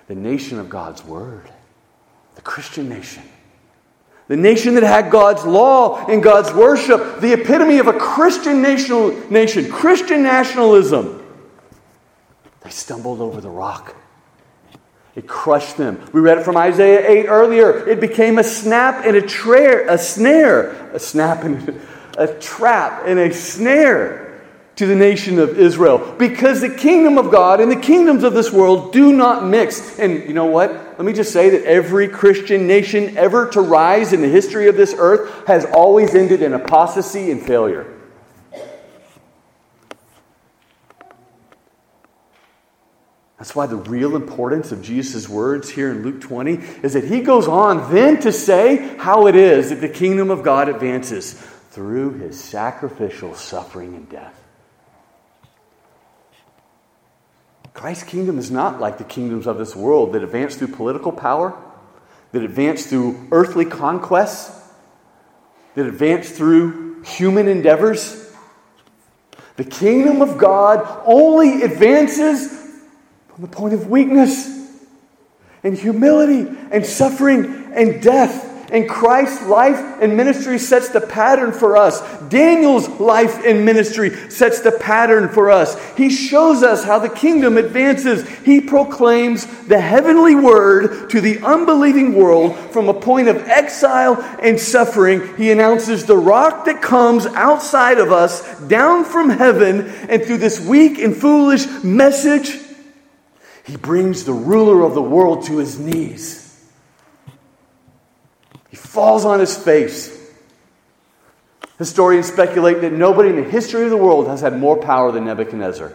The 0.07 0.15
nation 0.15 0.59
of 0.59 0.69
God's 0.69 1.05
Word, 1.05 1.51
the 2.35 2.43
Christian 2.43 2.89
nation. 2.89 3.23
The 4.27 4.37
nation 4.37 4.75
that 4.75 4.83
had 4.83 5.11
God's 5.11 5.45
law 5.45 6.07
and 6.07 6.23
God's 6.23 6.53
worship, 6.53 7.21
the 7.21 7.35
epitome 7.35 7.79
of 7.79 7.89
a 7.89 7.93
Christian 7.93 8.63
nation, 8.63 9.31
nation 9.31 9.71
Christian 9.71 10.23
nationalism. 10.23 11.23
They 12.63 12.71
stumbled 12.71 13.21
over 13.21 13.43
the 13.43 13.51
rock. 13.51 13.95
It 15.17 15.29
crushed 15.29 15.77
them. 15.77 16.01
We 16.13 16.21
read 16.21 16.39
it 16.39 16.45
from 16.45 16.57
Isaiah 16.57 17.09
8 17.09 17.27
earlier. 17.27 17.89
It 17.89 18.01
became 18.01 18.39
a 18.39 18.45
snap 18.45 19.05
and 19.07 19.17
a, 19.17 19.23
tra- 19.23 19.93
a 19.93 19.97
snare, 19.97 20.71
a 20.93 20.99
snap 20.99 21.45
and 21.45 21.81
a 22.19 22.27
trap 22.41 23.03
and 23.07 23.19
a 23.19 23.33
snare 23.33 24.25
to 24.77 24.87
the 24.87 24.95
nation 24.95 25.39
of 25.39 25.57
Israel 25.57 26.17
because 26.19 26.61
the 26.61 26.69
kingdom 26.69 27.17
of 27.17 27.31
God 27.31 27.61
and 27.61 27.71
the 27.71 27.77
kingdoms 27.77 28.25
of 28.25 28.35
this 28.35 28.53
world 28.53 28.93
do 28.93 29.13
not 29.13 29.45
mix. 29.45 30.01
And 30.01 30.25
you 30.25 30.33
know 30.33 30.47
what? 30.47 30.73
Let 30.73 31.03
me 31.05 31.13
just 31.13 31.33
say 31.33 31.51
that 31.51 31.65
every 31.65 32.09
Christian 32.09 32.67
nation 32.67 33.17
ever 33.17 33.49
to 33.51 33.61
rise 33.61 34.13
in 34.13 34.21
the 34.21 34.29
history 34.29 34.69
of 34.69 34.77
this 34.77 34.95
earth 34.99 35.47
has 35.47 35.65
always 35.65 36.17
ended 36.17 36.43
in 36.43 36.55
apostasy 36.55 37.31
and 37.31 37.41
failure. 37.41 37.94
That's 43.45 43.55
why 43.55 43.67
the 43.67 43.77
real 43.77 44.17
importance 44.17 44.73
of 44.73 44.81
Jesus' 44.81 45.29
words 45.29 45.69
here 45.69 45.91
in 45.91 46.03
Luke 46.03 46.23
20 46.23 46.55
is 46.83 46.95
that 46.95 47.05
he 47.05 47.21
goes 47.21 47.47
on 47.47 47.93
then 47.93 48.19
to 48.23 48.33
say 48.33 48.97
how 48.97 49.27
it 49.27 49.37
is 49.37 49.69
that 49.69 49.83
the 49.83 49.89
kingdom 49.91 50.31
of 50.31 50.43
God 50.43 50.71
advances 50.71 51.35
through 51.71 52.15
his 52.15 52.43
sacrificial 52.43 53.35
suffering 53.35 53.97
and 53.97 54.09
death. 54.09 54.43
Christ's 57.75 58.05
kingdom 58.05 58.39
is 58.39 58.51
not 58.51 58.81
like 58.81 58.97
the 58.97 59.05
kingdoms 59.05 59.47
of 59.47 59.59
this 59.59 59.77
world 59.77 60.15
that 60.15 60.23
advance 60.23 60.57
through 60.57 60.69
political 60.69 61.13
power, 61.13 61.55
that 62.33 62.43
advance 62.43 62.87
through 62.87 63.29
earthly 63.31 63.67
conquests, 63.67 64.59
that 65.75 65.85
advance 65.85 66.31
through 66.31 67.03
human 67.03 67.47
endeavors. 67.47 68.35
The 69.57 69.65
kingdom 69.65 70.23
of 70.23 70.39
God 70.39 71.03
only 71.05 71.61
advances 71.61 72.64
from 73.35 73.43
the 73.43 73.51
point 73.51 73.75
of 73.75 73.89
weakness 73.89 74.47
and 75.65 75.77
humility 75.77 76.47
and 76.71 76.87
suffering 76.87 77.73
and 77.75 78.01
death. 78.01 78.53
And 78.71 78.89
Christ's 78.89 79.47
life 79.47 79.79
and 80.01 80.17
ministry 80.17 80.59
sets 80.59 80.89
the 80.89 81.01
pattern 81.01 81.53
for 81.53 81.77
us. 81.77 82.01
Daniel's 82.29 82.89
life 83.01 83.45
and 83.45 83.65
ministry 83.65 84.11
sets 84.31 84.61
the 84.61 84.73
pattern 84.73 85.29
for 85.29 85.51
us. 85.51 85.77
He 85.97 86.11
shows 86.11 86.63
us 86.63 86.83
how 86.83 86.99
the 86.99 87.09
kingdom 87.09 87.57
advances. 87.57 88.27
He 88.41 88.61
proclaims 88.61 89.47
the 89.67 89.81
heavenly 89.81 90.35
word 90.35 91.11
to 91.11 91.21
the 91.21 91.41
unbelieving 91.41 92.15
world 92.15 92.57
from 92.71 92.89
a 92.89 92.95
point 92.95 93.29
of 93.29 93.37
exile 93.49 94.21
and 94.41 94.59
suffering. 94.59 95.37
He 95.37 95.51
announces 95.51 96.05
the 96.05 96.17
rock 96.17 96.65
that 96.65 96.83
comes 96.83 97.27
outside 97.27 97.99
of 97.99 98.13
us 98.13 98.61
down 98.63 99.05
from 99.05 99.31
heaven, 99.31 99.89
and 100.09 100.25
through 100.25 100.39
this 100.39 100.59
weak 100.61 100.99
and 100.99 101.17
foolish 101.17 101.67
message, 101.85 102.64
he 103.65 103.77
brings 103.77 104.25
the 104.25 104.33
ruler 104.33 104.83
of 104.83 104.95
the 104.95 105.03
world 105.03 105.47
to 105.47 105.59
his 105.59 105.79
knees. 105.79 106.43
He 108.69 108.77
falls 108.77 109.25
on 109.25 109.41
his 109.41 109.57
face. 109.57 110.11
Historians 111.79 112.27
speculate 112.27 112.83
that 112.83 112.93
nobody 112.93 113.31
in 113.31 113.37
the 113.37 113.51
history 113.51 113.85
of 113.85 113.91
the 113.91 113.97
world 113.97 114.29
has 114.29 114.43
had 114.43 114.59
more 114.59 114.77
power 114.77 115.11
than 115.13 115.25
Nebuchadnezzar. 115.25 115.93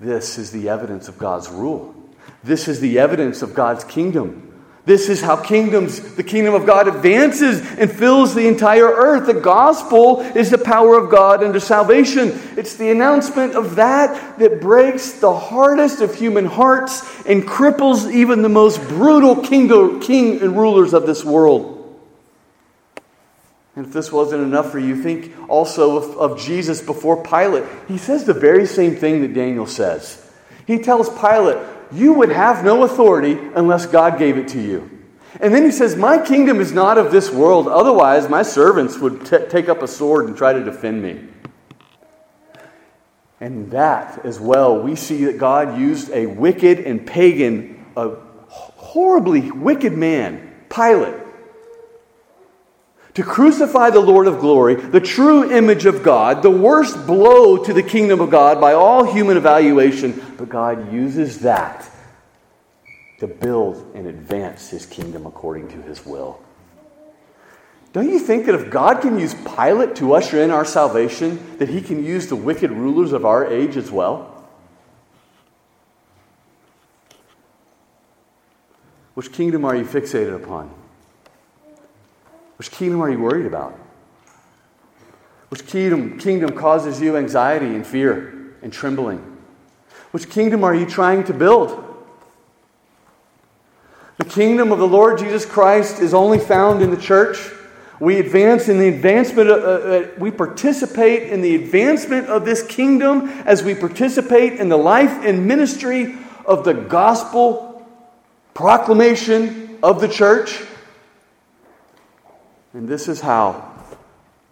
This 0.00 0.36
is 0.38 0.50
the 0.50 0.68
evidence 0.68 1.08
of 1.08 1.16
God's 1.16 1.48
rule. 1.48 1.94
This 2.42 2.68
is 2.68 2.80
the 2.80 2.98
evidence 2.98 3.42
of 3.42 3.54
God's 3.54 3.84
kingdom. 3.84 4.47
This 4.88 5.10
is 5.10 5.20
how 5.20 5.36
kingdoms, 5.36 6.00
the 6.14 6.22
kingdom 6.22 6.54
of 6.54 6.64
God 6.64 6.88
advances 6.88 7.60
and 7.76 7.92
fills 7.92 8.34
the 8.34 8.48
entire 8.48 8.86
earth. 8.86 9.26
The 9.26 9.38
gospel 9.38 10.22
is 10.22 10.48
the 10.48 10.56
power 10.56 10.96
of 10.96 11.10
God 11.10 11.44
unto 11.44 11.60
salvation. 11.60 12.32
It's 12.56 12.76
the 12.76 12.88
announcement 12.88 13.54
of 13.54 13.76
that 13.76 14.38
that 14.38 14.62
breaks 14.62 15.12
the 15.20 15.34
hardest 15.34 16.00
of 16.00 16.14
human 16.14 16.46
hearts 16.46 17.02
and 17.26 17.42
cripples 17.42 18.10
even 18.10 18.40
the 18.40 18.48
most 18.48 18.80
brutal 18.88 19.36
king, 19.42 20.00
king 20.00 20.40
and 20.40 20.56
rulers 20.56 20.94
of 20.94 21.04
this 21.04 21.22
world. 21.22 21.74
And 23.76 23.84
if 23.84 23.92
this 23.92 24.10
wasn't 24.10 24.42
enough 24.42 24.72
for 24.72 24.78
you, 24.78 25.02
think 25.02 25.34
also 25.50 25.98
of, 25.98 26.16
of 26.16 26.40
Jesus 26.40 26.80
before 26.80 27.22
Pilate. 27.22 27.64
He 27.88 27.98
says 27.98 28.24
the 28.24 28.32
very 28.32 28.64
same 28.64 28.96
thing 28.96 29.20
that 29.20 29.34
Daniel 29.34 29.66
says. 29.66 30.32
He 30.66 30.78
tells 30.78 31.10
Pilate, 31.10 31.58
you 31.92 32.12
would 32.14 32.30
have 32.30 32.64
no 32.64 32.82
authority 32.82 33.38
unless 33.54 33.86
God 33.86 34.18
gave 34.18 34.36
it 34.36 34.48
to 34.48 34.60
you. 34.60 34.98
And 35.40 35.54
then 35.54 35.64
he 35.64 35.70
says, 35.70 35.96
My 35.96 36.18
kingdom 36.18 36.60
is 36.60 36.72
not 36.72 36.98
of 36.98 37.10
this 37.10 37.30
world. 37.30 37.68
Otherwise, 37.68 38.28
my 38.28 38.42
servants 38.42 38.98
would 38.98 39.26
t- 39.26 39.46
take 39.48 39.68
up 39.68 39.82
a 39.82 39.88
sword 39.88 40.26
and 40.26 40.36
try 40.36 40.52
to 40.52 40.64
defend 40.64 41.02
me. 41.02 41.24
And 43.40 43.70
that 43.70 44.24
as 44.24 44.40
well, 44.40 44.82
we 44.82 44.96
see 44.96 45.26
that 45.26 45.38
God 45.38 45.78
used 45.78 46.10
a 46.10 46.26
wicked 46.26 46.80
and 46.80 47.06
pagan, 47.06 47.86
a 47.96 48.16
horribly 48.48 49.50
wicked 49.52 49.92
man, 49.92 50.54
Pilate, 50.68 51.14
to 53.18 53.24
crucify 53.24 53.90
the 53.90 53.98
Lord 53.98 54.28
of 54.28 54.38
glory, 54.38 54.76
the 54.76 55.00
true 55.00 55.50
image 55.50 55.86
of 55.86 56.04
God, 56.04 56.40
the 56.40 56.52
worst 56.52 57.04
blow 57.04 57.56
to 57.56 57.72
the 57.72 57.82
kingdom 57.82 58.20
of 58.20 58.30
God 58.30 58.60
by 58.60 58.74
all 58.74 59.02
human 59.02 59.36
evaluation. 59.36 60.22
But 60.38 60.48
God 60.48 60.92
uses 60.92 61.40
that 61.40 61.90
to 63.18 63.26
build 63.26 63.90
and 63.96 64.06
advance 64.06 64.70
his 64.70 64.86
kingdom 64.86 65.26
according 65.26 65.66
to 65.70 65.82
his 65.82 66.06
will. 66.06 66.40
Don't 67.92 68.08
you 68.08 68.20
think 68.20 68.46
that 68.46 68.54
if 68.54 68.70
God 68.70 69.00
can 69.00 69.18
use 69.18 69.34
Pilate 69.34 69.96
to 69.96 70.12
usher 70.12 70.40
in 70.40 70.52
our 70.52 70.64
salvation, 70.64 71.58
that 71.58 71.68
he 71.68 71.80
can 71.80 72.04
use 72.04 72.28
the 72.28 72.36
wicked 72.36 72.70
rulers 72.70 73.10
of 73.10 73.24
our 73.24 73.44
age 73.44 73.76
as 73.76 73.90
well? 73.90 74.48
Which 79.14 79.32
kingdom 79.32 79.64
are 79.64 79.74
you 79.74 79.82
fixated 79.82 80.36
upon? 80.36 80.77
Which 82.58 82.70
kingdom 82.70 83.00
are 83.00 83.10
you 83.10 83.20
worried 83.20 83.46
about? 83.46 83.78
Which 85.48 85.66
kingdom, 85.66 86.18
kingdom 86.18 86.56
causes 86.56 87.00
you 87.00 87.16
anxiety 87.16 87.66
and 87.66 87.86
fear 87.86 88.54
and 88.62 88.72
trembling? 88.72 89.38
Which 90.10 90.28
kingdom 90.28 90.64
are 90.64 90.74
you 90.74 90.84
trying 90.84 91.24
to 91.24 91.32
build? 91.32 91.84
The 94.18 94.24
kingdom 94.24 94.72
of 94.72 94.78
the 94.78 94.86
Lord 94.86 95.18
Jesus 95.18 95.46
Christ 95.46 96.00
is 96.00 96.12
only 96.12 96.38
found 96.38 96.82
in 96.82 96.90
the 96.90 96.96
church. 96.96 97.38
We 98.00 98.18
advance 98.18 98.68
in 98.68 98.78
the 98.78 98.88
advancement, 98.88 99.48
of, 99.48 99.62
uh, 99.62 99.66
uh, 99.66 100.08
we 100.18 100.30
participate 100.30 101.30
in 101.30 101.40
the 101.40 101.54
advancement 101.54 102.26
of 102.26 102.44
this 102.44 102.64
kingdom 102.66 103.28
as 103.44 103.62
we 103.62 103.74
participate 103.74 104.54
in 104.54 104.68
the 104.68 104.76
life 104.76 105.24
and 105.24 105.46
ministry 105.46 106.16
of 106.44 106.64
the 106.64 106.74
gospel 106.74 107.86
proclamation 108.54 109.78
of 109.82 110.00
the 110.00 110.08
church. 110.08 110.64
And 112.78 112.88
this 112.88 113.08
is 113.08 113.22
how 113.22 113.72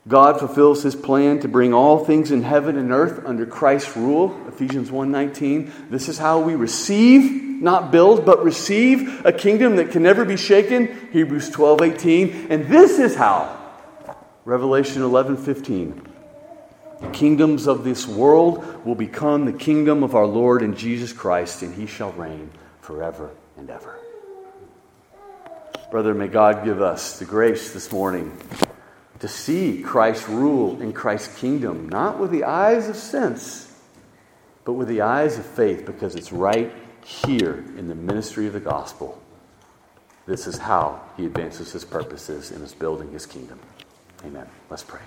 God 0.08 0.40
fulfills 0.40 0.82
his 0.82 0.96
plan 0.96 1.38
to 1.42 1.48
bring 1.48 1.72
all 1.72 2.04
things 2.04 2.32
in 2.32 2.42
heaven 2.42 2.76
and 2.76 2.90
earth 2.90 3.22
under 3.24 3.46
Christ's 3.46 3.96
rule, 3.96 4.36
Ephesians 4.48 4.90
1:19. 4.90 5.70
This 5.90 6.08
is 6.08 6.18
how 6.18 6.40
we 6.40 6.56
receive, 6.56 7.62
not 7.62 7.92
build, 7.92 8.26
but 8.26 8.44
receive 8.44 9.24
a 9.24 9.30
kingdom 9.30 9.76
that 9.76 9.92
can 9.92 10.02
never 10.02 10.24
be 10.24 10.36
shaken, 10.36 10.88
Hebrews 11.12 11.50
12:18. 11.50 12.48
And 12.50 12.66
this 12.66 12.98
is 12.98 13.14
how 13.14 13.48
Revelation 14.44 15.02
11:15. 15.02 16.02
The 17.00 17.08
kingdoms 17.10 17.68
of 17.68 17.84
this 17.84 18.08
world 18.08 18.64
will 18.84 18.96
become 18.96 19.44
the 19.44 19.52
kingdom 19.52 20.02
of 20.02 20.16
our 20.16 20.26
Lord 20.26 20.62
and 20.62 20.76
Jesus 20.76 21.12
Christ, 21.12 21.62
and 21.62 21.74
he 21.74 21.86
shall 21.86 22.10
reign 22.16 22.50
forever 22.80 23.30
and 23.56 23.70
ever. 23.70 24.00
Brother, 25.90 26.14
may 26.14 26.26
God 26.26 26.64
give 26.64 26.82
us 26.82 27.18
the 27.18 27.24
grace 27.24 27.72
this 27.72 27.92
morning 27.92 28.36
to 29.20 29.28
see 29.28 29.82
Christ's 29.82 30.28
rule 30.28 30.80
in 30.82 30.92
Christ's 30.92 31.38
kingdom, 31.38 31.88
not 31.88 32.18
with 32.18 32.32
the 32.32 32.44
eyes 32.44 32.88
of 32.88 32.96
sense, 32.96 33.72
but 34.64 34.72
with 34.72 34.88
the 34.88 35.02
eyes 35.02 35.38
of 35.38 35.46
faith, 35.46 35.86
because 35.86 36.16
it's 36.16 36.32
right 36.32 36.72
here 37.04 37.64
in 37.78 37.86
the 37.86 37.94
ministry 37.94 38.48
of 38.48 38.52
the 38.52 38.60
gospel. 38.60 39.22
this 40.26 40.48
is 40.48 40.58
how 40.58 41.00
he 41.16 41.24
advances 41.24 41.70
his 41.70 41.84
purposes 41.84 42.50
and 42.50 42.64
is 42.64 42.74
building 42.74 43.12
his 43.12 43.26
kingdom. 43.26 43.60
Amen. 44.24 44.48
Let's 44.68 44.82
pray. 44.82 45.02